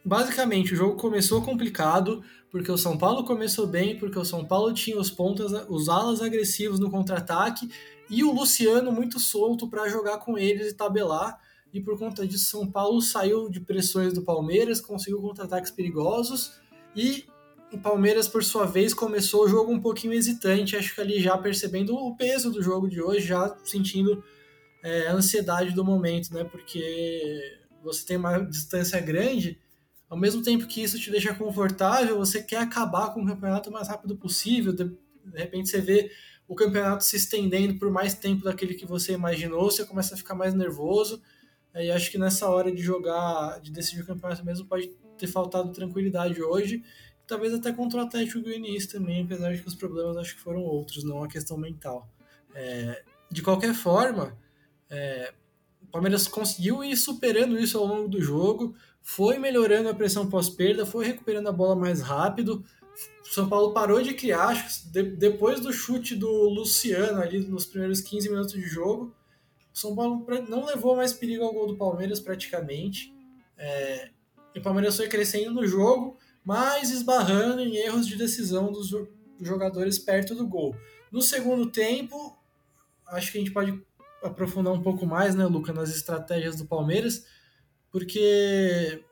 basicamente, 0.03 0.73
o 0.73 0.77
jogo 0.77 0.95
começou 0.95 1.41
complicado 1.41 2.23
porque 2.49 2.71
o 2.71 2.77
São 2.77 2.97
Paulo 2.97 3.23
começou 3.23 3.65
bem, 3.65 3.97
porque 3.97 4.19
o 4.19 4.25
São 4.25 4.43
Paulo 4.43 4.73
tinha 4.73 4.99
os 4.99 5.09
pontas, 5.09 5.51
os 5.69 5.87
alas 5.87 6.21
agressivos 6.21 6.79
no 6.79 6.91
contra-ataque 6.91 7.69
e 8.09 8.23
o 8.23 8.31
Luciano 8.33 8.91
muito 8.91 9.19
solto 9.19 9.69
para 9.69 9.87
jogar 9.87 10.17
com 10.17 10.37
eles 10.37 10.71
e 10.71 10.75
tabelar. 10.75 11.39
E 11.73 11.79
por 11.79 11.97
conta 11.97 12.27
disso, 12.27 12.45
São 12.45 12.69
Paulo 12.69 13.01
saiu 13.01 13.49
de 13.49 13.61
pressões 13.61 14.13
do 14.13 14.21
Palmeiras, 14.21 14.81
conseguiu 14.81 15.21
contra-ataques 15.21 15.71
perigosos 15.71 16.59
e 16.93 17.25
o 17.71 17.77
Palmeiras, 17.77 18.27
por 18.27 18.43
sua 18.43 18.65
vez, 18.65 18.93
começou 18.93 19.45
o 19.45 19.47
jogo 19.47 19.71
um 19.71 19.79
pouquinho 19.79 20.11
hesitante, 20.11 20.75
acho 20.75 20.93
que 20.93 20.99
ali 20.99 21.21
já 21.21 21.37
percebendo 21.37 21.95
o 21.95 22.15
peso 22.17 22.51
do 22.51 22.61
jogo 22.61 22.89
de 22.89 23.01
hoje, 23.01 23.25
já 23.25 23.55
sentindo 23.63 24.21
é, 24.83 25.07
a 25.07 25.13
ansiedade 25.13 25.71
do 25.73 25.85
momento, 25.85 26.33
né? 26.33 26.43
Porque 26.43 27.39
você 27.81 28.05
tem 28.05 28.17
uma 28.17 28.39
distância 28.39 28.99
grande, 28.99 29.60
ao 30.11 30.17
mesmo 30.17 30.43
tempo 30.43 30.67
que 30.67 30.83
isso 30.83 30.99
te 30.99 31.09
deixa 31.09 31.33
confortável, 31.33 32.17
você 32.17 32.43
quer 32.43 32.57
acabar 32.57 33.13
com 33.13 33.23
o 33.23 33.25
campeonato 33.25 33.69
o 33.69 33.73
mais 33.73 33.87
rápido 33.87 34.13
possível. 34.17 34.73
De, 34.73 34.91
repente 35.33 35.69
você 35.69 35.79
vê 35.79 36.11
o 36.45 36.53
campeonato 36.53 37.05
se 37.05 37.15
estendendo 37.15 37.79
por 37.79 37.89
mais 37.89 38.13
tempo 38.13 38.43
daquele 38.43 38.73
que 38.73 38.85
você 38.85 39.13
imaginou, 39.13 39.71
você 39.71 39.85
começa 39.85 40.13
a 40.13 40.17
ficar 40.17 40.35
mais 40.35 40.53
nervoso. 40.53 41.21
E 41.73 41.89
acho 41.89 42.11
que 42.11 42.17
nessa 42.17 42.49
hora 42.49 42.69
de 42.69 42.81
jogar, 42.81 43.61
de 43.61 43.71
decidir 43.71 44.01
o 44.01 44.05
campeonato 44.05 44.45
mesmo, 44.45 44.67
pode 44.67 44.87
ter 45.17 45.27
faltado 45.27 45.71
tranquilidade 45.71 46.43
hoje. 46.43 46.83
Talvez 47.25 47.53
até 47.53 47.71
contra 47.71 48.01
o 48.01 48.03
Atlético 48.03 48.41
Goianiense 48.41 48.89
também, 48.89 49.23
apesar 49.23 49.53
de 49.53 49.61
que 49.61 49.67
os 49.69 49.75
problemas 49.75 50.17
acho 50.17 50.35
que 50.35 50.41
foram 50.41 50.59
outros, 50.61 51.05
não 51.05 51.23
a 51.23 51.27
questão 51.29 51.57
mental. 51.57 52.13
É, 52.53 53.01
de 53.31 53.41
qualquer 53.41 53.73
forma, 53.73 54.37
é, 54.89 55.33
o 55.81 55.87
Palmeiras 55.87 56.27
conseguiu 56.27 56.83
ir 56.83 56.97
superando 56.97 57.57
isso 57.57 57.77
ao 57.77 57.85
longo 57.85 58.09
do 58.09 58.21
jogo, 58.21 58.75
foi 59.01 59.37
melhorando 59.37 59.89
a 59.89 59.93
pressão 59.93 60.29
pós-perda, 60.29 60.85
foi 60.85 61.05
recuperando 61.05 61.47
a 61.47 61.51
bola 61.51 61.75
mais 61.75 62.01
rápido, 62.01 62.63
o 63.23 63.33
São 63.33 63.47
Paulo 63.47 63.73
parou 63.73 64.01
de 64.01 64.13
criar, 64.13 64.49
acho 64.49 64.91
de, 64.91 65.03
depois 65.03 65.59
do 65.59 65.71
chute 65.71 66.15
do 66.15 66.29
Luciano 66.49 67.21
ali 67.21 67.39
nos 67.39 67.65
primeiros 67.65 68.01
15 68.01 68.29
minutos 68.29 68.53
de 68.53 68.61
jogo, 68.61 69.15
o 69.73 69.77
São 69.77 69.95
Paulo 69.95 70.25
não 70.49 70.65
levou 70.65 70.95
mais 70.95 71.13
perigo 71.13 71.43
ao 71.43 71.53
gol 71.53 71.67
do 71.67 71.77
Palmeiras 71.77 72.19
praticamente. 72.19 73.13
É, 73.57 74.09
o 74.55 74.61
Palmeiras 74.61 74.97
foi 74.97 75.07
crescendo 75.07 75.53
no 75.53 75.65
jogo 75.65 76.17
mas 76.43 76.89
esbarrando 76.89 77.61
em 77.61 77.77
erros 77.77 78.07
de 78.07 78.15
decisão 78.15 78.71
dos 78.71 78.89
jogadores 79.39 79.99
perto 79.99 80.35
do 80.35 80.47
gol. 80.47 80.75
No 81.11 81.21
segundo 81.21 81.67
tempo, 81.67 82.37
acho 83.07 83.31
que 83.31 83.37
a 83.37 83.41
gente 83.41 83.53
pode 83.53 83.81
aprofundar 84.23 84.73
um 84.73 84.81
pouco 84.81 85.05
mais, 85.05 85.35
né, 85.35 85.45
Luca, 85.45 85.73
nas 85.73 85.95
estratégias 85.95 86.55
do 86.55 86.65
Palmeiras, 86.65 87.25
porque 87.91 89.03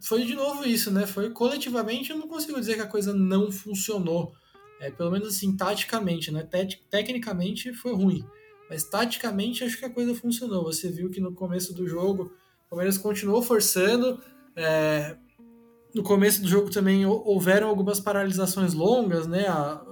foi 0.00 0.24
de 0.24 0.34
novo 0.34 0.64
isso, 0.66 0.90
né? 0.90 1.06
Foi 1.06 1.30
coletivamente, 1.30 2.10
eu 2.10 2.18
não 2.18 2.26
consigo 2.26 2.58
dizer 2.58 2.74
que 2.74 2.80
a 2.80 2.86
coisa 2.86 3.14
não 3.14 3.52
funcionou. 3.52 4.32
É, 4.80 4.90
pelo 4.90 5.12
menos 5.12 5.28
assim, 5.28 5.56
taticamente, 5.56 6.32
né? 6.32 6.48
tecnicamente 6.90 7.72
foi 7.72 7.94
ruim. 7.94 8.24
Mas 8.68 8.82
taticamente 8.82 9.62
acho 9.62 9.78
que 9.78 9.84
a 9.84 9.90
coisa 9.90 10.12
funcionou. 10.12 10.64
Você 10.64 10.90
viu 10.90 11.08
que 11.08 11.20
no 11.20 11.32
começo 11.32 11.72
do 11.72 11.86
jogo 11.86 12.32
o 12.66 12.70
Palmeiras 12.70 12.98
continuou 12.98 13.42
forçando. 13.42 14.20
É, 14.56 15.16
no 15.94 16.02
começo 16.02 16.42
do 16.42 16.48
jogo 16.48 16.70
também 16.70 17.06
houveram 17.06 17.68
algumas 17.68 18.00
paralisações 18.00 18.72
longas, 18.72 19.26
né? 19.26 19.44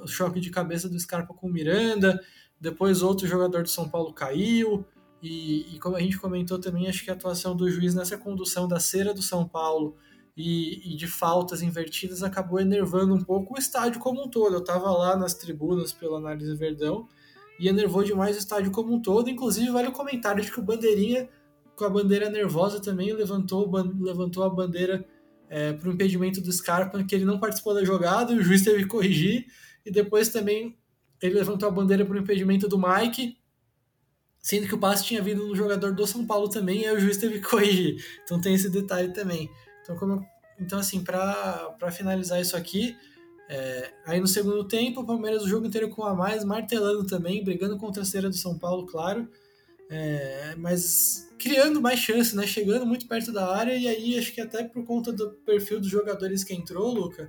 o 0.02 0.08
choque 0.08 0.40
de 0.40 0.50
cabeça 0.50 0.88
do 0.88 0.98
Scarpa 0.98 1.34
com 1.34 1.46
o 1.46 1.52
Miranda. 1.52 2.18
Depois 2.58 3.00
outro 3.02 3.28
jogador 3.28 3.62
do 3.62 3.68
São 3.68 3.88
Paulo 3.88 4.12
caiu. 4.12 4.84
E, 5.22 5.74
e, 5.74 5.78
como 5.78 5.96
a 5.96 6.00
gente 6.00 6.18
comentou 6.18 6.58
também, 6.58 6.88
acho 6.88 7.04
que 7.04 7.10
a 7.10 7.14
atuação 7.14 7.54
do 7.54 7.70
juiz 7.70 7.94
nessa 7.94 8.16
condução 8.16 8.66
da 8.66 8.80
cera 8.80 9.12
do 9.12 9.22
São 9.22 9.46
Paulo 9.46 9.96
e, 10.36 10.92
e 10.92 10.96
de 10.96 11.06
faltas 11.06 11.60
invertidas 11.60 12.22
acabou 12.22 12.58
enervando 12.58 13.14
um 13.14 13.20
pouco 13.20 13.54
o 13.54 13.58
estádio 13.58 14.00
como 14.00 14.24
um 14.24 14.28
todo. 14.28 14.54
Eu 14.54 14.60
estava 14.60 14.90
lá 14.90 15.16
nas 15.16 15.34
tribunas 15.34 15.92
pela 15.92 16.18
análise 16.18 16.54
Verdão 16.56 17.06
e 17.58 17.68
enervou 17.68 18.02
demais 18.02 18.36
o 18.36 18.38
estádio 18.38 18.70
como 18.70 18.94
um 18.94 19.02
todo. 19.02 19.28
Inclusive, 19.28 19.70
vale 19.70 19.88
o 19.88 19.92
comentário 19.92 20.42
de 20.42 20.50
que 20.50 20.58
o 20.58 20.62
Bandeirinha, 20.62 21.28
com 21.76 21.84
a 21.84 21.90
bandeira 21.90 22.30
nervosa 22.30 22.80
também, 22.80 23.12
levantou, 23.12 23.70
levantou 24.00 24.42
a 24.42 24.48
bandeira 24.48 25.04
é, 25.50 25.72
para 25.72 25.88
o 25.88 25.92
impedimento 25.92 26.40
do 26.40 26.50
Scarpa, 26.50 27.02
que 27.04 27.14
ele 27.14 27.24
não 27.24 27.38
participou 27.38 27.74
da 27.74 27.84
jogada, 27.84 28.32
o 28.32 28.42
juiz 28.42 28.62
teve 28.62 28.84
que 28.84 28.88
corrigir, 28.88 29.46
e 29.84 29.90
depois 29.90 30.28
também 30.28 30.78
ele 31.20 31.34
levantou 31.34 31.68
a 31.68 31.72
bandeira 31.72 32.04
para 32.04 32.14
o 32.14 32.18
impedimento 32.18 32.68
do 32.68 32.78
Mike, 32.78 33.36
sendo 34.40 34.66
que 34.66 34.74
o 34.74 34.78
passe 34.78 35.04
tinha 35.04 35.22
vindo 35.22 35.46
no 35.46 35.54
jogador 35.54 35.94
do 35.94 36.06
São 36.06 36.26
Paulo 36.26 36.48
também, 36.48 36.82
e 36.82 36.86
aí 36.86 36.96
o 36.96 37.00
juiz 37.00 37.16
teve 37.16 37.40
que 37.40 37.48
corrigir. 37.48 38.04
Então 38.24 38.40
tem 38.40 38.54
esse 38.54 38.70
detalhe 38.70 39.12
também. 39.12 39.50
Então, 39.82 39.96
como, 39.96 40.24
então 40.58 40.78
assim, 40.78 41.02
para 41.02 41.90
finalizar 41.92 42.40
isso 42.40 42.56
aqui, 42.56 42.96
é, 43.48 43.90
aí 44.06 44.20
no 44.20 44.28
segundo 44.28 44.62
tempo, 44.64 45.00
o 45.00 45.06
Palmeiras 45.06 45.42
o 45.42 45.48
jogo 45.48 45.66
inteiro 45.66 45.90
com 45.90 46.04
a 46.04 46.14
mais, 46.14 46.44
martelando 46.44 47.04
também, 47.04 47.42
brigando 47.42 47.76
contra 47.76 48.02
a 48.02 48.06
cera 48.06 48.28
do 48.28 48.36
São 48.36 48.56
Paulo, 48.56 48.86
claro, 48.86 49.28
é, 49.90 50.54
mas 50.56 51.28
criando 51.36 51.80
mais 51.80 51.98
chances, 51.98 52.32
né? 52.32 52.46
Chegando 52.46 52.86
muito 52.86 53.08
perto 53.08 53.32
da 53.32 53.52
área, 53.52 53.74
e 53.76 53.88
aí 53.88 54.16
acho 54.16 54.32
que 54.32 54.40
até 54.40 54.62
por 54.62 54.84
conta 54.84 55.12
do 55.12 55.32
perfil 55.44 55.80
dos 55.80 55.90
jogadores 55.90 56.44
que 56.44 56.54
entrou, 56.54 56.92
Luca, 56.92 57.28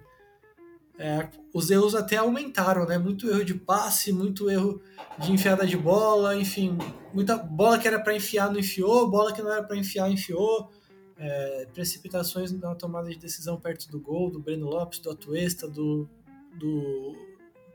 é, 0.98 1.28
os 1.54 1.70
erros 1.72 1.96
até 1.96 2.18
aumentaram, 2.18 2.86
né? 2.86 2.98
Muito 2.98 3.30
erro 3.30 3.44
de 3.44 3.56
passe, 3.56 4.12
muito 4.12 4.50
erro 4.50 4.82
de 5.18 5.32
enfiada 5.32 5.66
de 5.66 5.78
bola, 5.78 6.36
enfim, 6.36 6.78
muita 7.14 7.38
bola 7.38 7.78
que 7.78 7.88
era 7.88 8.00
para 8.00 8.16
enfiar 8.16 8.52
não 8.52 8.60
enfiou, 8.60 9.10
bola 9.10 9.34
que 9.34 9.42
não 9.42 9.52
era 9.52 9.64
para 9.64 9.78
enfiar 9.78 10.10
enfiou 10.10 10.70
é, 11.18 11.68
precipitações 11.74 12.52
na 12.52 12.74
tomada 12.74 13.10
de 13.10 13.18
decisão 13.18 13.60
perto 13.60 13.90
do 13.90 14.00
gol, 14.00 14.32
do 14.32 14.40
Breno 14.40 14.68
Lopes, 14.68 15.00
do 15.00 15.12
Atuesta, 15.12 15.68
do, 15.68 16.10
do, 16.58 17.16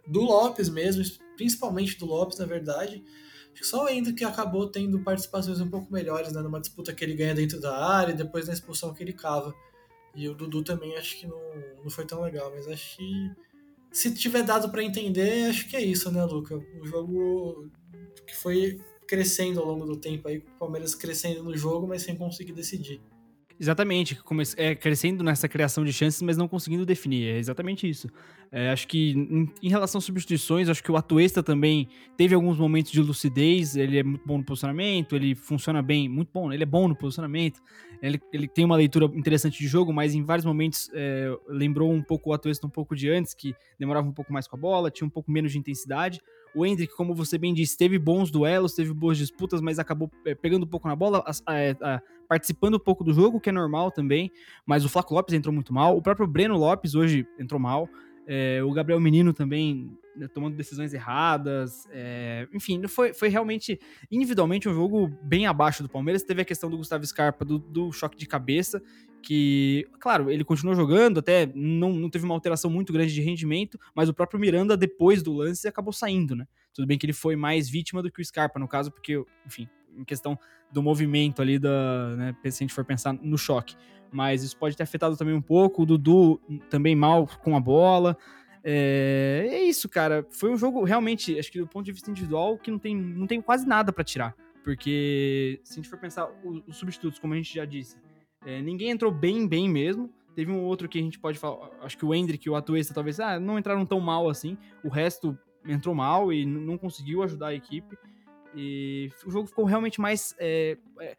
do 0.06 0.20
Lopes 0.20 0.68
mesmo, 0.68 1.04
principalmente 1.36 1.96
do 1.98 2.06
Lopes, 2.06 2.38
na 2.38 2.46
verdade. 2.46 3.04
Só 3.62 3.86
o 3.86 4.14
que 4.14 4.24
acabou 4.24 4.68
tendo 4.68 4.98
participações 5.00 5.60
um 5.60 5.70
pouco 5.70 5.90
melhores, 5.92 6.32
né, 6.32 6.42
numa 6.42 6.60
disputa 6.60 6.92
que 6.92 7.04
ele 7.04 7.14
ganha 7.14 7.34
dentro 7.34 7.60
da 7.60 7.76
área 7.76 8.12
e 8.12 8.16
depois 8.16 8.46
na 8.46 8.52
expulsão 8.52 8.92
que 8.92 9.02
ele 9.02 9.12
cava. 9.12 9.54
E 10.16 10.28
o 10.28 10.34
Dudu 10.34 10.64
também 10.64 10.96
acho 10.96 11.18
que 11.18 11.26
não, 11.26 11.38
não 11.84 11.90
foi 11.90 12.06
tão 12.06 12.22
legal, 12.22 12.50
mas 12.50 12.66
acho 12.66 12.96
que 12.96 13.30
se 13.92 14.14
tiver 14.14 14.42
dado 14.42 14.70
para 14.70 14.82
entender, 14.82 15.48
acho 15.48 15.68
que 15.68 15.76
é 15.76 15.80
isso, 15.80 16.10
né, 16.10 16.24
Luca? 16.24 16.56
O 16.80 16.86
jogo 16.86 17.70
que 18.26 18.34
foi 18.34 18.80
crescendo 19.06 19.60
ao 19.60 19.66
longo 19.66 19.86
do 19.86 19.96
tempo 19.96 20.26
aí, 20.26 20.38
o 20.38 20.58
Palmeiras 20.58 20.94
crescendo 20.94 21.44
no 21.44 21.56
jogo, 21.56 21.86
mas 21.86 22.02
sem 22.02 22.16
conseguir 22.16 22.52
decidir. 22.52 23.00
Exatamente, 23.58 24.18
é, 24.58 24.74
crescendo 24.74 25.24
nessa 25.24 25.48
criação 25.48 25.82
de 25.82 25.90
chances, 25.90 26.20
mas 26.20 26.36
não 26.36 26.46
conseguindo 26.46 26.84
definir. 26.84 27.28
É 27.28 27.38
exatamente 27.38 27.88
isso. 27.88 28.08
É, 28.52 28.70
acho 28.70 28.86
que 28.86 29.12
em, 29.12 29.50
em, 29.62 29.68
relação 29.70 29.98
às 29.98 30.04
substituições, 30.04 30.68
acho 30.68 30.82
que 30.82 30.92
o 30.92 30.96
Atuesta 30.96 31.42
também 31.42 31.88
teve 32.18 32.34
alguns 32.34 32.58
momentos 32.58 32.92
de 32.92 33.00
lucidez. 33.00 33.74
Ele 33.74 33.98
é 33.98 34.02
muito 34.02 34.26
bom 34.26 34.38
no 34.38 34.44
posicionamento, 34.44 35.16
ele 35.16 35.34
funciona 35.34 35.82
bem, 35.82 36.06
muito 36.06 36.30
bom. 36.32 36.52
Ele 36.52 36.62
é 36.62 36.66
bom 36.66 36.86
no 36.86 36.94
posicionamento. 36.94 37.62
Ele, 38.02 38.20
ele 38.30 38.46
tem 38.46 38.64
uma 38.64 38.76
leitura 38.76 39.06
interessante 39.06 39.58
de 39.58 39.66
jogo, 39.66 39.90
mas 39.90 40.14
em 40.14 40.22
vários 40.22 40.44
momentos 40.44 40.90
é, 40.92 41.34
lembrou 41.48 41.90
um 41.90 42.02
pouco 42.02 42.30
o 42.30 42.32
Atuesta 42.34 42.66
um 42.66 42.70
pouco 42.70 42.94
de 42.94 43.08
antes, 43.08 43.32
que 43.32 43.54
demorava 43.78 44.06
um 44.06 44.12
pouco 44.12 44.32
mais 44.32 44.46
com 44.46 44.56
a 44.56 44.58
bola, 44.58 44.90
tinha 44.90 45.06
um 45.06 45.10
pouco 45.10 45.30
menos 45.30 45.50
de 45.50 45.58
intensidade. 45.58 46.20
O 46.54 46.64
Hendrick, 46.64 46.94
como 46.94 47.14
você 47.14 47.36
bem 47.36 47.52
disse, 47.52 47.76
teve 47.76 47.98
bons 47.98 48.30
duelos, 48.30 48.74
teve 48.74 48.92
boas 48.92 49.18
disputas, 49.18 49.60
mas 49.60 49.78
acabou 49.78 50.10
é, 50.24 50.34
pegando 50.34 50.64
um 50.64 50.68
pouco 50.68 50.88
na 50.88 50.96
bola, 50.96 51.24
a, 51.26 51.30
a, 51.30 51.94
a, 51.94 52.02
participando 52.28 52.76
um 52.76 52.80
pouco 52.80 53.04
do 53.04 53.12
jogo, 53.12 53.40
que 53.40 53.50
é 53.50 53.52
normal 53.52 53.90
também. 53.90 54.30
Mas 54.64 54.84
o 54.84 54.88
Flaco 54.88 55.14
Lopes 55.14 55.34
entrou 55.34 55.52
muito 55.52 55.72
mal. 55.72 55.96
O 55.96 56.02
próprio 56.02 56.26
Breno 56.26 56.56
Lopes 56.56 56.94
hoje 56.94 57.26
entrou 57.38 57.60
mal. 57.60 57.88
É, 58.26 58.62
o 58.62 58.72
Gabriel 58.72 59.00
Menino 59.00 59.32
também 59.32 59.90
né, 60.16 60.26
tomando 60.28 60.56
decisões 60.56 60.92
erradas. 60.94 61.86
É, 61.90 62.48
enfim, 62.52 62.86
foi, 62.88 63.12
foi 63.12 63.28
realmente, 63.28 63.78
individualmente, 64.10 64.68
um 64.68 64.74
jogo 64.74 65.08
bem 65.22 65.46
abaixo 65.46 65.82
do 65.82 65.88
Palmeiras. 65.88 66.22
Teve 66.22 66.42
a 66.42 66.44
questão 66.44 66.70
do 66.70 66.76
Gustavo 66.76 67.06
Scarpa, 67.06 67.44
do, 67.44 67.58
do 67.58 67.92
choque 67.92 68.16
de 68.16 68.26
cabeça, 68.26 68.82
que, 69.22 69.86
claro, 70.00 70.30
ele 70.30 70.44
continuou 70.44 70.74
jogando, 70.74 71.18
até 71.18 71.50
não, 71.54 71.92
não 71.92 72.08
teve 72.08 72.24
uma 72.24 72.34
alteração 72.34 72.70
muito 72.70 72.92
grande 72.92 73.12
de 73.12 73.20
rendimento, 73.20 73.78
mas 73.94 74.08
o 74.08 74.14
próprio 74.14 74.40
Miranda, 74.40 74.76
depois 74.76 75.22
do 75.22 75.32
lance, 75.32 75.66
acabou 75.68 75.92
saindo, 75.92 76.34
né? 76.34 76.46
Tudo 76.72 76.86
bem 76.86 76.96
que 76.96 77.06
ele 77.06 77.12
foi 77.12 77.36
mais 77.36 77.68
vítima 77.68 78.02
do 78.02 78.10
que 78.10 78.20
o 78.20 78.24
Scarpa, 78.24 78.58
no 78.58 78.68
caso, 78.68 78.90
porque, 78.90 79.22
enfim, 79.44 79.68
em 79.96 80.04
questão 80.04 80.38
do 80.70 80.82
movimento 80.82 81.40
ali, 81.40 81.58
da, 81.58 82.14
né, 82.16 82.36
se 82.44 82.48
a 82.48 82.50
gente 82.66 82.74
for 82.74 82.84
pensar 82.84 83.12
no 83.14 83.38
choque. 83.38 83.74
Mas 84.10 84.42
isso 84.42 84.56
pode 84.56 84.76
ter 84.76 84.82
afetado 84.82 85.16
também 85.16 85.34
um 85.34 85.42
pouco. 85.42 85.82
O 85.82 85.86
Dudu 85.86 86.40
também 86.70 86.94
mal 86.94 87.28
com 87.42 87.56
a 87.56 87.60
bola. 87.60 88.16
É, 88.62 89.46
é 89.50 89.62
isso, 89.62 89.88
cara. 89.88 90.26
Foi 90.30 90.50
um 90.50 90.56
jogo 90.56 90.82
realmente, 90.84 91.38
acho 91.38 91.52
que 91.52 91.60
do 91.60 91.66
ponto 91.66 91.84
de 91.84 91.92
vista 91.92 92.10
individual, 92.10 92.58
que 92.58 92.70
não 92.70 92.78
tem, 92.78 92.96
não 92.96 93.26
tem 93.26 93.40
quase 93.40 93.66
nada 93.66 93.92
para 93.92 94.02
tirar. 94.02 94.34
Porque 94.64 95.60
se 95.62 95.74
a 95.74 95.76
gente 95.76 95.88
for 95.88 95.98
pensar 95.98 96.28
os, 96.44 96.62
os 96.66 96.76
substitutos, 96.76 97.20
como 97.20 97.34
a 97.34 97.36
gente 97.36 97.54
já 97.54 97.64
disse, 97.64 97.96
é, 98.44 98.60
ninguém 98.60 98.90
entrou 98.90 99.12
bem, 99.12 99.46
bem 99.46 99.68
mesmo. 99.68 100.10
Teve 100.34 100.50
um 100.50 100.64
outro 100.64 100.88
que 100.88 100.98
a 100.98 101.02
gente 101.02 101.18
pode 101.18 101.38
falar, 101.38 101.70
acho 101.80 101.96
que 101.96 102.04
o 102.04 102.14
Hendrick 102.14 102.46
e 102.46 102.50
o 102.50 102.56
Atuesta 102.56 102.92
talvez 102.92 103.18
ah, 103.20 103.40
não 103.40 103.58
entraram 103.58 103.86
tão 103.86 104.00
mal 104.00 104.28
assim. 104.28 104.58
O 104.84 104.88
resto 104.88 105.38
entrou 105.64 105.94
mal 105.94 106.32
e 106.32 106.44
não 106.44 106.76
conseguiu 106.76 107.22
ajudar 107.22 107.48
a 107.48 107.54
equipe. 107.54 107.96
E 108.54 109.10
o 109.24 109.30
jogo 109.30 109.46
ficou 109.46 109.64
realmente 109.64 110.00
mais. 110.00 110.34
É, 110.38 110.76
é, 111.00 111.16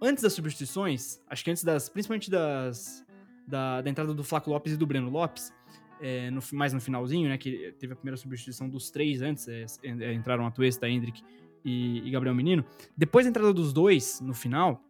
antes 0.00 0.22
das 0.22 0.32
substituições, 0.32 1.20
acho 1.28 1.44
que 1.44 1.50
antes 1.50 1.64
das. 1.64 1.88
Principalmente 1.88 2.30
das. 2.30 3.04
Da, 3.46 3.82
da 3.82 3.90
entrada 3.90 4.14
do 4.14 4.22
Flaco 4.22 4.48
Lopes 4.50 4.72
e 4.72 4.76
do 4.76 4.86
Breno 4.86 5.10
Lopes, 5.10 5.52
é, 6.00 6.30
no, 6.30 6.40
mais 6.52 6.72
no 6.72 6.80
finalzinho, 6.80 7.28
né? 7.28 7.36
Que 7.36 7.74
teve 7.78 7.92
a 7.92 7.96
primeira 7.96 8.16
substituição 8.16 8.68
dos 8.68 8.90
três 8.90 9.20
antes, 9.20 9.48
é, 9.48 9.66
é, 9.82 10.12
entraram 10.12 10.46
a 10.46 10.50
Tuesta, 10.50 10.88
Hendrick 10.88 11.22
e, 11.64 12.06
e, 12.06 12.10
Gabriel 12.10 12.34
Menino. 12.34 12.64
Depois 12.96 13.24
da 13.24 13.30
entrada 13.30 13.52
dos 13.52 13.72
dois 13.72 14.20
no 14.20 14.34
final, 14.34 14.82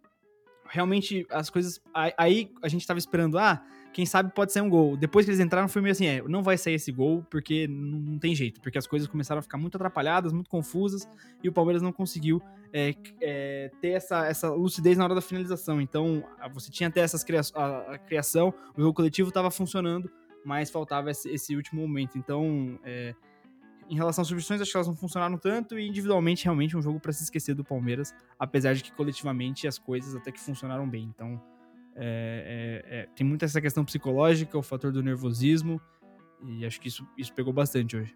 realmente 0.69 1.27
as 1.31 1.51
coisas. 1.51 1.81
Aí 1.95 2.51
a 2.63 2.69
gente 2.69 2.87
tava 2.87 2.99
esperando, 2.99 3.39
ah, 3.39 3.63
quem 3.93 4.07
sabe 4.07 4.33
pode 4.35 4.53
sair 4.53 4.63
um 4.63 4.69
gol. 4.69 4.97
Depois 4.97 5.25
que 5.25 5.31
eles 5.31 5.41
entraram, 5.41 5.69
foi 5.69 5.83
meio 5.83 5.93
assim, 5.93 6.07
é, 6.07 6.23
não 6.23 6.43
vai 6.43 6.57
sair 6.57 6.75
esse 6.75 6.91
gol, 6.91 7.25
porque 7.31 7.69
não, 7.69 8.19
tem 8.19 8.35
jeito, 8.35 8.61
porque 8.61 8.79
as 8.79 8.87
coisas 8.87 9.07
começaram 9.07 9.39
a 9.39 9.43
ficar 9.43 9.59
muito 9.59 9.77
atrapalhadas, 9.77 10.33
muito 10.33 10.49
confusas, 10.49 11.07
e 11.43 11.49
o 11.49 11.53
Palmeiras 11.53 11.83
não 11.83 11.93
conseguiu 11.93 12.41
é, 12.73 12.95
é, 13.21 13.71
ter 13.81 13.91
essa, 13.91 14.27
essa 14.27 14.49
lucidez 14.51 14.97
na 14.97 15.05
hora 15.05 15.15
da 15.15 15.21
finalização. 15.21 15.81
Então, 15.81 16.25
você 16.55 16.71
tinha 16.71 16.89
até 16.89 17.01
essas 17.01 17.23
cria 17.23 17.41
a 17.55 17.99
criação, 17.99 18.53
o 18.77 18.81
jogo 18.81 18.95
coletivo 18.95 19.29
estava 19.29 19.51
funcionando, 19.51 20.11
mas 20.45 20.71
faltava 20.71 21.11
esse, 21.11 21.29
esse 21.29 21.55
último 21.55 21.81
momento. 21.83 22.17
Então, 22.17 22.79
é, 22.85 23.15
em 23.89 23.95
relação 23.95 24.23
às 24.23 24.29
substituições, 24.29 24.61
acho 24.61 24.71
que 24.71 24.77
elas 24.77 24.89
não 24.89 24.95
funcionaram 24.95 25.37
tanto 25.37 25.79
e 25.79 25.87
individualmente, 25.87 26.45
realmente, 26.45 26.75
é 26.75 26.79
um 26.79 26.83
jogo 26.83 27.01
para 27.01 27.13
se 27.13 27.23
esquecer 27.25 27.55
do 27.55 27.65
Palmeiras, 27.65 28.15
apesar 28.39 28.75
de 28.75 28.83
que 28.83 28.93
coletivamente 28.93 29.67
as 29.67 29.79
coisas 29.79 30.15
até 30.15 30.33
que 30.33 30.41
funcionaram 30.41 30.89
bem. 30.89 31.05
Então, 31.05 31.41
é, 31.95 32.85
é, 32.87 32.99
é, 32.99 33.09
tem 33.15 33.27
muita 33.27 33.45
essa 33.45 33.61
questão 33.61 33.85
psicológica, 33.85 34.57
o 34.57 34.63
fator 34.63 34.93
do 34.93 35.03
nervosismo, 35.03 35.81
e 36.45 36.65
acho 36.65 36.81
que 36.81 36.89
isso, 36.89 37.07
isso 37.17 37.33
pegou 37.33 37.53
bastante 37.53 37.97
hoje. 37.97 38.15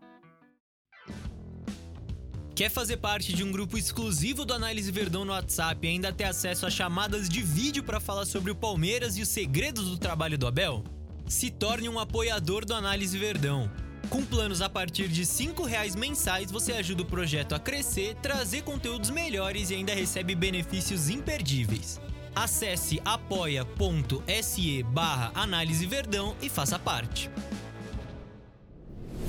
Quer 2.54 2.70
fazer 2.70 2.96
parte 2.96 3.34
de 3.34 3.44
um 3.44 3.52
grupo 3.52 3.76
exclusivo 3.76 4.46
do 4.46 4.54
Análise 4.54 4.90
Verdão 4.90 5.26
no 5.26 5.32
WhatsApp 5.32 5.86
e 5.86 5.90
ainda 5.90 6.10
ter 6.10 6.24
acesso 6.24 6.64
a 6.64 6.70
chamadas 6.70 7.28
de 7.28 7.42
vídeo 7.42 7.84
para 7.84 8.00
falar 8.00 8.24
sobre 8.24 8.50
o 8.50 8.54
Palmeiras 8.54 9.18
e 9.18 9.22
os 9.22 9.28
segredos 9.28 9.90
do 9.90 9.98
trabalho 9.98 10.38
do 10.38 10.46
Abel? 10.46 10.82
Se 11.26 11.50
torne 11.50 11.86
um 11.86 11.98
apoiador 11.98 12.64
do 12.64 12.72
Análise 12.72 13.18
Verdão. 13.18 13.70
Com 14.08 14.24
planos 14.24 14.62
a 14.62 14.68
partir 14.68 15.08
de 15.08 15.22
R$ 15.22 15.66
reais 15.66 15.96
mensais, 15.96 16.50
você 16.50 16.72
ajuda 16.72 17.02
o 17.02 17.06
projeto 17.06 17.54
a 17.54 17.58
crescer, 17.58 18.14
trazer 18.16 18.62
conteúdos 18.62 19.10
melhores 19.10 19.70
e 19.70 19.74
ainda 19.74 19.92
recebe 19.92 20.34
benefícios 20.34 21.08
imperdíveis. 21.08 22.00
Acesse 22.34 23.00
apoia.se 23.04 24.82
barra 24.84 25.32
Análise 25.34 25.86
Verdão 25.86 26.36
e 26.40 26.48
faça 26.48 26.78
parte. 26.78 27.30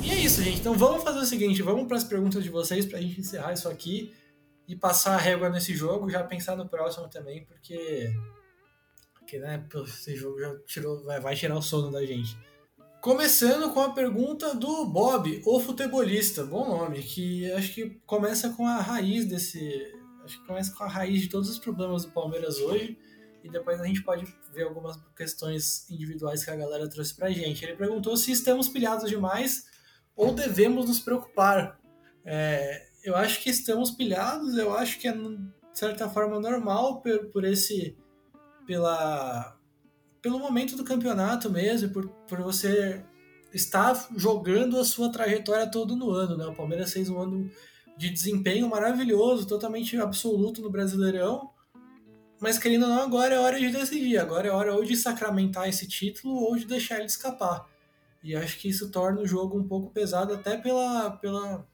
E 0.03 0.11
é 0.11 0.15
isso, 0.15 0.43
gente. 0.43 0.59
Então 0.59 0.75
vamos 0.75 1.03
fazer 1.03 1.19
o 1.19 1.25
seguinte: 1.25 1.61
vamos 1.61 1.87
para 1.87 1.97
as 1.97 2.03
perguntas 2.03 2.43
de 2.43 2.49
vocês 2.49 2.85
para 2.85 2.99
a 2.99 3.01
gente 3.01 3.19
encerrar 3.19 3.53
isso 3.53 3.67
aqui 3.67 4.13
e 4.67 4.75
passar 4.75 5.15
a 5.15 5.17
régua 5.17 5.49
nesse 5.49 5.73
jogo, 5.73 6.09
já 6.09 6.23
pensar 6.23 6.55
no 6.55 6.67
próximo 6.67 7.07
também, 7.07 7.45
porque. 7.45 8.13
Porque, 9.13 9.39
né, 9.39 9.65
esse 9.85 10.15
jogo 10.15 10.39
já 10.39 10.55
tirou, 10.65 11.03
vai, 11.03 11.19
vai 11.19 11.35
tirar 11.35 11.57
o 11.57 11.61
sono 11.61 11.91
da 11.91 12.05
gente. 12.05 12.37
Começando 13.07 13.73
com 13.73 13.79
a 13.79 13.93
pergunta 13.93 14.53
do 14.53 14.83
Bob, 14.83 15.41
o 15.45 15.61
futebolista, 15.61 16.43
bom 16.43 16.67
nome, 16.67 17.01
que 17.01 17.49
acho 17.53 17.73
que 17.73 18.01
começa 18.05 18.49
com 18.49 18.67
a 18.67 18.81
raiz 18.81 19.23
desse, 19.25 19.95
acho 20.25 20.41
que 20.41 20.45
começa 20.45 20.75
com 20.75 20.83
a 20.83 20.89
raiz 20.89 21.21
de 21.21 21.29
todos 21.29 21.49
os 21.49 21.57
problemas 21.57 22.03
do 22.03 22.11
Palmeiras 22.11 22.57
hoje. 22.57 22.99
E 23.45 23.49
depois 23.49 23.79
a 23.79 23.85
gente 23.85 24.03
pode 24.03 24.25
ver 24.51 24.63
algumas 24.63 24.99
questões 25.15 25.89
individuais 25.89 26.43
que 26.43 26.51
a 26.51 26.55
galera 26.57 26.89
trouxe 26.89 27.15
pra 27.15 27.31
gente. 27.31 27.63
Ele 27.63 27.77
perguntou 27.77 28.17
se 28.17 28.29
estamos 28.33 28.67
pilhados 28.67 29.09
demais 29.09 29.67
ou 30.13 30.33
devemos 30.33 30.85
nos 30.85 30.99
preocupar. 30.99 31.79
É, 32.25 32.89
eu 33.05 33.15
acho 33.15 33.41
que 33.41 33.49
estamos 33.49 33.89
pilhados, 33.89 34.57
eu 34.57 34.75
acho 34.75 34.99
que 34.99 35.07
é, 35.07 35.13
de 35.13 35.49
certa 35.71 36.09
forma, 36.09 36.41
normal 36.41 37.01
por, 37.01 37.27
por 37.27 37.45
esse. 37.45 37.97
pela 38.65 39.56
pelo 40.27 40.39
momento 40.39 40.75
do 40.75 40.83
campeonato 40.83 41.49
mesmo, 41.49 41.89
por, 41.89 42.09
por 42.27 42.41
você 42.41 43.01
estar 43.53 44.09
jogando 44.17 44.77
a 44.77 44.83
sua 44.83 45.09
trajetória 45.09 45.71
todo 45.71 45.95
no 45.95 46.11
ano, 46.11 46.35
né? 46.35 46.45
O 46.45 46.53
Palmeiras 46.53 46.91
fez 46.91 47.09
um 47.09 47.17
ano 47.17 47.49
de 47.97 48.09
desempenho 48.09 48.67
maravilhoso, 48.67 49.47
totalmente 49.47 49.95
absoluto 49.95 50.61
no 50.61 50.69
Brasileirão. 50.69 51.49
Mas 52.41 52.59
querendo 52.59 52.83
ou 52.83 52.89
não, 52.89 53.03
agora 53.03 53.35
é 53.35 53.39
hora 53.39 53.57
de 53.57 53.69
decidir. 53.69 54.17
Agora 54.17 54.49
é 54.49 54.51
hora 54.51 54.75
ou 54.75 54.83
de 54.83 54.97
sacramentar 54.97 55.69
esse 55.69 55.87
título 55.87 56.35
ou 56.35 56.57
de 56.57 56.65
deixar 56.65 56.97
ele 56.97 57.05
escapar. 57.05 57.65
E 58.21 58.35
acho 58.35 58.59
que 58.59 58.67
isso 58.67 58.91
torna 58.91 59.21
o 59.21 59.25
jogo 59.25 59.57
um 59.57 59.65
pouco 59.65 59.93
pesado 59.93 60.33
até 60.33 60.57
pela, 60.57 61.11
pela, 61.11 61.65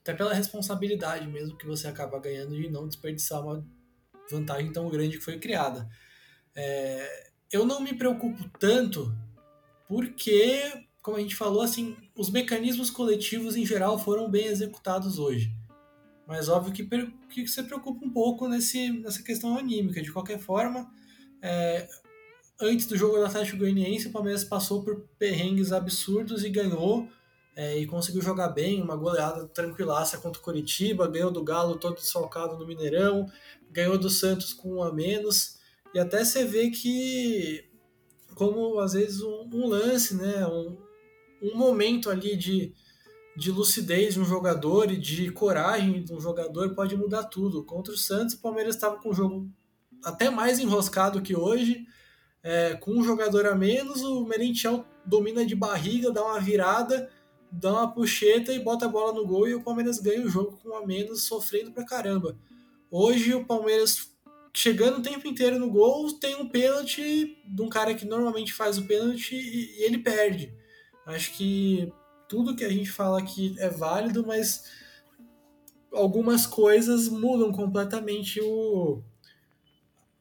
até 0.00 0.12
pela 0.14 0.34
responsabilidade 0.34 1.28
mesmo 1.28 1.56
que 1.56 1.64
você 1.64 1.86
acaba 1.86 2.18
ganhando 2.18 2.56
de 2.56 2.68
não 2.68 2.88
desperdiçar 2.88 3.40
uma 3.40 3.64
vantagem 4.28 4.72
tão 4.72 4.90
grande 4.90 5.16
que 5.16 5.24
foi 5.24 5.38
criada. 5.38 5.88
É, 6.56 7.25
eu 7.52 7.64
não 7.64 7.80
me 7.80 7.94
preocupo 7.94 8.48
tanto 8.58 9.14
porque 9.88 10.86
como 11.06 11.18
a 11.18 11.20
gente 11.20 11.36
falou, 11.36 11.62
assim, 11.62 11.96
os 12.16 12.30
mecanismos 12.30 12.90
coletivos 12.90 13.54
em 13.54 13.64
geral 13.64 13.96
foram 13.96 14.28
bem 14.28 14.46
executados 14.46 15.20
hoje. 15.20 15.54
Mas 16.26 16.48
óbvio 16.48 16.72
que, 16.72 16.84
que 17.30 17.46
você 17.46 17.62
preocupa 17.62 18.04
um 18.04 18.10
pouco 18.10 18.48
nesse, 18.48 18.90
nessa 18.90 19.22
questão 19.22 19.56
anímica. 19.56 20.02
De 20.02 20.10
qualquer 20.10 20.40
forma, 20.40 20.90
é, 21.40 21.88
antes 22.60 22.86
do 22.86 22.96
jogo 22.96 23.18
do 23.18 23.24
Atlético 23.24 23.58
Goianiense, 23.58 24.08
o 24.08 24.10
Palmeiras 24.10 24.42
passou 24.42 24.82
por 24.82 25.06
perrengues 25.16 25.70
absurdos 25.70 26.42
e 26.42 26.50
ganhou. 26.50 27.08
É, 27.54 27.78
e 27.78 27.86
conseguiu 27.86 28.20
jogar 28.20 28.48
bem, 28.48 28.82
uma 28.82 28.96
goleada 28.96 29.46
tranquilaça 29.46 30.18
contra 30.18 30.40
o 30.40 30.44
Coritiba, 30.44 31.06
ganhou 31.06 31.30
do 31.30 31.44
Galo 31.44 31.76
todo 31.76 31.94
desfalcado 31.94 32.58
no 32.58 32.66
Mineirão, 32.66 33.30
ganhou 33.70 33.96
do 33.96 34.10
Santos 34.10 34.52
com 34.52 34.74
um 34.74 34.82
a 34.82 34.92
menos. 34.92 35.55
E 35.96 35.98
até 35.98 36.22
você 36.22 36.44
vê 36.44 36.68
que, 36.68 37.64
como 38.34 38.78
às 38.80 38.92
vezes 38.92 39.22
um, 39.22 39.48
um 39.50 39.66
lance, 39.66 40.14
né, 40.14 40.46
um, 40.46 40.76
um 41.42 41.56
momento 41.56 42.10
ali 42.10 42.36
de, 42.36 42.74
de 43.34 43.50
lucidez 43.50 44.12
de 44.12 44.20
um 44.20 44.24
jogador 44.26 44.92
e 44.92 44.98
de 44.98 45.32
coragem 45.32 46.04
de 46.04 46.12
um 46.12 46.20
jogador 46.20 46.74
pode 46.74 46.94
mudar 46.94 47.24
tudo. 47.24 47.64
Contra 47.64 47.94
o 47.94 47.96
Santos, 47.96 48.34
o 48.34 48.42
Palmeiras 48.42 48.74
estava 48.74 48.98
com 48.98 49.08
o 49.08 49.14
jogo 49.14 49.50
até 50.04 50.28
mais 50.28 50.58
enroscado 50.58 51.22
que 51.22 51.34
hoje, 51.34 51.86
é, 52.42 52.74
com 52.74 52.90
um 52.90 53.02
jogador 53.02 53.46
a 53.46 53.54
menos, 53.54 54.02
o 54.02 54.26
Merentiel 54.26 54.84
domina 55.02 55.46
de 55.46 55.54
barriga, 55.54 56.12
dá 56.12 56.22
uma 56.22 56.38
virada, 56.38 57.10
dá 57.50 57.72
uma 57.72 57.90
puxeta 57.90 58.52
e 58.52 58.62
bota 58.62 58.84
a 58.84 58.88
bola 58.90 59.14
no 59.14 59.26
gol 59.26 59.48
e 59.48 59.54
o 59.54 59.62
Palmeiras 59.62 59.98
ganha 59.98 60.26
o 60.26 60.28
jogo 60.28 60.58
com 60.62 60.68
um 60.68 60.74
a 60.76 60.86
menos, 60.86 61.22
sofrendo 61.22 61.72
pra 61.72 61.86
caramba. 61.86 62.38
Hoje 62.90 63.32
o 63.34 63.46
Palmeiras 63.46 64.14
chegando 64.56 64.98
o 64.98 65.02
tempo 65.02 65.28
inteiro 65.28 65.58
no 65.58 65.70
gol, 65.70 66.10
tem 66.14 66.34
um 66.34 66.48
pênalti 66.48 67.36
de 67.44 67.62
um 67.62 67.68
cara 67.68 67.94
que 67.94 68.06
normalmente 68.06 68.54
faz 68.54 68.78
o 68.78 68.86
pênalti 68.86 69.34
e, 69.34 69.80
e 69.80 69.84
ele 69.84 69.98
perde. 69.98 70.50
Acho 71.04 71.32
que 71.32 71.92
tudo 72.26 72.56
que 72.56 72.64
a 72.64 72.70
gente 72.70 72.90
fala 72.90 73.18
aqui 73.18 73.54
é 73.58 73.68
válido, 73.68 74.26
mas 74.26 74.64
algumas 75.92 76.46
coisas 76.46 77.06
mudam 77.10 77.52
completamente 77.52 78.40
o, 78.40 79.02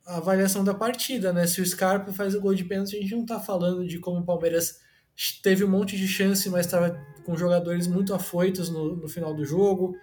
a 0.05 0.17
avaliação 0.17 0.65
da 0.65 0.73
partida, 0.73 1.31
né? 1.31 1.47
Se 1.47 1.61
o 1.61 1.65
Scarpa 1.65 2.11
faz 2.11 2.35
o 2.35 2.41
gol 2.41 2.53
de 2.53 2.65
pênalti, 2.65 2.97
a 2.97 3.01
gente 3.01 3.15
não 3.15 3.21
está 3.21 3.39
falando 3.39 3.87
de 3.87 3.99
como 3.99 4.19
o 4.19 4.25
Palmeiras 4.25 4.81
teve 5.41 5.63
um 5.63 5.69
monte 5.69 5.95
de 5.95 6.09
chance, 6.09 6.49
mas 6.49 6.65
estava 6.65 6.91
com 7.23 7.37
jogadores 7.37 7.87
muito 7.87 8.13
afoitos 8.13 8.69
no, 8.69 8.97
no 8.97 9.07
final 9.07 9.33
do 9.33 9.45
jogo. 9.45 9.95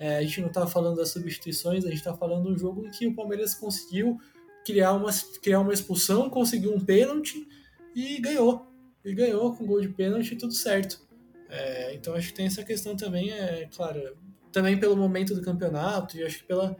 É, 0.00 0.16
a 0.16 0.22
gente 0.22 0.40
não 0.40 0.48
está 0.48 0.66
falando 0.66 0.96
das 0.96 1.10
substituições, 1.10 1.84
a 1.84 1.88
gente 1.88 1.98
está 1.98 2.16
falando 2.16 2.46
de 2.46 2.52
um 2.54 2.58
jogo 2.58 2.86
em 2.86 2.90
que 2.90 3.06
o 3.06 3.14
Palmeiras 3.14 3.54
conseguiu 3.54 4.18
criar 4.64 4.94
uma, 4.94 5.10
criar 5.42 5.60
uma 5.60 5.74
expulsão, 5.74 6.30
conseguiu 6.30 6.74
um 6.74 6.80
pênalti 6.80 7.46
e 7.94 8.18
ganhou 8.18 8.66
e 9.04 9.14
ganhou 9.14 9.54
com 9.54 9.66
gol 9.66 9.78
de 9.78 9.90
pênalti 9.90 10.32
e 10.32 10.36
tudo 10.38 10.54
certo. 10.54 11.06
É, 11.50 11.94
então 11.94 12.14
acho 12.14 12.28
que 12.28 12.34
tem 12.34 12.46
essa 12.46 12.64
questão 12.64 12.96
também, 12.96 13.30
é 13.30 13.68
claro, 13.76 14.16
também 14.50 14.80
pelo 14.80 14.96
momento 14.96 15.34
do 15.34 15.42
campeonato 15.42 16.16
e 16.16 16.22
acho 16.22 16.38
que 16.38 16.44
pela, 16.44 16.74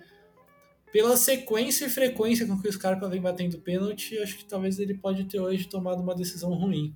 pela 0.90 1.14
sequência 1.14 1.84
e 1.84 1.90
frequência 1.90 2.46
com 2.46 2.58
que 2.58 2.68
o 2.68 2.72
Scarpa 2.72 3.06
vem 3.06 3.20
batendo 3.20 3.60
pênalti, 3.60 4.16
acho 4.18 4.38
que 4.38 4.46
talvez 4.46 4.78
ele 4.78 4.94
pode 4.94 5.24
ter 5.24 5.40
hoje 5.40 5.68
tomado 5.68 6.02
uma 6.02 6.14
decisão 6.14 6.54
ruim. 6.54 6.94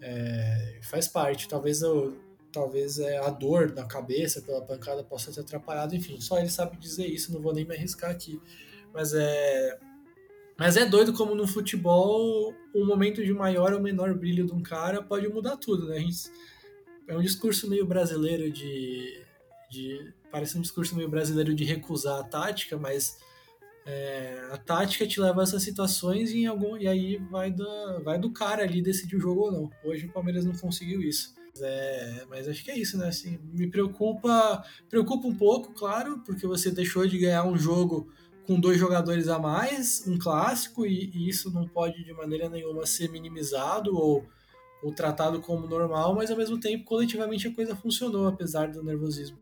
É, 0.00 0.80
faz 0.82 1.06
parte, 1.08 1.46
talvez 1.46 1.82
eu, 1.82 2.16
talvez 2.58 2.98
é, 2.98 3.18
a 3.18 3.30
dor 3.30 3.72
na 3.72 3.84
cabeça 3.84 4.42
pela 4.42 4.60
pancada 4.60 5.04
possa 5.04 5.32
ter 5.32 5.40
atrapalhado, 5.40 5.94
enfim, 5.94 6.20
só 6.20 6.38
ele 6.38 6.50
sabe 6.50 6.76
dizer 6.76 7.06
isso, 7.06 7.32
não 7.32 7.40
vou 7.40 7.54
nem 7.54 7.64
me 7.64 7.74
arriscar 7.74 8.10
aqui. 8.10 8.40
Mas 8.92 9.14
é, 9.14 9.78
mas 10.58 10.76
é 10.76 10.84
doido 10.84 11.12
como 11.12 11.36
no 11.36 11.46
futebol 11.46 12.52
um 12.74 12.84
momento 12.84 13.24
de 13.24 13.32
maior 13.32 13.72
ou 13.72 13.80
menor 13.80 14.12
brilho 14.14 14.44
de 14.44 14.52
um 14.52 14.60
cara 14.60 15.00
pode 15.00 15.28
mudar 15.28 15.56
tudo, 15.56 15.86
né? 15.86 16.00
Gente, 16.00 16.30
é 17.06 17.16
um 17.16 17.22
discurso 17.22 17.70
meio 17.70 17.86
brasileiro 17.86 18.50
de, 18.50 19.22
de. 19.70 20.12
Parece 20.32 20.58
um 20.58 20.60
discurso 20.60 20.96
meio 20.96 21.08
brasileiro 21.08 21.54
de 21.54 21.64
recusar 21.64 22.18
a 22.18 22.24
tática, 22.24 22.76
mas 22.76 23.18
é, 23.86 24.48
a 24.50 24.56
tática 24.56 25.06
te 25.06 25.20
leva 25.20 25.40
a 25.40 25.44
essas 25.44 25.62
situações 25.62 26.32
e, 26.32 26.44
algum, 26.44 26.76
e 26.76 26.88
aí 26.88 27.16
vai, 27.30 27.52
da, 27.52 28.00
vai 28.00 28.18
do 28.18 28.32
cara 28.32 28.64
ali 28.64 28.82
decidir 28.82 29.14
o 29.14 29.20
jogo 29.20 29.42
ou 29.42 29.52
não. 29.52 29.70
Hoje 29.84 30.06
o 30.06 30.12
Palmeiras 30.12 30.44
não 30.44 30.54
conseguiu 30.54 31.00
isso. 31.00 31.37
É, 31.60 32.24
mas 32.28 32.48
acho 32.48 32.64
que 32.64 32.70
é 32.70 32.78
isso, 32.78 32.96
né? 32.98 33.08
Assim, 33.08 33.38
me 33.52 33.68
preocupa, 33.68 34.64
preocupa 34.88 35.26
um 35.26 35.34
pouco, 35.34 35.72
claro, 35.72 36.20
porque 36.24 36.46
você 36.46 36.70
deixou 36.70 37.06
de 37.06 37.18
ganhar 37.18 37.44
um 37.44 37.58
jogo 37.58 38.08
com 38.46 38.58
dois 38.58 38.78
jogadores 38.78 39.28
a 39.28 39.38
mais, 39.38 40.06
um 40.06 40.18
clássico, 40.18 40.86
e, 40.86 41.10
e, 41.14 41.28
isso 41.28 41.52
não 41.52 41.68
pode 41.68 42.02
de 42.02 42.14
maneira 42.14 42.48
nenhuma 42.48 42.86
ser 42.86 43.10
minimizado 43.10 43.94
ou, 43.94 44.24
ou 44.82 44.92
tratado 44.92 45.40
como 45.40 45.66
normal, 45.66 46.14
mas 46.14 46.30
ao 46.30 46.36
mesmo 46.36 46.58
tempo, 46.58 46.84
coletivamente 46.84 47.46
a 47.46 47.54
coisa 47.54 47.76
funcionou, 47.76 48.26
apesar 48.26 48.68
do 48.68 48.82
nervosismo. 48.82 49.38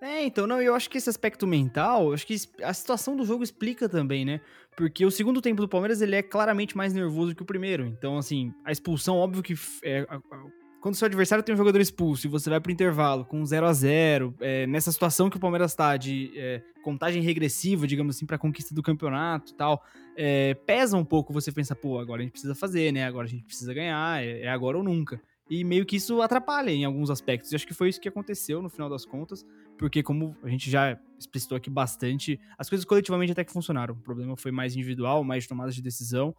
É, 0.00 0.24
então, 0.24 0.46
não, 0.46 0.60
eu 0.60 0.74
acho 0.74 0.90
que 0.90 0.98
esse 0.98 1.08
aspecto 1.08 1.46
mental, 1.46 2.12
acho 2.12 2.26
que 2.26 2.36
a 2.62 2.72
situação 2.72 3.16
do 3.16 3.24
jogo 3.24 3.42
explica 3.42 3.88
também, 3.88 4.24
né? 4.24 4.40
Porque 4.76 5.04
o 5.06 5.10
segundo 5.10 5.40
tempo 5.40 5.62
do 5.62 5.68
Palmeiras, 5.68 6.02
ele 6.02 6.14
é 6.14 6.22
claramente 6.22 6.76
mais 6.76 6.92
nervoso 6.92 7.34
que 7.34 7.42
o 7.42 7.46
primeiro. 7.46 7.86
Então, 7.86 8.18
assim, 8.18 8.52
a 8.64 8.70
expulsão, 8.70 9.16
óbvio 9.16 9.42
que 9.42 9.54
é, 9.82 10.06
quando 10.86 10.94
seu 10.94 11.06
adversário 11.06 11.42
tem 11.42 11.52
um 11.52 11.58
jogador 11.58 11.80
expulso 11.80 12.28
e 12.28 12.30
você 12.30 12.48
vai 12.48 12.60
pro 12.60 12.70
intervalo 12.70 13.24
com 13.24 13.44
0 13.44 13.66
a 13.66 13.72
0 13.72 14.32
é, 14.38 14.68
nessa 14.68 14.92
situação 14.92 15.28
que 15.28 15.36
o 15.36 15.40
Palmeiras 15.40 15.74
tá 15.74 15.96
de 15.96 16.30
é, 16.36 16.62
contagem 16.80 17.20
regressiva, 17.20 17.88
digamos 17.88 18.14
assim, 18.14 18.24
pra 18.24 18.38
conquista 18.38 18.72
do 18.72 18.80
campeonato 18.84 19.50
e 19.50 19.56
tal, 19.56 19.82
é, 20.16 20.54
pesa 20.54 20.96
um 20.96 21.04
pouco 21.04 21.32
você 21.32 21.50
pensar, 21.50 21.74
pô, 21.74 21.98
agora 21.98 22.20
a 22.20 22.22
gente 22.22 22.30
precisa 22.30 22.54
fazer, 22.54 22.92
né? 22.92 23.04
Agora 23.04 23.26
a 23.26 23.28
gente 23.28 23.42
precisa 23.42 23.74
ganhar, 23.74 24.22
é, 24.22 24.42
é 24.42 24.48
agora 24.48 24.78
ou 24.78 24.84
nunca. 24.84 25.20
E 25.50 25.64
meio 25.64 25.84
que 25.84 25.96
isso 25.96 26.22
atrapalha 26.22 26.70
em 26.70 26.84
alguns 26.84 27.10
aspectos. 27.10 27.50
E 27.50 27.56
acho 27.56 27.66
que 27.66 27.74
foi 27.74 27.88
isso 27.88 28.00
que 28.00 28.08
aconteceu 28.08 28.62
no 28.62 28.68
final 28.68 28.88
das 28.88 29.04
contas, 29.04 29.44
porque 29.76 30.04
como 30.04 30.36
a 30.44 30.48
gente 30.48 30.70
já 30.70 30.96
explicitou 31.18 31.56
aqui 31.56 31.68
bastante, 31.68 32.38
as 32.56 32.68
coisas 32.68 32.84
coletivamente 32.84 33.32
até 33.32 33.42
que 33.42 33.52
funcionaram. 33.52 33.94
O 33.94 33.98
problema 33.98 34.36
foi 34.36 34.52
mais 34.52 34.76
individual, 34.76 35.24
mais 35.24 35.48
tomadas 35.48 35.74
de 35.74 35.82
decisão. 35.82 36.32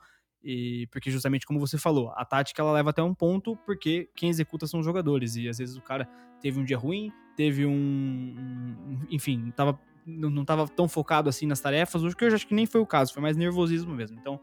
E 0.43 0.87
porque 0.91 1.09
justamente 1.09 1.45
como 1.45 1.59
você 1.59 1.77
falou, 1.77 2.11
a 2.15 2.23
tática 2.23 2.61
ela 2.61 2.71
leva 2.71 2.91
até 2.91 3.01
um 3.01 3.13
ponto 3.13 3.55
porque 3.65 4.09
quem 4.15 4.29
executa 4.29 4.67
são 4.67 4.79
os 4.79 4.85
jogadores 4.85 5.35
e 5.35 5.49
às 5.49 5.57
vezes 5.57 5.75
o 5.75 5.81
cara 5.81 6.07
teve 6.39 6.59
um 6.59 6.63
dia 6.63 6.77
ruim, 6.77 7.11
teve 7.35 7.65
um, 7.65 7.71
um 7.73 8.99
enfim, 9.09 9.51
tava 9.55 9.79
não 10.05 10.41
estava 10.41 10.65
tão 10.69 10.87
focado 10.87 11.27
assim 11.27 11.45
nas 11.45 11.59
tarefas, 11.59 12.01
o 12.01 12.15
que 12.15 12.23
eu 12.23 12.33
acho 12.33 12.47
que 12.47 12.55
nem 12.55 12.65
foi 12.65 12.79
o 12.79 12.85
caso, 12.85 13.13
foi 13.13 13.21
mais 13.21 13.35
nervosismo 13.35 13.93
mesmo. 13.93 14.17
Então, 14.17 14.39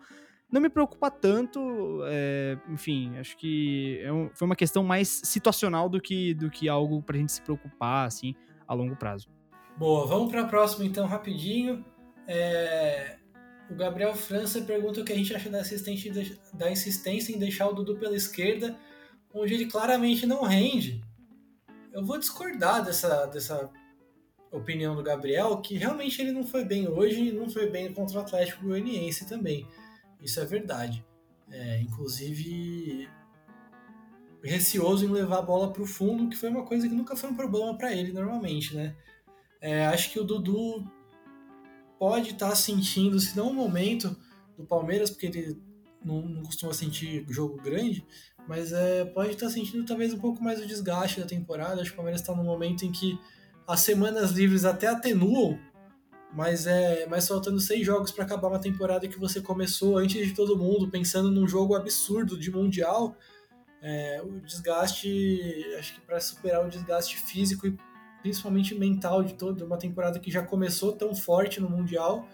não 0.53 0.61
me 0.61 0.69
preocupa 0.69 1.11
tanto, 1.11 2.01
é, 2.05 2.59
enfim, 2.69 3.17
acho 3.17 3.37
que 3.37 3.99
é 4.03 4.13
um, 4.13 4.29
foi 4.35 4.47
uma 4.47 4.55
questão 4.55 4.85
mais 4.85 5.09
situacional 5.25 5.89
do 5.89 6.01
que, 6.01 6.35
do 6.35 6.51
que 6.51 6.69
algo 6.69 7.03
pra 7.03 7.17
gente 7.17 7.33
se 7.33 7.41
preocupar, 7.41 8.07
assim, 8.07 8.35
a 8.69 8.75
longo 8.75 8.95
prazo. 8.95 9.29
Boa, 9.77 10.07
vamos 10.07 10.31
para 10.31 10.43
a 10.43 10.47
próxima 10.47 10.85
então, 10.85 11.07
rapidinho. 11.07 11.85
É, 12.29 13.17
O 13.75 13.77
Gabriel 13.77 14.15
França 14.15 14.61
pergunta 14.61 15.01
o 15.01 15.05
que 15.05 15.13
a 15.13 15.17
gente 15.17 15.35
acha 15.35 15.51
da, 15.51 15.61
da 16.53 16.71
insistência 16.71 17.35
em 17.35 17.39
deixar 17.41 17.67
o 17.67 17.73
Dudu 17.73 17.97
pela 17.97 18.15
esquerda, 18.15 18.79
onde 19.33 19.53
ele 19.53 19.67
claramente 19.67 20.25
não 20.27 20.45
rende. 20.45 21.03
Eu 21.93 22.05
vou 22.05 22.17
discordar 22.17 22.85
dessa, 22.85 23.27
dessa 23.27 23.69
opinião 24.53 24.95
do 24.95 25.03
Gabriel, 25.03 25.61
que 25.61 25.77
realmente 25.77 26.23
ele 26.23 26.31
não 26.31 26.47
foi 26.47 26.65
bem 26.65 26.87
hoje 26.87 27.21
e 27.21 27.33
não 27.33 27.51
foi 27.51 27.69
bem 27.69 27.93
contra 27.93 28.19
o 28.19 28.21
Atlético 28.21 28.65
Goianiense 28.65 29.27
também. 29.27 29.67
Isso 30.21 30.39
é 30.39 30.45
verdade. 30.45 31.05
É, 31.51 31.81
inclusive, 31.81 33.09
receoso 34.45 35.05
em 35.05 35.11
levar 35.11 35.39
a 35.39 35.43
bola 35.43 35.73
para 35.73 35.83
o 35.83 35.87
fundo, 35.87 36.31
que 36.31 36.37
foi 36.37 36.49
uma 36.49 36.65
coisa 36.65 36.89
que 36.89 36.95
nunca 36.95 37.17
foi 37.17 37.29
um 37.29 37.35
problema 37.35 37.77
para 37.77 37.93
ele 37.93 38.13
normalmente, 38.13 38.73
né? 38.77 38.95
É, 39.61 39.85
acho 39.87 40.13
que 40.13 40.21
o 40.21 40.25
Dudu 40.25 40.89
pode 41.99 42.31
estar 42.31 42.51
tá 42.51 42.57
sentindo, 42.57 43.19
se 43.19 43.37
não 43.37 43.51
o 43.51 43.55
momento 43.55 44.17
do 44.57 44.65
Palmeiras, 44.65 45.11
porque 45.11 45.27
ele 45.27 45.63
não, 46.05 46.23
não 46.23 46.43
costuma 46.43 46.73
sentir 46.73 47.25
jogo 47.29 47.61
grande, 47.63 48.07
mas 48.47 48.73
é, 48.73 49.05
pode 49.05 49.31
estar 49.31 49.47
tá 49.47 49.53
sentindo 49.53 49.85
talvez 49.85 50.13
um 50.13 50.19
pouco 50.19 50.43
mais 50.43 50.61
o 50.61 50.67
desgaste 50.67 51.21
da 51.21 51.27
temporada. 51.27 51.81
Acho 51.81 51.91
que 51.91 51.95
o 51.95 51.97
Palmeiras 51.97 52.21
está 52.21 52.35
num 52.35 52.45
momento 52.45 52.85
em 52.85 52.93
que 52.93 53.19
as 53.67 53.81
semanas 53.81 54.33
livres 54.33 54.65
até 54.65 54.87
atenuam, 54.87 55.59
mas 56.33 56.67
é 56.67 57.07
mas 57.07 57.27
faltando 57.27 57.59
seis 57.61 57.87
jogos 57.87 58.11
para 58.11 58.25
acabar 58.25 58.49
uma 58.49 58.59
temporada 58.59 59.09
que 59.09 59.19
você 59.19 59.41
começou 59.41 59.97
antes 59.97 60.27
de 60.27 60.35
todo 60.35 60.59
mundo, 60.59 60.91
pensando 60.91 61.31
num 61.31 61.49
jogo 61.49 61.75
absurdo 61.75 62.39
de 62.39 62.51
mundial. 62.51 63.17
É, 63.81 64.23
o 64.23 64.41
desgaste, 64.41 65.63
acho 65.79 65.95
que 65.95 66.01
para 66.01 66.19
superar 66.19 66.65
o 66.65 66.71
desgaste 66.71 67.19
físico 67.19 67.67
e 67.67 67.77
principalmente 68.25 68.75
mental 68.75 69.23
de 69.23 69.35
toda 69.35 69.67
uma 69.67 69.77
temporada 69.77 70.19
que 70.19 70.31
já 70.31 70.43
começou 70.43 70.95
tão 70.95 71.15
forte 71.15 71.61
no 71.61 71.69
mundial, 71.69 72.27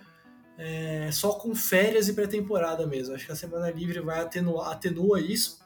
é, 0.57 1.11
só 1.11 1.33
com 1.33 1.53
férias 1.53 2.07
e 2.07 2.13
pré-temporada 2.13 2.87
mesmo. 2.87 3.13
Acho 3.13 3.27
que 3.27 3.33
a 3.33 3.37
semana 3.37 3.69
livre 3.73 3.99
vai 3.99 4.21
atenuar, 4.21 4.71
atenua 4.71 5.21
isso, 5.21 5.59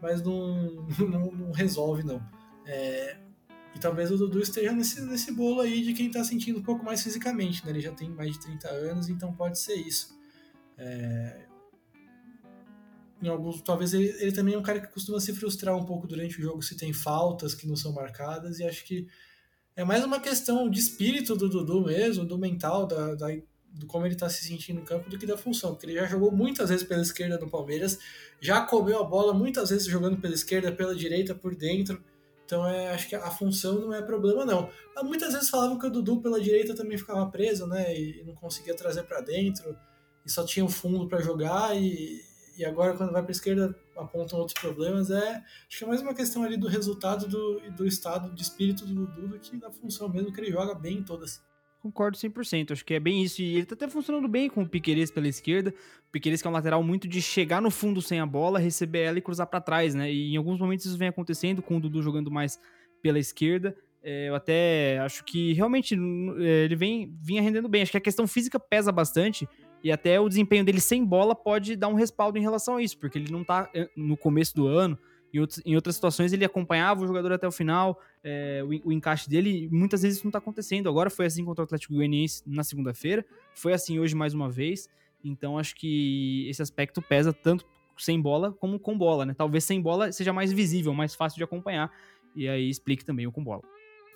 mas 0.00 0.22
não, 0.22 0.86
não, 0.98 1.30
não 1.30 1.52
resolve 1.52 2.02
não. 2.02 2.18
É, 2.64 3.18
e 3.76 3.78
talvez 3.78 4.10
o 4.10 4.16
Dudu 4.16 4.40
esteja 4.40 4.72
nesse, 4.72 5.02
nesse 5.02 5.32
bolo 5.32 5.60
aí 5.60 5.82
de 5.82 5.92
quem 5.92 6.06
está 6.06 6.24
sentindo 6.24 6.60
um 6.60 6.62
pouco 6.62 6.82
mais 6.82 7.02
fisicamente, 7.02 7.62
né? 7.62 7.70
Ele 7.70 7.80
já 7.80 7.92
tem 7.92 8.08
mais 8.08 8.32
de 8.32 8.40
30 8.40 8.68
anos, 8.70 9.10
então 9.10 9.34
pode 9.34 9.58
ser 9.58 9.74
isso. 9.74 10.18
É... 10.78 11.44
Em 13.20 13.28
alguns, 13.28 13.60
talvez 13.60 13.92
ele, 13.92 14.08
ele, 14.18 14.32
também 14.32 14.54
é 14.54 14.58
um 14.58 14.62
cara 14.62 14.80
que 14.80 14.90
costuma 14.90 15.20
se 15.20 15.34
frustrar 15.34 15.76
um 15.76 15.84
pouco 15.84 16.06
durante 16.06 16.38
o 16.38 16.42
jogo 16.42 16.62
se 16.62 16.74
tem 16.74 16.94
faltas 16.94 17.54
que 17.54 17.68
não 17.68 17.76
são 17.76 17.92
marcadas, 17.92 18.60
e 18.60 18.64
acho 18.64 18.82
que 18.86 19.06
é 19.78 19.84
mais 19.84 20.04
uma 20.04 20.18
questão 20.18 20.68
de 20.68 20.80
espírito 20.80 21.36
do 21.36 21.48
Dudu 21.48 21.82
mesmo, 21.82 22.24
do 22.24 22.36
mental, 22.36 22.84
da, 22.84 23.14
da 23.14 23.28
do 23.72 23.86
como 23.86 24.04
ele 24.04 24.14
está 24.14 24.28
se 24.28 24.44
sentindo 24.44 24.80
no 24.80 24.84
campo, 24.84 25.08
do 25.08 25.16
que 25.16 25.24
da 25.24 25.36
função, 25.36 25.70
porque 25.70 25.86
ele 25.86 25.94
já 25.94 26.04
jogou 26.04 26.32
muitas 26.32 26.68
vezes 26.68 26.84
pela 26.84 27.00
esquerda 27.00 27.38
no 27.38 27.48
Palmeiras, 27.48 27.96
já 28.40 28.60
comeu 28.62 28.98
a 28.98 29.04
bola 29.04 29.32
muitas 29.32 29.70
vezes 29.70 29.86
jogando 29.86 30.16
pela 30.16 30.34
esquerda, 30.34 30.72
pela 30.72 30.96
direita, 30.96 31.32
por 31.32 31.54
dentro. 31.54 32.02
Então 32.44 32.66
é, 32.66 32.90
acho 32.90 33.08
que 33.08 33.14
a 33.14 33.30
função 33.30 33.78
não 33.78 33.94
é 33.94 34.02
problema 34.02 34.44
não. 34.44 34.68
Muitas 35.04 35.32
vezes 35.32 35.48
falavam 35.48 35.78
que 35.78 35.86
o 35.86 35.90
Dudu 35.90 36.20
pela 36.20 36.40
direita 36.40 36.74
também 36.74 36.98
ficava 36.98 37.24
preso, 37.30 37.64
né, 37.68 37.96
e 37.96 38.24
não 38.26 38.34
conseguia 38.34 38.74
trazer 38.74 39.04
para 39.04 39.20
dentro, 39.20 39.76
e 40.26 40.30
só 40.30 40.44
tinha 40.44 40.64
o 40.64 40.68
fundo 40.68 41.06
para 41.06 41.22
jogar 41.22 41.76
e, 41.80 42.20
e 42.56 42.64
agora 42.64 42.96
quando 42.96 43.12
vai 43.12 43.22
para 43.22 43.30
esquerda 43.30 43.72
apontam 43.98 44.38
outros 44.38 44.58
problemas. 44.58 45.10
É, 45.10 45.42
acho 45.68 45.78
que 45.78 45.84
é 45.84 45.86
mais 45.86 46.00
uma 46.00 46.14
questão 46.14 46.42
ali 46.44 46.56
do 46.56 46.68
resultado 46.68 47.28
do, 47.28 47.60
do 47.72 47.86
estado 47.86 48.34
de 48.34 48.42
espírito 48.42 48.86
do 48.86 49.06
Dudu 49.06 49.28
do 49.28 49.38
que 49.38 49.56
da 49.56 49.70
função 49.70 50.08
mesmo 50.08 50.32
que 50.32 50.40
ele 50.40 50.50
joga 50.50 50.74
bem 50.74 50.98
em 50.98 51.02
todas. 51.02 51.42
Concordo 51.80 52.18
100%, 52.18 52.72
acho 52.72 52.84
que 52.84 52.94
é 52.94 53.00
bem 53.00 53.22
isso. 53.22 53.40
E 53.40 53.56
ele 53.56 53.66
tá 53.66 53.74
até 53.74 53.88
funcionando 53.88 54.26
bem 54.26 54.48
com 54.48 54.62
o 54.62 54.68
Piqueires 54.68 55.10
pela 55.10 55.28
esquerda. 55.28 55.72
O 56.08 56.10
Piqueires 56.10 56.42
que 56.42 56.48
é 56.48 56.50
um 56.50 56.54
lateral 56.54 56.82
muito 56.82 57.06
de 57.06 57.22
chegar 57.22 57.62
no 57.62 57.70
fundo 57.70 58.02
sem 58.02 58.18
a 58.18 58.26
bola, 58.26 58.58
receber 58.58 59.00
ela 59.00 59.18
e 59.18 59.22
cruzar 59.22 59.46
para 59.46 59.60
trás, 59.60 59.94
né? 59.94 60.12
E 60.12 60.34
em 60.34 60.36
alguns 60.36 60.58
momentos 60.58 60.86
isso 60.86 60.98
vem 60.98 61.08
acontecendo 61.08 61.62
com 61.62 61.76
o 61.76 61.80
Dudu 61.80 62.02
jogando 62.02 62.30
mais 62.30 62.58
pela 63.00 63.18
esquerda. 63.18 63.76
É, 64.02 64.28
eu 64.28 64.34
até 64.34 64.98
acho 65.00 65.24
que 65.24 65.52
realmente 65.52 65.94
é, 66.38 66.64
ele 66.64 66.76
vem 66.76 67.16
vinha 67.22 67.42
rendendo 67.42 67.68
bem. 67.68 67.82
Acho 67.82 67.92
que 67.92 67.98
a 67.98 68.00
questão 68.00 68.26
física 68.26 68.58
pesa 68.58 68.90
bastante 68.90 69.48
e 69.82 69.92
até 69.92 70.20
o 70.20 70.28
desempenho 70.28 70.64
dele 70.64 70.80
sem 70.80 71.04
bola 71.04 71.34
pode 71.34 71.76
dar 71.76 71.88
um 71.88 71.94
respaldo 71.94 72.38
em 72.38 72.42
relação 72.42 72.76
a 72.76 72.82
isso, 72.82 72.98
porque 72.98 73.18
ele 73.18 73.30
não 73.30 73.44
tá 73.44 73.70
é, 73.74 73.88
no 73.96 74.16
começo 74.16 74.54
do 74.54 74.66
ano 74.66 74.98
em, 75.32 75.40
outros, 75.40 75.62
em 75.64 75.74
outras 75.76 75.94
situações 75.94 76.32
ele 76.32 76.44
acompanhava 76.44 77.02
o 77.02 77.06
jogador 77.06 77.32
até 77.32 77.46
o 77.46 77.52
final, 77.52 78.00
é, 78.24 78.62
o, 78.64 78.88
o, 78.88 78.92
encaixe 78.92 79.28
dele, 79.28 79.68
muitas 79.70 80.02
vezes 80.02 80.18
isso 80.18 80.26
não 80.26 80.30
está 80.30 80.38
acontecendo. 80.38 80.88
Agora 80.88 81.10
foi 81.10 81.26
assim 81.26 81.44
contra 81.44 81.62
o 81.62 81.64
Atlético 81.64 81.94
Goianiense 81.94 82.42
na 82.46 82.64
segunda-feira, 82.64 83.24
foi 83.54 83.72
assim 83.72 83.98
hoje 83.98 84.14
mais 84.14 84.34
uma 84.34 84.50
vez. 84.50 84.88
Então 85.22 85.58
acho 85.58 85.74
que 85.74 86.48
esse 86.48 86.62
aspecto 86.62 87.02
pesa 87.02 87.32
tanto 87.32 87.66
sem 87.98 88.20
bola 88.20 88.52
como 88.52 88.78
com 88.78 88.96
bola, 88.96 89.26
né? 89.26 89.34
Talvez 89.34 89.64
sem 89.64 89.80
bola 89.80 90.12
seja 90.12 90.32
mais 90.32 90.52
visível, 90.52 90.94
mais 90.94 91.14
fácil 91.14 91.36
de 91.36 91.44
acompanhar. 91.44 91.90
E 92.34 92.48
aí 92.48 92.68
explique 92.68 93.04
também 93.04 93.26
o 93.26 93.32
com 93.32 93.42
bola. 93.42 93.62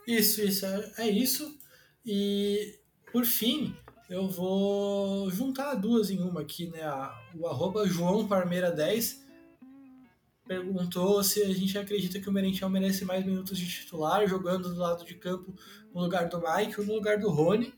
Isso, 0.07 0.43
isso, 0.43 0.65
é, 0.65 0.93
é 0.99 1.11
isso. 1.11 1.59
E 2.07 2.79
por 3.13 3.25
fim, 3.25 3.75
eu 4.13 4.29
vou 4.29 5.31
juntar 5.31 5.75
duas 5.75 6.11
em 6.11 6.21
uma 6.21 6.43
aqui, 6.43 6.67
né? 6.67 6.83
O 7.35 7.47
arroba 7.47 7.89
João 7.89 8.29
Parmeira 8.29 8.71
10 8.71 9.25
perguntou 10.47 11.25
se 11.25 11.43
a 11.43 11.49
gente 11.55 11.79
acredita 11.79 12.21
que 12.21 12.29
o 12.29 12.33
Merentiel 12.33 12.69
merece 12.69 13.07
mais 13.07 13.25
minutos 13.25 13.57
de 13.57 13.67
titular, 13.67 14.29
jogando 14.29 14.69
do 14.69 14.79
lado 14.79 15.03
de 15.03 15.15
campo 15.15 15.55
no 15.95 16.03
lugar 16.03 16.29
do 16.29 16.43
Mike 16.43 16.79
ou 16.79 16.87
no 16.87 16.93
lugar 16.93 17.19
do 17.19 17.31
Rony. 17.31 17.73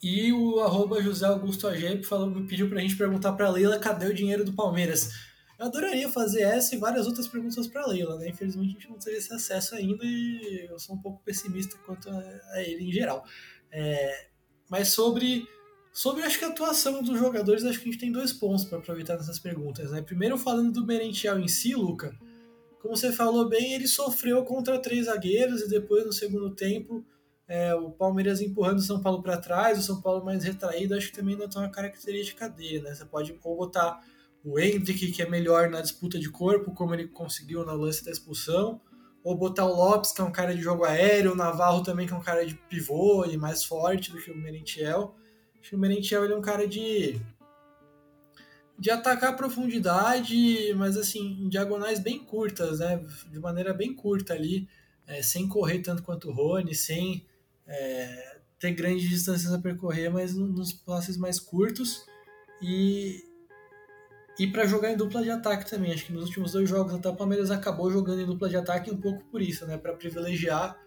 E 0.00 0.32
o 0.32 0.60
arroba 0.60 1.02
José 1.02 1.26
Augusto 1.26 1.66
Agep 1.66 2.04
falou, 2.04 2.30
me 2.30 2.46
pediu 2.46 2.68
pra 2.68 2.80
gente 2.80 2.96
perguntar 2.96 3.32
pra 3.32 3.50
Leila 3.50 3.80
cadê 3.80 4.06
o 4.06 4.14
dinheiro 4.14 4.44
do 4.44 4.52
Palmeiras. 4.52 5.10
Eu 5.58 5.66
adoraria 5.66 6.08
fazer 6.08 6.42
essa 6.42 6.76
e 6.76 6.78
várias 6.78 7.06
outras 7.06 7.26
perguntas 7.26 7.66
para 7.66 7.84
Leila, 7.84 8.16
né? 8.16 8.28
Infelizmente 8.28 8.68
a 8.68 8.72
gente 8.74 8.90
não 8.90 8.98
teve 8.98 9.16
esse 9.16 9.34
acesso 9.34 9.74
ainda 9.74 10.04
e 10.04 10.68
eu 10.70 10.78
sou 10.78 10.94
um 10.94 11.02
pouco 11.02 11.20
pessimista 11.24 11.76
quanto 11.84 12.08
a 12.08 12.62
ele 12.62 12.84
em 12.84 12.92
geral. 12.92 13.26
É, 13.72 14.28
mas 14.68 14.88
sobre 14.88 15.46
Sobre 15.92 16.22
acho 16.22 16.38
que 16.38 16.44
a 16.44 16.48
atuação 16.48 17.02
dos 17.02 17.18
jogadores, 17.18 17.64
acho 17.64 17.80
que 17.80 17.88
a 17.88 17.92
gente 17.92 18.00
tem 18.00 18.12
dois 18.12 18.32
pontos 18.32 18.64
para 18.64 18.78
aproveitar 18.78 19.16
nessas 19.16 19.38
perguntas. 19.38 19.90
Né? 19.90 20.00
Primeiro, 20.00 20.38
falando 20.38 20.72
do 20.72 20.86
Merentiel 20.86 21.38
em 21.38 21.48
si, 21.48 21.74
Luca, 21.74 22.16
como 22.80 22.96
você 22.96 23.12
falou 23.12 23.48
bem, 23.48 23.74
ele 23.74 23.88
sofreu 23.88 24.44
contra 24.44 24.78
três 24.78 25.06
zagueiros 25.06 25.62
e 25.62 25.68
depois 25.68 26.06
no 26.06 26.12
segundo 26.12 26.54
tempo 26.54 27.04
é, 27.48 27.74
o 27.74 27.90
Palmeiras 27.90 28.40
empurrando 28.40 28.78
o 28.78 28.82
São 28.82 29.00
Paulo 29.02 29.20
para 29.20 29.36
trás, 29.36 29.78
o 29.78 29.82
São 29.82 30.00
Paulo 30.00 30.24
mais 30.24 30.44
retraído, 30.44 30.94
acho 30.94 31.08
que 31.08 31.16
também 31.18 31.36
não 31.36 31.44
é 31.44 31.58
uma 31.58 31.68
característica 31.68 32.48
dele. 32.48 32.82
Né? 32.82 32.94
Você 32.94 33.04
pode 33.04 33.32
botar 33.32 34.00
o 34.44 34.58
Hendrick, 34.58 35.10
que 35.10 35.20
é 35.20 35.28
melhor 35.28 35.68
na 35.68 35.80
disputa 35.80 36.20
de 36.20 36.30
corpo, 36.30 36.72
como 36.72 36.94
ele 36.94 37.08
conseguiu 37.08 37.64
na 37.66 37.72
lance 37.72 38.04
da 38.04 38.12
expulsão, 38.12 38.80
ou 39.22 39.36
botar 39.36 39.66
o 39.66 39.74
Lopes, 39.74 40.12
que 40.12 40.20
é 40.20 40.24
um 40.24 40.32
cara 40.32 40.54
de 40.54 40.62
jogo 40.62 40.84
aéreo, 40.84 41.32
o 41.32 41.36
Navarro 41.36 41.82
também, 41.82 42.06
que 42.06 42.12
é 42.12 42.16
um 42.16 42.22
cara 42.22 42.44
de 42.44 42.54
pivô 42.54 43.24
e 43.24 43.36
mais 43.36 43.64
forte 43.64 44.10
do 44.10 44.18
que 44.18 44.30
o 44.30 44.36
Merentiel. 44.36 45.14
Acho 45.60 45.70
que 45.70 45.76
o 45.76 45.78
Merentiel 45.78 46.24
ele 46.24 46.32
é 46.32 46.36
um 46.36 46.42
cara 46.42 46.66
de 46.66 47.20
de 48.78 48.90
atacar 48.90 49.30
a 49.30 49.36
profundidade, 49.36 50.72
mas 50.74 50.96
assim, 50.96 51.42
em 51.42 51.50
diagonais 51.50 52.00
bem 52.00 52.18
curtas, 52.18 52.78
né? 52.78 53.04
De 53.30 53.38
maneira 53.38 53.74
bem 53.74 53.94
curta 53.94 54.32
ali, 54.32 54.66
é, 55.06 55.22
sem 55.22 55.46
correr 55.46 55.80
tanto 55.80 56.02
quanto 56.02 56.30
o 56.30 56.32
Rony, 56.32 56.74
sem 56.74 57.26
é, 57.66 58.38
ter 58.58 58.72
grandes 58.72 59.06
distâncias 59.06 59.52
a 59.52 59.58
percorrer, 59.58 60.10
mas 60.10 60.34
nos 60.34 60.72
passes 60.72 61.18
mais 61.18 61.38
curtos. 61.38 62.06
E, 62.62 63.22
e 64.40 64.46
para 64.46 64.64
jogar 64.64 64.90
em 64.90 64.96
dupla 64.96 65.22
de 65.22 65.28
ataque 65.28 65.68
também. 65.68 65.92
Acho 65.92 66.06
que 66.06 66.14
nos 66.14 66.24
últimos 66.24 66.52
dois 66.52 66.66
jogos 66.66 66.94
até 66.94 67.10
o 67.10 67.14
Palmeiras 67.14 67.50
acabou 67.50 67.90
jogando 67.90 68.22
em 68.22 68.24
dupla 68.24 68.48
de 68.48 68.56
ataque 68.56 68.90
um 68.90 68.96
pouco 68.96 69.22
por 69.26 69.42
isso, 69.42 69.66
né? 69.66 69.76
Para 69.76 69.92
privilegiar 69.92 70.80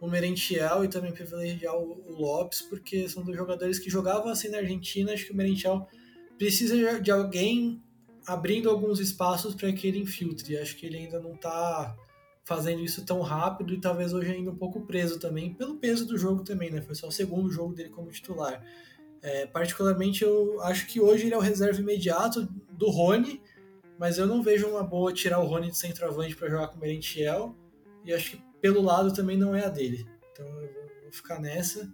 o 0.00 0.08
Merentiel 0.08 0.82
e 0.82 0.88
também 0.88 1.12
privilegiar 1.12 1.76
o, 1.76 2.02
Lopes, 2.18 2.62
porque 2.62 3.06
são 3.06 3.22
dois 3.22 3.36
jogadores 3.36 3.78
que 3.78 3.90
jogavam 3.90 4.28
assim 4.28 4.48
na 4.48 4.56
Argentina. 4.56 5.12
Acho 5.12 5.26
que 5.26 5.32
o 5.32 5.36
Merentiel 5.36 5.86
precisa 6.38 6.98
de 6.98 7.10
alguém 7.10 7.82
abrindo 8.26 8.70
alguns 8.70 8.98
espaços 9.00 9.54
para 9.54 9.70
que 9.70 9.86
ele 9.86 9.98
infiltre. 9.98 10.56
Acho 10.56 10.74
que 10.74 10.86
ele 10.86 10.96
ainda 10.96 11.20
não 11.20 11.34
está 11.34 11.94
fazendo 12.42 12.80
isso 12.80 13.04
tão 13.04 13.20
rápido 13.20 13.74
e 13.74 13.80
talvez 13.82 14.14
hoje 14.14 14.32
ainda 14.32 14.50
um 14.50 14.56
pouco 14.56 14.80
preso 14.86 15.18
também, 15.18 15.52
pelo 15.52 15.76
peso 15.76 16.06
do 16.06 16.16
jogo 16.16 16.42
também, 16.42 16.70
né? 16.70 16.80
Foi 16.80 16.94
só 16.94 17.08
o 17.08 17.12
segundo 17.12 17.50
jogo 17.50 17.74
dele 17.74 17.90
como 17.90 18.10
titular. 18.10 18.64
É, 19.24 19.46
particularmente, 19.46 20.22
eu 20.22 20.60
acho 20.60 20.86
que 20.86 21.00
hoje 21.00 21.24
ele 21.24 21.34
é 21.34 21.38
o 21.38 21.40
reserva 21.40 21.80
imediato 21.80 22.46
do 22.72 22.90
Rony, 22.90 23.40
mas 23.98 24.18
eu 24.18 24.26
não 24.26 24.42
vejo 24.42 24.68
uma 24.68 24.82
boa 24.82 25.14
tirar 25.14 25.40
o 25.40 25.46
Rony 25.46 25.70
de 25.70 25.78
centroavante 25.78 26.36
para 26.36 26.50
jogar 26.50 26.68
com 26.68 26.76
o 26.76 26.80
Merentiel. 26.80 27.56
E 28.04 28.12
acho 28.12 28.32
que 28.32 28.42
pelo 28.60 28.82
lado 28.82 29.14
também 29.14 29.38
não 29.38 29.54
é 29.54 29.64
a 29.64 29.70
dele. 29.70 30.06
Então 30.30 30.46
eu 30.46 30.70
vou 31.04 31.10
ficar 31.10 31.40
nessa. 31.40 31.90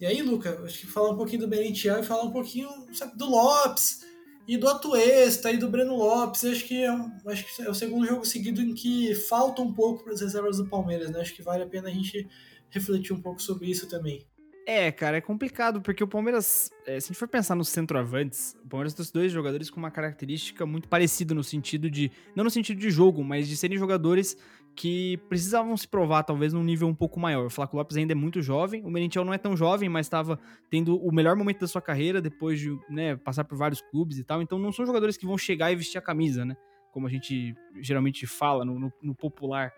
E 0.00 0.04
aí, 0.04 0.20
Luca, 0.20 0.64
acho 0.64 0.80
que 0.80 0.86
falar 0.88 1.10
um 1.10 1.16
pouquinho 1.16 1.42
do 1.42 1.48
Merentiel 1.48 2.00
e 2.00 2.02
falar 2.02 2.24
um 2.24 2.32
pouquinho 2.32 2.68
sabe, 2.92 3.16
do 3.16 3.30
Lopes 3.30 4.04
e 4.48 4.56
do 4.56 4.66
Atuesta 4.66 5.52
e 5.52 5.56
do 5.56 5.68
Breno 5.68 5.94
Lopes. 5.94 6.44
Acho 6.44 6.64
que, 6.64 6.82
é 6.82 6.92
um, 6.92 7.08
acho 7.28 7.44
que 7.44 7.62
é 7.62 7.70
o 7.70 7.74
segundo 7.74 8.04
jogo 8.04 8.24
seguido 8.24 8.60
em 8.60 8.74
que 8.74 9.14
falta 9.14 9.62
um 9.62 9.72
pouco 9.72 10.02
para 10.02 10.12
as 10.12 10.20
reservas 10.20 10.56
do 10.56 10.66
Palmeiras, 10.66 11.08
né? 11.12 11.20
Acho 11.20 11.36
que 11.36 11.42
vale 11.42 11.62
a 11.62 11.68
pena 11.68 11.88
a 11.88 11.92
gente 11.92 12.28
refletir 12.68 13.12
um 13.12 13.22
pouco 13.22 13.40
sobre 13.40 13.70
isso 13.70 13.88
também. 13.88 14.26
É, 14.66 14.90
cara, 14.90 15.18
é 15.18 15.20
complicado, 15.20 15.82
porque 15.82 16.02
o 16.02 16.08
Palmeiras, 16.08 16.70
é, 16.86 16.98
se 16.98 17.06
a 17.06 17.08
gente 17.08 17.18
for 17.18 17.28
pensar 17.28 17.54
nos 17.54 17.68
centroavantes, 17.68 18.56
o 18.64 18.68
Palmeiras 18.68 18.94
trouxe 18.94 19.12
dois 19.12 19.30
jogadores 19.30 19.68
com 19.68 19.78
uma 19.78 19.90
característica 19.90 20.64
muito 20.64 20.88
parecida 20.88 21.34
no 21.34 21.44
sentido 21.44 21.90
de, 21.90 22.10
não 22.34 22.44
no 22.44 22.50
sentido 22.50 22.80
de 22.80 22.90
jogo, 22.90 23.22
mas 23.22 23.46
de 23.46 23.58
serem 23.58 23.76
jogadores 23.76 24.38
que 24.74 25.18
precisavam 25.28 25.76
se 25.76 25.86
provar, 25.86 26.22
talvez, 26.22 26.54
num 26.54 26.64
nível 26.64 26.88
um 26.88 26.94
pouco 26.94 27.20
maior. 27.20 27.46
O 27.46 27.50
Flaco 27.50 27.76
Lopes 27.76 27.96
ainda 27.96 28.12
é 28.12 28.14
muito 28.14 28.40
jovem, 28.40 28.82
o 28.84 28.90
Merentiel 28.90 29.24
não 29.24 29.34
é 29.34 29.38
tão 29.38 29.54
jovem, 29.54 29.88
mas 29.90 30.06
estava 30.06 30.38
tendo 30.70 30.96
o 30.96 31.12
melhor 31.12 31.36
momento 31.36 31.60
da 31.60 31.68
sua 31.68 31.82
carreira 31.82 32.20
depois 32.20 32.58
de 32.58 32.76
né, 32.88 33.16
passar 33.16 33.44
por 33.44 33.58
vários 33.58 33.82
clubes 33.82 34.18
e 34.18 34.24
tal, 34.24 34.40
então 34.40 34.58
não 34.58 34.72
são 34.72 34.86
jogadores 34.86 35.18
que 35.18 35.26
vão 35.26 35.36
chegar 35.36 35.70
e 35.72 35.76
vestir 35.76 35.98
a 35.98 36.02
camisa, 36.02 36.44
né? 36.44 36.56
Como 36.90 37.06
a 37.06 37.10
gente 37.10 37.54
geralmente 37.80 38.26
fala 38.26 38.64
no, 38.64 38.78
no, 38.78 38.92
no 39.02 39.14
popular. 39.14 39.72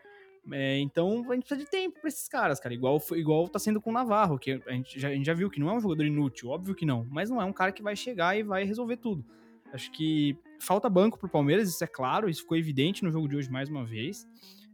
É, 0.53 0.79
então 0.79 1.25
a 1.31 1.35
gente 1.35 1.45
precisa 1.45 1.57
de 1.57 1.71
tempo 1.71 2.01
pra 2.01 2.09
esses 2.09 2.29
caras, 2.29 2.61
cara. 2.61 2.75
Igual, 2.75 3.03
igual 3.13 3.49
tá 3.49 3.59
sendo 3.59 3.81
com 3.81 3.91
o 3.91 3.93
Navarro, 3.93 4.39
que 4.39 4.61
a 4.67 4.73
gente, 4.73 4.99
já, 4.99 5.09
a 5.09 5.13
gente 5.13 5.27
já 5.27 5.35
viu 5.35 5.51
que 5.51 5.59
não 5.59 5.69
é 5.69 5.75
um 5.75 5.81
jogador 5.81 6.05
inútil, 6.05 6.51
óbvio 6.51 6.75
que 6.75 6.87
não. 6.87 7.07
Mas 7.11 7.31
não 7.31 7.41
é 7.41 7.45
um 7.45 7.53
cara 7.53 7.73
que 7.73 7.83
vai 7.83 7.97
chegar 7.97 8.39
e 8.39 8.43
vai 8.43 8.65
resolver 8.65 8.97
tudo. 8.97 9.25
Acho 9.73 9.91
que 9.91 10.37
falta 10.61 10.89
banco 10.89 11.19
pro 11.19 11.29
Palmeiras, 11.29 11.69
isso 11.69 11.83
é 11.83 11.87
claro, 11.87 12.29
isso 12.29 12.43
ficou 12.43 12.57
evidente 12.57 13.05
no 13.05 13.11
jogo 13.11 13.29
de 13.29 13.37
hoje 13.37 13.51
mais 13.51 13.69
uma 13.69 13.85
vez. 13.85 14.27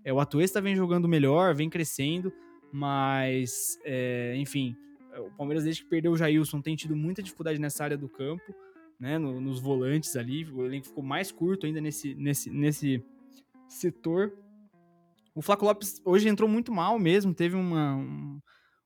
É, 0.05 0.13
o 0.13 0.21
Atuesta 0.21 0.61
vem 0.61 0.77
jogando 0.77 1.09
melhor, 1.09 1.55
vem 1.55 1.71
crescendo, 1.71 2.33
mas, 2.71 3.79
é, 3.85 4.35
enfim, 4.37 4.77
o 5.19 5.31
Palmeiras, 5.31 5.65
desde 5.65 5.83
que 5.83 5.89
perdeu 5.89 6.13
o 6.13 6.17
Jailson, 6.17 6.61
tem 6.61 6.75
tido 6.77 6.97
muita 6.97 7.23
dificuldade 7.23 7.61
nessa 7.61 7.85
área 7.85 7.97
do 7.97 8.09
campo, 8.09 8.55
né, 8.99 9.19
no, 9.19 9.41
nos 9.41 9.61
volantes 9.61 10.17
ali. 10.17 10.45
O 10.45 10.65
elenco 10.65 10.87
ficou 10.87 11.03
mais 11.03 11.33
curto 11.33 11.67
ainda 11.67 11.81
nesse, 11.81 12.15
nesse, 12.15 12.51
nesse 12.51 13.05
setor. 13.69 14.33
O 15.35 15.43
Flaco 15.43 15.65
Lopes 15.65 16.01
hoje 16.05 16.29
entrou 16.29 16.49
muito 16.49 16.73
mal 16.73 16.99
mesmo, 16.99 17.35
teve 17.35 17.57
uma, 17.57 17.97
um, 17.97 18.41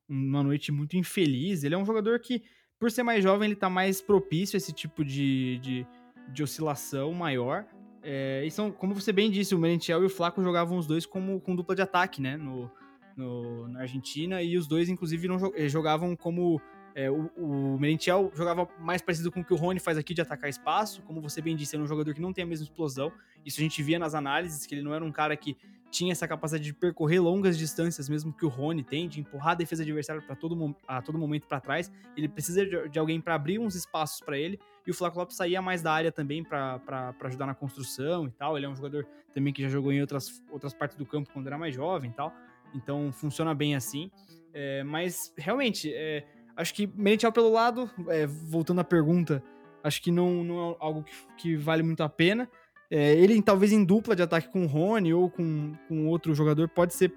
uma 0.09 0.42
noite 0.42 0.70
muito 0.70 0.96
infeliz. 0.96 1.64
Ele 1.64 1.74
é 1.74 1.78
um 1.78 1.85
jogador 1.85 2.20
que, 2.20 2.42
por 2.78 2.90
ser 2.90 3.02
mais 3.02 3.22
jovem, 3.22 3.48
ele 3.48 3.56
tá 3.56 3.68
mais 3.68 4.00
propício 4.00 4.56
a 4.56 4.59
esse 4.59 4.72
tipo 4.72 5.04
de, 5.04 5.59
de, 5.59 5.87
de 6.32 6.42
oscilação 6.42 7.12
maior. 7.12 7.66
É, 8.02 8.44
e 8.46 8.50
são, 8.50 8.70
como 8.70 8.94
você 8.94 9.12
bem 9.12 9.30
disse, 9.30 9.54
o 9.54 9.59
Merentiel 9.59 10.02
e 10.02 10.06
o 10.06 10.11
Flaco 10.11 10.42
jogavam 10.42 10.78
os 10.78 10.87
dois 10.87 11.04
como 11.04 11.40
com 11.40 11.56
dupla 11.56 11.74
de 11.74 11.82
ataque, 11.82 12.22
né? 12.22 12.37
No, 12.37 12.70
no, 13.16 13.66
na 13.68 13.80
Argentina, 13.80 14.40
e 14.42 14.56
os 14.56 14.68
dois, 14.68 14.88
inclusive, 14.88 15.26
não 15.26 15.38
eh, 15.54 15.68
jogavam 15.68 16.14
como 16.14 16.61
é, 16.96 17.11
o, 17.11 17.30
o 17.37 17.78
Merentiel 17.78 18.32
jogava 18.35 18.66
mais 18.80 19.02
parecido 19.02 19.30
com 19.30 19.40
o 19.40 19.44
que 19.44 19.52
o 19.52 19.56
Rony 19.56 19.78
faz 19.78 19.98
aqui 19.98 20.14
de 20.14 20.22
atacar 20.22 20.48
espaço. 20.48 21.02
Como 21.02 21.20
você 21.20 21.42
bem 21.42 21.54
disse, 21.54 21.76
era 21.76 21.85
um 21.85 21.87
jogador 21.87 22.14
que 22.14 22.22
não 22.22 22.32
tem 22.32 22.42
a 22.42 22.46
mesma 22.46 22.64
explosão. 22.64 23.12
Isso 23.44 23.61
a 23.61 23.62
gente 23.62 23.82
via 23.82 23.98
nas 23.98 24.14
análises, 24.14 24.64
que 24.64 24.74
ele 24.74 24.80
não 24.80 24.94
era 24.94 25.04
um 25.04 25.12
cara 25.12 25.37
que 25.37 25.59
tinha 25.90 26.11
essa 26.11 26.26
capacidade 26.26 26.64
de 26.64 26.72
percorrer 26.72 27.20
longas 27.20 27.59
distâncias, 27.59 28.09
mesmo 28.09 28.32
que 28.32 28.46
o 28.46 28.48
Rony 28.48 28.82
tem, 28.82 29.09
de 29.09 29.20
empurrar 29.20 29.52
a 29.52 29.54
defesa 29.54 29.82
adversária 29.82 30.22
para 30.22 30.35
todo 30.35 30.74
a 30.88 31.02
todo 31.02 31.18
momento 31.18 31.46
para 31.46 31.61
trás. 31.61 31.92
Ele 32.16 32.28
precisa 32.28 32.64
de, 32.64 32.88
de 32.88 32.98
alguém 32.98 33.20
para 33.20 33.35
abrir 33.35 33.59
uns 33.59 33.74
espaços 33.74 34.22
para 34.22 34.38
ele. 34.38 34.59
E 34.87 34.90
o 34.90 34.94
Flávio 34.94 35.18
Lopes 35.18 35.37
saía 35.37 35.61
mais 35.61 35.82
da 35.82 35.92
área 35.92 36.11
também 36.11 36.42
para 36.42 37.14
ajudar 37.24 37.44
na 37.44 37.54
construção 37.54 38.26
e 38.26 38.30
tal. 38.30 38.56
Ele 38.56 38.64
é 38.64 38.68
um 38.70 38.76
jogador 38.76 39.06
também 39.35 39.52
que 39.52 39.61
já 39.61 39.68
jogou 39.68 39.92
em 39.92 40.00
outras, 40.00 40.42
outras 40.50 40.72
partes 40.72 40.96
do 40.96 41.04
campo 41.04 41.28
quando 41.30 41.46
era 41.46 41.59
mais 41.59 41.74
jovem 41.74 42.09
e 42.09 42.14
tal. 42.14 42.32
Então 42.74 43.12
funciona 43.12 43.54
bem 43.54 43.76
assim. 43.76 44.11
É, 44.59 44.82
mas 44.82 45.35
realmente, 45.37 45.92
é, 45.92 46.24
Acho 46.56 46.72
que 46.72 46.86
Merentiel 46.94 47.32
pelo 47.32 47.52
lado, 47.52 47.90
é, 48.08 48.26
voltando 48.26 48.80
à 48.80 48.84
pergunta, 48.84 49.42
acho 49.84 50.02
que 50.02 50.10
não, 50.10 50.42
não 50.42 50.70
é 50.70 50.76
algo 50.80 51.02
que, 51.04 51.12
que 51.36 51.56
vale 51.56 51.82
muito 51.82 52.02
a 52.02 52.08
pena. 52.08 52.48
É, 52.90 53.14
ele, 53.14 53.40
talvez 53.42 53.72
em 53.72 53.84
dupla 53.84 54.14
de 54.14 54.22
ataque 54.22 54.48
com 54.48 54.64
o 54.64 54.66
Rony 54.66 55.12
ou 55.12 55.28
com, 55.28 55.74
com 55.88 56.06
outro 56.06 56.34
jogador, 56.34 56.68
pode 56.68 56.94
ser 56.94 57.12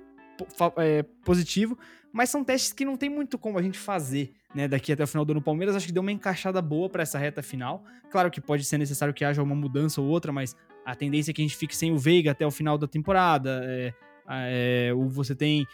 é, 0.77 1.03
positivo, 1.23 1.77
mas 2.11 2.29
são 2.29 2.43
testes 2.43 2.73
que 2.73 2.83
não 2.83 2.97
tem 2.97 3.09
muito 3.09 3.37
como 3.37 3.57
a 3.57 3.61
gente 3.61 3.77
fazer 3.77 4.33
né, 4.53 4.67
daqui 4.67 4.91
até 4.91 5.03
o 5.03 5.07
final 5.07 5.23
do 5.23 5.31
ano. 5.31 5.41
Palmeiras 5.41 5.75
acho 5.75 5.85
que 5.85 5.91
deu 5.91 6.01
uma 6.01 6.11
encaixada 6.11 6.61
boa 6.61 6.89
para 6.89 7.03
essa 7.03 7.19
reta 7.19 7.43
final. 7.43 7.83
Claro 8.09 8.31
que 8.31 8.41
pode 8.41 8.63
ser 8.63 8.77
necessário 8.77 9.13
que 9.13 9.23
haja 9.23 9.43
uma 9.43 9.55
mudança 9.55 10.01
ou 10.01 10.07
outra, 10.07 10.31
mas 10.31 10.55
a 10.85 10.95
tendência 10.95 11.31
é 11.31 11.33
que 11.33 11.41
a 11.41 11.45
gente 11.45 11.55
fique 11.55 11.75
sem 11.75 11.91
o 11.91 11.97
Veiga 11.97 12.31
até 12.31 12.45
o 12.45 12.51
final 12.51 12.77
da 12.77 12.87
temporada. 12.87 13.61
É, 13.65 13.93
é, 14.27 14.93
você 15.09 15.35
tem 15.35 15.67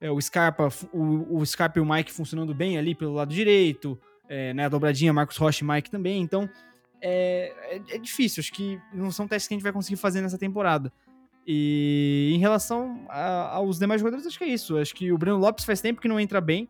é, 0.00 0.10
o 0.10 0.20
Scarpa, 0.20 0.68
o, 0.92 1.38
o 1.38 1.46
Scarpa 1.46 1.78
e 1.78 1.82
o 1.82 1.86
Mike 1.86 2.12
funcionando 2.12 2.54
bem 2.54 2.78
ali 2.78 2.94
pelo 2.94 3.14
lado 3.14 3.32
direito, 3.32 3.98
é, 4.28 4.54
né, 4.54 4.64
a 4.64 4.68
dobradinha 4.68 5.12
Marcos 5.12 5.36
Rocha 5.36 5.64
e 5.64 5.66
Mike 5.66 5.90
também, 5.90 6.22
então 6.22 6.48
é, 7.02 7.52
é, 7.70 7.96
é, 7.96 7.98
difícil, 7.98 8.40
acho 8.40 8.52
que 8.52 8.80
não 8.92 9.10
são 9.10 9.26
testes 9.26 9.48
que 9.48 9.54
a 9.54 9.56
gente 9.56 9.62
vai 9.62 9.72
conseguir 9.72 9.96
fazer 9.96 10.20
nessa 10.20 10.38
temporada. 10.38 10.92
E 11.46 12.30
em 12.34 12.38
relação 12.38 13.06
a, 13.08 13.56
aos 13.56 13.78
demais 13.78 14.00
jogadores, 14.00 14.26
acho 14.26 14.38
que 14.38 14.44
é 14.44 14.48
isso. 14.48 14.76
Acho 14.76 14.94
que 14.94 15.10
o 15.10 15.18
Breno 15.18 15.38
Lopes 15.38 15.64
faz 15.64 15.80
tempo 15.80 16.00
que 16.00 16.06
não 16.06 16.20
entra 16.20 16.40
bem, 16.40 16.68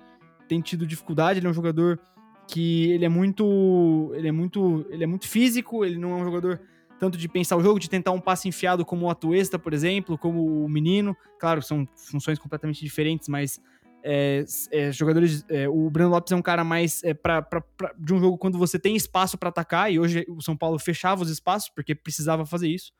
tem 0.49 0.61
tido 0.61 0.87
dificuldade, 0.87 1.39
ele 1.39 1.47
é 1.47 1.51
um 1.51 1.55
jogador 1.55 1.99
que 2.47 2.91
ele 2.91 3.05
é 3.05 3.09
muito 3.09 4.11
ele 4.15 4.29
é 4.29 4.33
muito 4.33 4.87
ele 4.91 5.05
é 5.05 5.07
muito 5.07 5.29
físico, 5.29 5.85
ele 5.85 5.99
não 5.99 6.13
é 6.13 6.23
um 6.23 6.25
jogador 6.25 6.61
tanto 7.01 7.17
de 7.17 7.27
pensar 7.27 7.57
o 7.57 7.63
jogo, 7.63 7.81
de 7.81 7.89
tentar 7.89 8.13
um 8.13 8.21
passe 8.21 8.47
enfiado 8.47 8.85
como 8.85 9.07
o 9.07 9.11
Atuesta, 9.11 9.59
por 9.59 9.73
exemplo, 9.73 10.19
como 10.19 10.65
o 10.65 10.69
Menino. 10.69 11.17
Claro, 11.39 11.63
são 11.63 11.89
funções 11.97 12.39
completamente 12.39 12.85
diferentes, 12.85 13.27
mas 13.27 13.59
é, 14.05 14.45
é, 14.71 14.93
jogadores. 14.93 15.43
É, 15.49 15.67
o 15.67 15.89
Breno 15.89 16.11
Lopes 16.11 16.31
é 16.31 16.37
um 16.37 16.43
cara 16.43 16.63
mais 16.63 17.03
é, 17.03 17.15
pra, 17.15 17.41
pra, 17.41 17.63
pra, 17.63 17.95
de 17.99 18.13
um 18.13 18.21
jogo 18.21 18.37
quando 18.37 18.59
você 18.59 18.79
tem 18.79 18.95
espaço 18.95 19.39
para 19.39 19.49
atacar, 19.49 19.91
e 19.91 19.99
hoje 19.99 20.27
o 20.29 20.43
São 20.43 20.55
Paulo 20.55 20.79
fechava 20.79 21.23
os 21.23 21.31
espaços 21.31 21.71
porque 21.71 21.95
precisava 21.95 22.45
fazer 22.45 22.69
isso. 22.69 22.93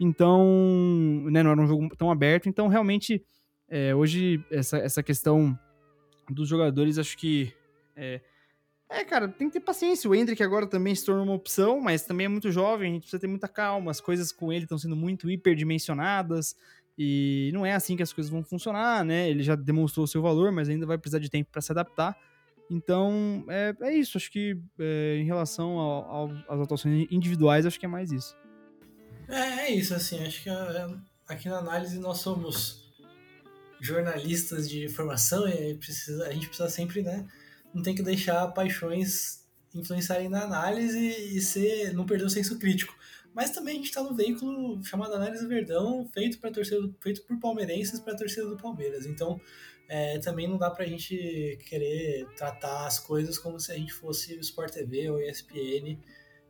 Então, 0.00 0.44
né, 1.30 1.40
não 1.40 1.52
era 1.52 1.60
um 1.60 1.66
jogo 1.68 1.88
tão 1.96 2.10
aberto. 2.10 2.48
Então, 2.48 2.66
realmente, 2.66 3.24
é, 3.68 3.94
hoje, 3.94 4.44
essa, 4.50 4.78
essa 4.78 5.00
questão 5.00 5.56
dos 6.28 6.48
jogadores, 6.48 6.98
acho 6.98 7.16
que 7.16 7.52
é, 9.00 9.04
cara, 9.04 9.28
tem 9.28 9.48
que 9.48 9.54
ter 9.54 9.60
paciência. 9.60 10.08
O 10.08 10.14
Hendrick 10.14 10.42
agora 10.42 10.66
também 10.66 10.94
se 10.94 11.04
tornou 11.04 11.24
uma 11.24 11.34
opção, 11.34 11.80
mas 11.80 12.02
também 12.02 12.26
é 12.26 12.28
muito 12.28 12.50
jovem, 12.50 12.90
a 12.90 12.94
gente 12.94 13.02
precisa 13.02 13.20
ter 13.20 13.26
muita 13.26 13.48
calma. 13.48 13.90
As 13.90 14.00
coisas 14.00 14.32
com 14.32 14.52
ele 14.52 14.64
estão 14.64 14.78
sendo 14.78 14.96
muito 14.96 15.30
hiperdimensionadas 15.30 16.56
e 16.96 17.50
não 17.52 17.66
é 17.66 17.72
assim 17.72 17.96
que 17.96 18.02
as 18.02 18.12
coisas 18.12 18.30
vão 18.30 18.42
funcionar, 18.42 19.04
né? 19.04 19.28
Ele 19.28 19.42
já 19.42 19.56
demonstrou 19.56 20.06
seu 20.06 20.22
valor, 20.22 20.52
mas 20.52 20.68
ainda 20.68 20.86
vai 20.86 20.96
precisar 20.96 21.18
de 21.18 21.28
tempo 21.28 21.50
para 21.50 21.60
se 21.60 21.72
adaptar. 21.72 22.16
Então, 22.70 23.44
é, 23.48 23.74
é 23.82 23.94
isso. 23.94 24.16
Acho 24.16 24.30
que 24.30 24.56
é, 24.78 25.16
em 25.18 25.24
relação 25.24 26.44
às 26.48 26.60
atuações 26.60 27.06
individuais, 27.10 27.66
acho 27.66 27.78
que 27.78 27.86
é 27.86 27.88
mais 27.88 28.12
isso. 28.12 28.36
É, 29.28 29.66
é 29.66 29.70
isso, 29.70 29.94
assim. 29.94 30.24
Acho 30.24 30.42
que 30.42 30.48
é, 30.48 30.86
aqui 31.26 31.48
na 31.48 31.58
análise 31.58 31.98
nós 31.98 32.18
somos 32.18 32.84
jornalistas 33.80 34.68
de 34.68 34.84
informação 34.84 35.46
e 35.48 35.52
a 35.52 36.32
gente 36.32 36.48
precisa 36.48 36.70
sempre, 36.70 37.02
né? 37.02 37.26
Não 37.74 37.82
tem 37.82 37.94
que 37.94 38.02
deixar 38.02 38.46
paixões 38.48 39.44
influenciarem 39.74 40.28
na 40.28 40.44
análise 40.44 40.98
e 40.98 41.40
ser, 41.40 41.92
não 41.92 42.06
perder 42.06 42.24
o 42.24 42.30
senso 42.30 42.58
crítico. 42.58 42.94
Mas 43.34 43.50
também 43.50 43.74
a 43.74 43.76
gente 43.78 43.88
está 43.88 44.00
no 44.00 44.14
veículo 44.14 44.82
chamado 44.84 45.14
Análise 45.14 45.44
Verdão, 45.48 46.08
feito 46.14 46.38
para 46.38 46.52
torcida, 46.52 46.88
feito 47.02 47.22
por 47.26 47.38
palmeirenses 47.40 47.98
para 47.98 48.12
a 48.12 48.16
torcida 48.16 48.46
do 48.46 48.56
Palmeiras. 48.56 49.04
Então, 49.04 49.40
é, 49.88 50.18
também 50.20 50.48
não 50.48 50.56
dá 50.56 50.70
para 50.70 50.84
a 50.84 50.86
gente 50.86 51.58
querer 51.68 52.28
tratar 52.36 52.86
as 52.86 53.00
coisas 53.00 53.36
como 53.36 53.58
se 53.58 53.72
a 53.72 53.74
gente 53.74 53.92
fosse 53.92 54.36
o 54.36 54.40
Sport 54.40 54.72
TV 54.72 55.10
ou 55.10 55.20
ESPN 55.20 55.98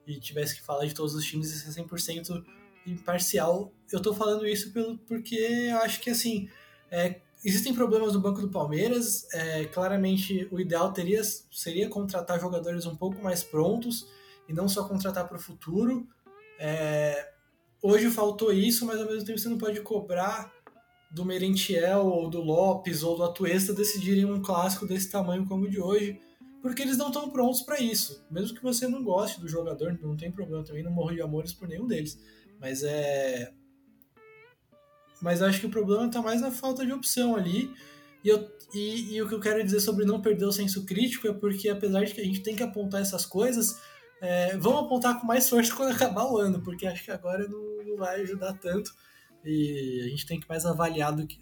e 0.07 0.21
tivesse 0.21 0.57
que 0.57 0.63
falar 0.63 0.85
de 0.85 0.95
todos 0.95 1.15
os 1.15 1.25
times 1.25 1.51
e 1.51 1.59
ser 1.59 1.83
100% 1.83 2.45
imparcial. 2.87 3.73
Eu 3.91 3.99
estou 3.99 4.15
falando 4.15 4.47
isso 4.47 4.71
pelo, 4.71 4.99
porque 4.99 5.37
eu 5.37 5.79
acho 5.79 6.03
que, 6.03 6.11
assim, 6.11 6.51
é, 6.91 7.21
Existem 7.45 7.75
problemas 7.75 8.15
no 8.15 8.21
banco 8.21 8.41
do 8.41 8.49
Palmeiras. 8.49 9.27
É, 9.33 9.67
claramente, 9.67 10.49
o 10.51 10.59
ideal 10.59 10.93
teria, 10.93 11.23
seria 11.23 11.89
contratar 11.91 12.41
jogadores 12.41 12.87
um 12.87 12.97
pouco 12.97 13.23
mais 13.23 13.45
prontos 13.45 14.09
e 14.49 14.53
não 14.55 14.67
só 14.67 14.89
contratar 14.89 15.29
para 15.29 15.37
o 15.37 15.41
futuro. 15.41 16.09
É, 16.59 17.33
hoje 17.83 18.11
faltou 18.11 18.51
isso, 18.51 18.87
mas 18.87 18.99
ao 18.99 19.07
mesmo 19.07 19.27
tempo 19.27 19.39
você 19.39 19.49
não 19.49 19.59
pode 19.59 19.81
cobrar 19.83 20.51
do 21.11 21.25
Merentiel 21.25 22.07
ou 22.07 22.31
do 22.31 22.41
Lopes 22.41 23.03
ou 23.03 23.17
do 23.17 23.23
Atuesta 23.23 23.75
decidirem 23.75 24.25
um 24.25 24.41
clássico 24.41 24.87
desse 24.87 25.11
tamanho 25.11 25.47
como 25.47 25.65
o 25.65 25.71
de 25.71 25.81
hoje, 25.81 26.19
porque 26.63 26.83
eles 26.83 26.97
não 26.97 27.09
estão 27.09 27.29
prontos 27.29 27.61
para 27.61 27.79
isso. 27.79 28.25
Mesmo 28.31 28.57
que 28.57 28.63
você 28.63 28.89
não 28.89 29.05
goste 29.05 29.39
do 29.39 29.47
jogador, 29.47 29.97
não 30.03 30.17
tem 30.17 30.33
problema 30.33 30.65
também, 30.65 30.83
não 30.83 30.91
morro 30.91 31.15
de 31.15 31.21
amores 31.21 31.53
por 31.53 31.69
nenhum 31.69 31.87
deles. 31.87 32.19
Mas 32.59 32.83
é 32.83 33.53
mas 35.25 35.41
acho 35.41 35.59
que 35.59 35.67
o 35.67 35.71
problema 35.71 36.05
está 36.05 36.21
mais 36.21 36.43
na 36.43 36.51
falta 36.51 36.85
de 36.85 36.93
opção 36.93 37.35
ali. 37.35 37.75
E, 38.23 38.29
eu, 38.29 38.47
e, 38.75 39.15
e, 39.15 39.23
o 39.23 39.27
que 39.27 39.35
eu 39.35 39.41
quero 39.41 39.65
dizer 39.65 39.81
sobre 39.81 40.05
não 40.05 40.21
perder 40.21 40.45
o 40.45 40.53
senso 40.53 40.85
crítico 40.85 41.27
é 41.27 41.33
porque, 41.33 41.71
apesar 41.71 42.05
de 42.05 42.13
que 42.13 42.21
a 42.21 42.25
gente 42.25 42.43
tem 42.43 42.55
que 42.55 42.63
apontar 42.63 43.01
essas 43.01 43.25
coisas, 43.25 43.81
é, 44.21 44.55
vamos 44.59 44.85
apontar 44.85 45.19
com 45.19 45.27
mais 45.27 45.49
força 45.49 45.73
quando 45.75 45.95
acabar 45.95 46.31
o 46.31 46.37
ano, 46.37 46.61
porque 46.61 46.87
acho 46.87 47.03
que 47.03 47.11
agora 47.11 47.49
não, 47.49 47.85
não 47.87 47.97
vai 47.97 48.21
ajudar 48.21 48.53
tanto. 48.59 48.95
E 49.43 50.03
a 50.05 50.09
gente 50.11 50.27
tem 50.27 50.39
que 50.39 50.47
mais 50.47 50.67
avaliar 50.67 51.17
do 51.17 51.27
que, 51.27 51.39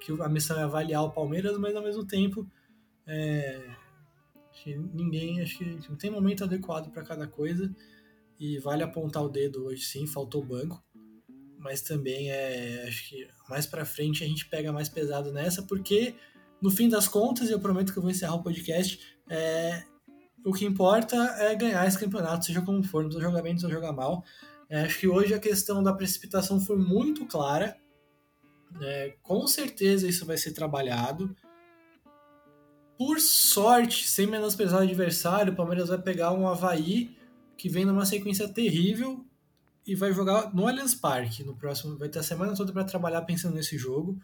que 0.00 0.22
a 0.22 0.28
missão 0.30 0.58
é 0.58 0.62
avaliar 0.62 1.04
o 1.04 1.10
Palmeiras, 1.10 1.58
mas 1.58 1.76
ao 1.76 1.82
mesmo 1.82 2.06
tempo 2.06 2.50
é, 3.06 3.62
acho 4.50 4.64
que 4.64 4.74
ninguém, 4.74 5.42
acho 5.42 5.58
que 5.58 5.90
não 5.90 5.98
tem 5.98 6.10
momento 6.10 6.44
adequado 6.44 6.90
para 6.90 7.04
cada 7.04 7.26
coisa 7.26 7.70
e 8.40 8.58
vale 8.58 8.82
apontar 8.82 9.22
o 9.22 9.28
dedo 9.28 9.66
hoje 9.66 9.82
sim, 9.82 10.06
faltou 10.06 10.42
banco 10.42 10.82
mas 11.68 11.82
também 11.82 12.30
é, 12.30 12.86
acho 12.88 13.10
que 13.10 13.28
mais 13.46 13.66
para 13.66 13.84
frente 13.84 14.24
a 14.24 14.26
gente 14.26 14.48
pega 14.48 14.72
mais 14.72 14.88
pesado 14.88 15.30
nessa, 15.30 15.62
porque 15.62 16.14
no 16.62 16.70
fim 16.70 16.88
das 16.88 17.06
contas, 17.06 17.50
eu 17.50 17.60
prometo 17.60 17.92
que 17.92 17.98
eu 17.98 18.02
vou 18.02 18.10
encerrar 18.10 18.36
o 18.36 18.42
podcast, 18.42 18.98
É, 19.30 19.84
o 20.42 20.54
que 20.54 20.64
importa 20.64 21.14
é 21.38 21.54
ganhar 21.54 21.86
esse 21.86 21.98
campeonato, 21.98 22.46
seja 22.46 22.62
como 22.62 22.82
for, 22.82 23.04
não 23.04 23.20
jogar 23.20 23.42
bem, 23.42 23.54
não 23.54 23.68
jogar 23.68 23.92
mal. 23.92 24.24
É, 24.70 24.80
acho 24.80 25.00
que 25.00 25.06
hoje 25.06 25.34
a 25.34 25.38
questão 25.38 25.82
da 25.82 25.92
precipitação 25.92 26.58
foi 26.58 26.78
muito 26.78 27.26
clara. 27.26 27.76
É, 28.80 29.14
com 29.22 29.46
certeza 29.46 30.08
isso 30.08 30.24
vai 30.24 30.38
ser 30.38 30.52
trabalhado. 30.52 31.36
Por 32.96 33.20
sorte, 33.20 34.08
sem 34.08 34.26
menosprezar 34.26 34.80
o 34.80 34.84
adversário, 34.84 35.52
o 35.52 35.56
Palmeiras 35.56 35.90
vai 35.90 36.00
pegar 36.00 36.32
um 36.32 36.48
Havaí 36.48 37.14
que 37.58 37.68
vem 37.68 37.84
numa 37.84 38.06
sequência 38.06 38.48
terrível 38.48 39.27
e 39.88 39.94
vai 39.94 40.12
jogar 40.12 40.54
no 40.54 40.68
Allianz 40.68 40.94
Parque 40.94 41.42
no 41.42 41.56
próximo. 41.56 41.96
Vai 41.96 42.10
ter 42.10 42.18
a 42.18 42.22
semana 42.22 42.54
toda 42.54 42.70
para 42.74 42.84
trabalhar 42.84 43.22
pensando 43.22 43.54
nesse 43.54 43.78
jogo. 43.78 44.20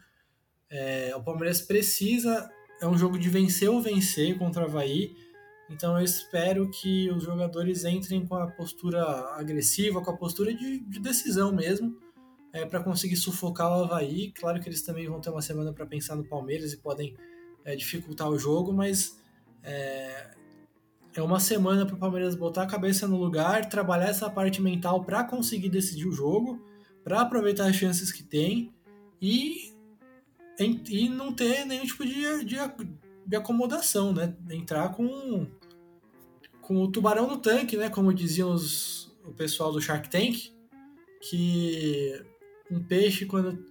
É, 0.69 1.11
o 1.15 1.23
Palmeiras 1.23 1.59
precisa. 1.59 2.47
É 2.79 2.87
um 2.87 2.95
jogo 2.95 3.17
de 3.17 3.27
vencer 3.29 3.67
ou 3.67 3.81
vencer 3.81 4.37
contra 4.37 4.61
o 4.61 4.65
Havaí. 4.65 5.15
Então 5.67 5.97
eu 5.97 6.05
espero 6.05 6.69
que 6.69 7.09
os 7.09 7.23
jogadores 7.23 7.83
entrem 7.83 8.27
com 8.27 8.35
a 8.35 8.45
postura 8.45 9.03
agressiva, 9.35 10.03
com 10.03 10.11
a 10.11 10.15
postura 10.15 10.53
de, 10.53 10.79
de 10.81 10.99
decisão 10.99 11.51
mesmo, 11.51 11.97
é, 12.53 12.63
para 12.63 12.83
conseguir 12.83 13.15
sufocar 13.15 13.67
o 13.67 13.85
Havaí. 13.85 14.31
Claro 14.33 14.61
que 14.61 14.69
eles 14.69 14.83
também 14.83 15.07
vão 15.07 15.19
ter 15.19 15.31
uma 15.31 15.41
semana 15.41 15.73
para 15.73 15.87
pensar 15.87 16.15
no 16.15 16.23
Palmeiras 16.23 16.73
e 16.73 16.77
podem 16.77 17.17
é, 17.63 17.75
dificultar 17.75 18.29
o 18.29 18.37
jogo, 18.37 18.71
mas 18.71 19.19
é, 19.63 20.29
é 21.15 21.21
uma 21.21 21.39
semana 21.39 21.85
para 21.85 21.95
o 21.95 21.99
Palmeiras 21.99 22.35
botar 22.35 22.63
a 22.63 22.67
cabeça 22.67 23.07
no 23.07 23.17
lugar, 23.17 23.69
trabalhar 23.69 24.09
essa 24.09 24.29
parte 24.29 24.61
mental 24.61 25.03
para 25.03 25.23
conseguir 25.23 25.69
decidir 25.69 26.07
o 26.07 26.11
jogo, 26.11 26.61
para 27.03 27.21
aproveitar 27.21 27.67
as 27.67 27.75
chances 27.75 28.11
que 28.11 28.21
tem 28.21 28.73
e, 29.21 29.73
e 30.59 31.07
não 31.07 31.31
ter 31.33 31.65
nenhum 31.65 31.85
tipo 31.85 32.05
de, 32.05 32.43
de, 32.43 32.57
de 33.25 33.35
acomodação, 33.35 34.13
né? 34.13 34.35
Entrar 34.49 34.89
com, 34.89 35.47
com 36.61 36.81
o 36.83 36.91
tubarão 36.91 37.27
no 37.27 37.37
tanque, 37.37 37.77
né? 37.77 37.89
Como 37.89 38.13
diziam 38.13 38.51
os, 38.51 39.15
o 39.25 39.31
pessoal 39.31 39.71
do 39.71 39.81
Shark 39.81 40.09
Tank, 40.09 40.51
que 41.21 42.21
um 42.69 42.83
peixe 42.83 43.25
quando 43.25 43.65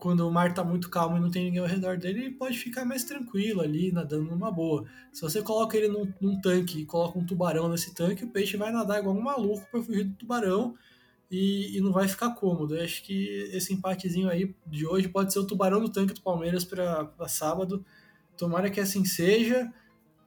quando 0.00 0.26
o 0.26 0.32
mar 0.32 0.52
tá 0.54 0.64
muito 0.64 0.88
calmo 0.88 1.18
e 1.18 1.20
não 1.20 1.30
tem 1.30 1.44
ninguém 1.44 1.60
ao 1.60 1.66
redor 1.66 1.98
dele, 1.98 2.20
ele 2.20 2.30
pode 2.30 2.58
ficar 2.58 2.84
mais 2.86 3.04
tranquilo 3.04 3.60
ali, 3.60 3.92
nadando 3.92 4.24
numa 4.24 4.50
boa. 4.50 4.86
Se 5.12 5.20
você 5.20 5.42
coloca 5.42 5.76
ele 5.76 5.88
num, 5.88 6.12
num 6.20 6.40
tanque 6.40 6.80
e 6.80 6.86
coloca 6.86 7.18
um 7.18 7.24
tubarão 7.24 7.68
nesse 7.68 7.94
tanque, 7.94 8.24
o 8.24 8.30
peixe 8.30 8.56
vai 8.56 8.72
nadar 8.72 8.98
igual 8.98 9.14
um 9.14 9.20
maluco 9.20 9.64
para 9.70 9.82
fugir 9.82 10.04
do 10.04 10.14
tubarão 10.14 10.74
e, 11.30 11.76
e, 11.76 11.80
não 11.80 11.92
vai 11.92 12.08
ficar 12.08 12.34
cômodo. 12.34 12.74
Eu 12.74 12.82
acho 12.82 13.04
que 13.04 13.50
esse 13.52 13.74
empatezinho 13.74 14.28
aí 14.28 14.54
de 14.66 14.86
hoje 14.86 15.06
pode 15.06 15.32
ser 15.32 15.38
o 15.38 15.46
tubarão 15.46 15.80
no 15.80 15.88
tanque 15.88 16.14
do 16.14 16.22
Palmeiras 16.22 16.64
para 16.64 17.28
sábado. 17.28 17.84
Tomara 18.36 18.70
que 18.70 18.80
assim 18.80 19.04
seja. 19.04 19.70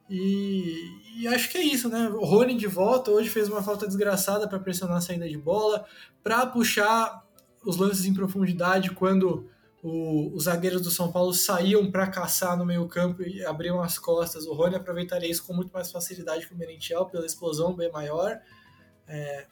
E, 0.08 0.72
e, 1.18 1.28
acho 1.28 1.50
que 1.50 1.58
é 1.58 1.62
isso, 1.62 1.88
né? 1.88 2.08
O 2.08 2.24
Rony 2.24 2.54
de 2.54 2.68
volta 2.68 3.10
hoje 3.10 3.28
fez 3.28 3.48
uma 3.48 3.62
falta 3.62 3.86
desgraçada 3.86 4.48
para 4.48 4.60
pressionar 4.60 4.98
a 4.98 5.00
saída 5.00 5.28
de 5.28 5.36
bola, 5.36 5.84
para 6.22 6.46
puxar 6.46 7.24
os 7.64 7.76
lances 7.76 8.04
em 8.04 8.14
profundidade 8.14 8.90
quando 8.90 9.50
o, 9.84 10.34
os 10.34 10.44
zagueiros 10.44 10.80
do 10.80 10.90
São 10.90 11.12
Paulo 11.12 11.34
saíam 11.34 11.90
para 11.90 12.06
caçar 12.06 12.56
no 12.56 12.64
meio 12.64 12.88
campo 12.88 13.22
e 13.22 13.44
abriam 13.44 13.82
as 13.82 13.98
costas. 13.98 14.46
O 14.46 14.54
Rony 14.54 14.76
aproveitaria 14.76 15.30
isso 15.30 15.46
com 15.46 15.52
muito 15.52 15.70
mais 15.70 15.92
facilidade 15.92 16.46
que 16.46 16.54
o 16.54 16.56
Merentiel, 16.56 17.04
pela 17.04 17.26
explosão 17.26 17.76
bem 17.76 17.92
maior. 17.92 18.40
É, 19.06 19.46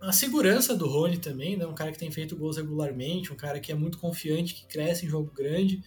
a 0.00 0.12
segurança 0.12 0.76
do 0.76 0.86
Rony 0.86 1.18
também, 1.18 1.56
né? 1.56 1.66
um 1.66 1.74
cara 1.74 1.90
que 1.90 1.98
tem 1.98 2.12
feito 2.12 2.36
gols 2.36 2.58
regularmente, 2.58 3.32
um 3.32 3.36
cara 3.36 3.58
que 3.58 3.72
é 3.72 3.74
muito 3.74 3.98
confiante, 3.98 4.54
que 4.54 4.66
cresce 4.66 5.04
em 5.04 5.08
jogo 5.08 5.32
grande. 5.34 5.82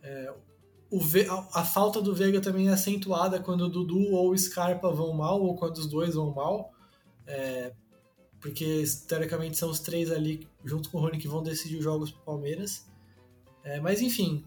É, 0.00 0.32
a, 1.28 1.60
a, 1.60 1.64
falta 1.64 2.00
do 2.00 2.14
Veiga 2.14 2.40
também 2.40 2.68
é 2.68 2.72
acentuada 2.72 3.40
quando 3.40 3.62
o 3.62 3.68
Dudu 3.68 4.12
ou 4.12 4.30
o 4.30 4.38
Scarpa 4.38 4.92
vão 4.92 5.12
mal, 5.12 5.42
ou 5.42 5.56
quando 5.56 5.78
os 5.78 5.88
dois 5.88 6.14
vão 6.14 6.32
mal. 6.32 6.72
É, 7.26 7.72
porque 8.40 8.84
teoricamente 9.06 9.56
são 9.56 9.70
os 9.70 9.80
três 9.80 10.10
ali, 10.10 10.46
junto 10.64 10.90
com 10.90 10.98
o 10.98 11.00
Rony, 11.00 11.18
que 11.18 11.28
vão 11.28 11.42
decidir 11.42 11.76
os 11.76 11.84
jogos 11.84 12.10
para 12.10 12.20
o 12.20 12.24
Palmeiras. 12.24 12.86
É, 13.64 13.80
mas 13.80 14.00
enfim, 14.00 14.44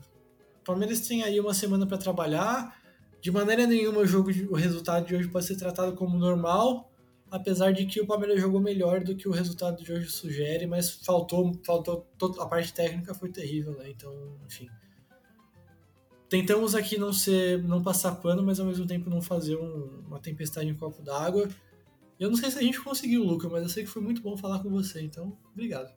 o 0.62 0.64
Palmeiras 0.64 1.02
tem 1.02 1.24
aí 1.24 1.40
uma 1.40 1.54
semana 1.54 1.86
para 1.86 1.98
trabalhar. 1.98 2.80
De 3.20 3.32
maneira 3.32 3.68
nenhuma 3.68 4.00
o, 4.00 4.06
jogo, 4.06 4.32
o 4.50 4.56
resultado 4.56 5.06
de 5.06 5.16
hoje 5.16 5.28
pode 5.28 5.46
ser 5.46 5.56
tratado 5.56 5.96
como 5.96 6.18
normal, 6.18 6.92
apesar 7.30 7.72
de 7.72 7.86
que 7.86 8.02
o 8.02 8.08
Palmeiras 8.08 8.42
jogou 8.42 8.60
melhor 8.60 9.04
do 9.04 9.16
que 9.16 9.28
o 9.28 9.32
resultado 9.32 9.84
de 9.84 9.92
hoje 9.92 10.10
sugere, 10.10 10.66
mas 10.66 10.90
faltou, 10.90 11.52
faltou 11.64 12.08
a 12.40 12.46
parte 12.48 12.74
técnica 12.74 13.14
foi 13.14 13.30
terrível, 13.30 13.74
né? 13.78 13.90
Então, 13.90 14.12
enfim. 14.46 14.68
Tentamos 16.30 16.76
aqui 16.76 16.98
não 16.98 17.12
ser, 17.12 17.62
não 17.62 17.84
passar 17.84 18.16
pano, 18.16 18.42
mas 18.42 18.60
ao 18.60 18.66
mesmo 18.66 18.88
tempo 18.88 19.10
não 19.10 19.22
fazer 19.22 19.58
um, 19.58 20.02
uma 20.08 20.20
tempestade 20.20 20.70
em 20.70 20.72
um 20.72 20.78
copo 20.78 21.04
d'água. 21.04 21.50
Eu 22.22 22.30
não 22.30 22.38
sei 22.38 22.52
se 22.52 22.60
a 22.60 22.62
gente 22.62 22.80
conseguiu, 22.80 23.24
Luca, 23.24 23.50
mas 23.50 23.64
eu 23.64 23.70
sei 23.70 23.84
que 23.84 23.90
foi 23.90 24.00
muito 24.00 24.22
bom 24.22 24.38
falar 24.38 24.60
com 24.60 24.70
você, 24.70 25.02
então 25.02 25.36
obrigado. 25.52 25.92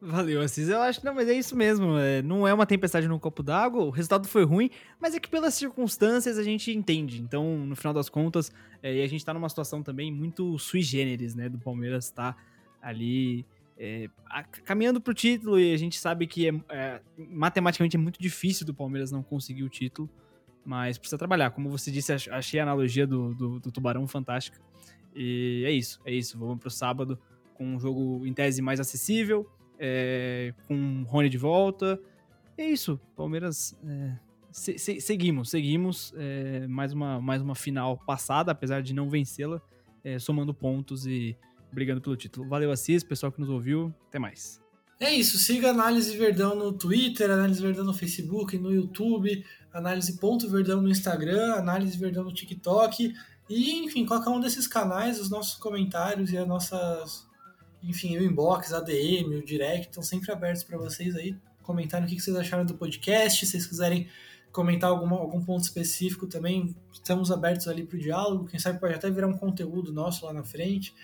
Valeu, 0.00 0.40
Assis. 0.40 0.68
Eu 0.68 0.80
acho 0.80 1.00
que 1.00 1.04
não, 1.04 1.12
mas 1.12 1.28
é 1.28 1.32
isso 1.32 1.56
mesmo. 1.56 1.98
É, 1.98 2.22
não 2.22 2.46
é 2.46 2.54
uma 2.54 2.64
tempestade 2.64 3.08
num 3.08 3.18
copo 3.18 3.42
d'água, 3.42 3.82
o 3.82 3.90
resultado 3.90 4.28
foi 4.28 4.44
ruim, 4.44 4.70
mas 5.00 5.16
é 5.16 5.18
que 5.18 5.28
pelas 5.28 5.54
circunstâncias 5.54 6.38
a 6.38 6.44
gente 6.44 6.70
entende. 6.70 7.20
Então, 7.20 7.66
no 7.66 7.74
final 7.74 7.92
das 7.92 8.08
contas, 8.08 8.52
é, 8.80 9.02
a 9.02 9.08
gente 9.08 9.24
tá 9.24 9.34
numa 9.34 9.48
situação 9.48 9.82
também 9.82 10.12
muito 10.12 10.56
sui 10.56 10.82
generis, 10.82 11.34
né? 11.34 11.48
Do 11.48 11.58
Palmeiras 11.58 12.10
tá 12.12 12.36
ali 12.80 13.44
é, 13.76 14.08
a, 14.26 14.44
caminhando 14.44 15.00
pro 15.00 15.12
título 15.12 15.58
e 15.58 15.74
a 15.74 15.76
gente 15.76 15.98
sabe 15.98 16.28
que 16.28 16.48
é, 16.48 16.52
é, 16.68 17.00
matematicamente 17.18 17.96
é 17.96 17.98
muito 17.98 18.22
difícil 18.22 18.64
do 18.64 18.72
Palmeiras 18.72 19.10
não 19.10 19.20
conseguir 19.20 19.64
o 19.64 19.68
título, 19.68 20.08
mas 20.64 20.96
precisa 20.96 21.18
trabalhar. 21.18 21.50
Como 21.50 21.68
você 21.68 21.90
disse, 21.90 22.12
achei 22.12 22.60
a 22.60 22.62
analogia 22.62 23.04
do, 23.04 23.34
do, 23.34 23.58
do 23.58 23.72
Tubarão 23.72 24.06
fantástica. 24.06 24.64
E 25.16 25.64
é 25.64 25.70
isso, 25.70 26.00
é 26.04 26.12
isso. 26.12 26.38
Vamos 26.38 26.58
pro 26.58 26.70
sábado 26.70 27.18
com 27.54 27.64
um 27.64 27.80
jogo 27.80 28.26
em 28.26 28.32
tese 28.32 28.60
mais 28.60 28.78
acessível, 28.78 29.50
é, 29.78 30.52
com 30.68 31.04
Rony 31.04 31.28
de 31.28 31.38
volta. 31.38 31.98
É 32.58 32.68
isso, 32.68 33.00
Palmeiras. 33.16 33.76
É, 33.84 34.12
se, 34.52 34.78
se, 34.78 35.00
seguimos, 35.00 35.50
seguimos. 35.50 36.12
É, 36.16 36.66
mais, 36.66 36.92
uma, 36.92 37.20
mais 37.20 37.42
uma 37.42 37.54
final 37.54 37.98
passada, 37.98 38.52
apesar 38.52 38.82
de 38.82 38.94
não 38.94 39.08
vencê-la, 39.08 39.60
é, 40.04 40.18
somando 40.18 40.54
pontos 40.54 41.06
e 41.06 41.36
brigando 41.72 42.00
pelo 42.00 42.16
título. 42.16 42.48
Valeu, 42.48 42.70
Assis, 42.70 43.02
pessoal 43.02 43.32
que 43.32 43.40
nos 43.40 43.50
ouviu. 43.50 43.92
Até 44.08 44.18
mais. 44.18 44.60
É 44.98 45.12
isso, 45.12 45.36
siga 45.36 45.70
Análise 45.70 46.16
Verdão 46.16 46.54
no 46.54 46.72
Twitter, 46.72 47.30
Análise 47.30 47.60
Verdão 47.60 47.84
no 47.84 47.92
Facebook, 47.92 48.56
no 48.56 48.72
YouTube, 48.72 49.44
Análise 49.70 50.18
Ponto 50.18 50.48
Verdão 50.48 50.80
no 50.80 50.88
Instagram, 50.88 51.52
Análise 51.52 51.98
Verdão 51.98 52.24
no 52.24 52.32
TikTok. 52.32 53.12
E, 53.48 53.84
enfim, 53.84 54.04
qualquer 54.04 54.30
um 54.30 54.40
desses 54.40 54.66
canais, 54.66 55.20
os 55.20 55.30
nossos 55.30 55.54
comentários 55.54 56.32
e 56.32 56.38
as 56.38 56.46
nossas. 56.46 57.26
Enfim, 57.82 58.16
o 58.16 58.24
inbox, 58.24 58.72
a 58.72 58.80
DM, 58.80 59.36
o 59.36 59.44
direct 59.44 59.88
estão 59.88 60.02
sempre 60.02 60.32
abertos 60.32 60.64
para 60.64 60.76
vocês 60.76 61.14
aí 61.14 61.36
comentarem 61.62 62.06
o 62.06 62.08
que 62.08 62.20
vocês 62.20 62.36
acharam 62.36 62.64
do 62.64 62.74
podcast. 62.74 63.44
Se 63.44 63.50
vocês 63.50 63.66
quiserem 63.66 64.08
comentar 64.52 64.88
alguma, 64.88 65.16
algum 65.16 65.44
ponto 65.44 65.64
específico 65.64 66.26
também, 66.26 66.74
estamos 66.92 67.30
abertos 67.30 67.68
ali 67.68 67.84
para 67.84 67.96
o 67.96 68.00
diálogo. 68.00 68.46
Quem 68.46 68.58
sabe 68.58 68.80
pode 68.80 68.94
até 68.94 69.10
virar 69.10 69.26
um 69.26 69.36
conteúdo 69.36 69.92
nosso 69.92 70.24
lá 70.24 70.32
na 70.32 70.44
frente. 70.44 70.94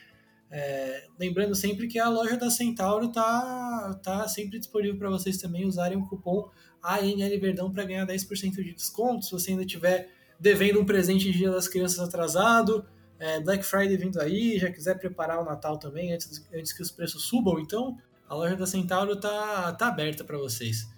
É, 0.51 1.07
lembrando 1.19 1.55
sempre 1.55 1.89
que 1.89 1.99
a 1.99 2.09
loja 2.09 2.37
da 2.37 2.51
Centauro 2.51 3.11
tá, 3.11 3.99
tá 4.03 4.29
sempre 4.29 4.59
disponível 4.59 4.99
para 4.99 5.11
vocês 5.11 5.39
também 5.39 5.67
usarem 5.67 5.99
o 5.99 6.07
cupom 6.07 6.49
ANL 6.83 7.41
Verdão 7.41 7.73
para 7.73 7.85
ganhar 7.85 8.07
10% 8.07 8.57
de 8.57 8.75
desconto. 8.75 9.25
Se 9.25 9.33
você 9.33 9.51
ainda 9.51 9.65
tiver 9.65 10.11
devendo 10.43 10.81
um 10.81 10.85
presente 10.85 11.31
de 11.31 11.39
Dia 11.39 11.53
das 11.53 11.69
Crianças 11.69 12.01
atrasado, 12.01 12.85
é, 13.17 13.39
Black 13.39 13.65
Friday 13.65 13.97
vindo 13.97 14.21
aí, 14.21 14.59
já 14.59 14.73
quiser 14.73 14.99
preparar 14.99 15.41
o 15.41 15.45
Natal 15.45 15.79
também 15.79 16.13
antes, 16.13 16.45
antes 16.53 16.73
que 16.73 16.83
os 16.83 16.91
preços 16.91 17.23
subam, 17.27 17.61
então 17.61 17.97
a 18.29 18.35
loja 18.35 18.57
da 18.57 18.67
Centauro 18.67 19.15
tá, 19.15 19.73
tá 19.75 19.87
aberta 19.87 20.25
para 20.25 20.37
vocês. 20.37 20.89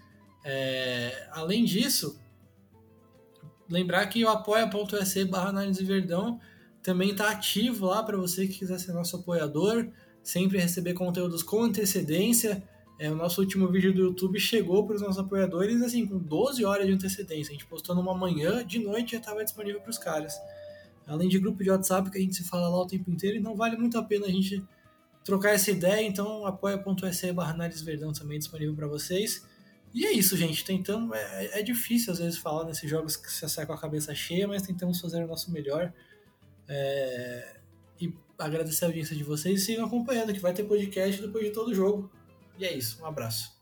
É, 0.47 1.29
além 1.31 1.63
disso, 1.63 2.19
lembrar 3.69 4.07
que 4.07 4.25
o 4.25 4.31
apoia.se 4.31 5.27
barra 5.27 5.51
análise 5.51 5.85
verdão 5.85 6.41
também 6.83 7.11
está 7.11 7.31
ativo 7.31 7.87
lá 7.87 8.03
para 8.03 8.17
você 8.17 8.47
que 8.47 8.61
quiser 8.61 8.79
ser 8.79 8.95
nosso 8.95 9.17
apoiador, 9.17 9.91
sempre 10.23 10.59
receber 10.59 10.95
conteúdos 10.95 11.43
com 11.43 11.63
antecedência. 11.63 12.67
É, 12.99 13.11
o 13.11 13.17
nosso 13.17 13.41
último 13.41 13.69
vídeo 13.69 13.93
do 13.93 14.03
YouTube 14.03 14.39
chegou 14.39 14.87
para 14.87 14.97
os 14.97 15.03
nossos 15.03 15.19
apoiadores 15.19 15.83
assim, 15.83 16.07
com 16.07 16.19
12 16.19 16.65
horas 16.65 16.87
de 16.87 16.93
antecedência. 16.93 17.51
A 17.51 17.55
gente 17.55 17.67
postou 17.67 17.95
numa 17.95 18.15
manhã, 18.15 18.65
de 18.65 18.79
noite 18.79 19.13
já 19.13 19.19
estava 19.19 19.43
disponível 19.45 19.81
para 19.81 19.91
os 19.91 19.99
caras. 19.99 20.35
Além 21.07 21.29
de 21.29 21.39
grupo 21.39 21.63
de 21.63 21.71
WhatsApp 21.71 22.11
que 22.11 22.19
a 22.19 22.21
gente 22.21 22.37
se 22.37 22.45
fala 22.45 22.69
lá 22.69 22.81
o 22.81 22.87
tempo 22.87 23.11
inteiro, 23.11 23.37
e 23.37 23.41
não 23.41 23.57
vale 23.57 23.77
muito 23.77 23.99
a 23.99 24.03
pena 24.03 24.27
a 24.27 24.31
gente 24.31 24.63
trocar 25.25 25.51
essa 25.51 25.71
ideia, 25.71 26.07
então 26.07 26.47
apoia.se 26.47 27.33
barra 27.33 27.57
também 28.13 28.39
disponível 28.39 28.75
para 28.75 28.87
vocês. 28.87 29.45
E 29.93 30.05
é 30.05 30.13
isso, 30.13 30.37
gente. 30.37 30.65
Tentando. 30.65 31.15
É, 31.15 31.61
é, 31.61 31.63
difícil 31.63 32.13
às 32.13 32.19
vezes 32.19 32.37
falar 32.39 32.65
nesses 32.65 32.91
jogos 32.91 33.17
que 33.17 33.31
você 33.31 33.49
sai 33.49 33.65
com 33.65 33.73
a 33.73 33.79
cabeça 33.79 34.15
cheia, 34.15 34.49
mas 34.49 34.63
tentamos 34.63 35.01
fazer 35.01 35.23
o 35.23 35.27
nosso 35.27 35.53
melhor. 35.53 35.93
É, 36.69 37.57
e 38.01 38.13
agradecer 38.39 38.85
a 38.85 38.89
audiência 38.89 39.15
de 39.15 39.23
vocês 39.23 39.63
e 39.63 39.65
sigam 39.65 39.87
acompanhando, 39.87 40.33
que 40.33 40.41
vai 40.41 40.53
ter 40.53 40.65
podcast 40.65 41.23
depois 41.23 41.45
de 41.45 41.53
todo 41.53 41.73
jogo. 41.73 42.11
E 42.59 42.65
é 42.65 42.73
isso, 42.73 43.03
um 43.03 43.07
abraço. 43.07 43.53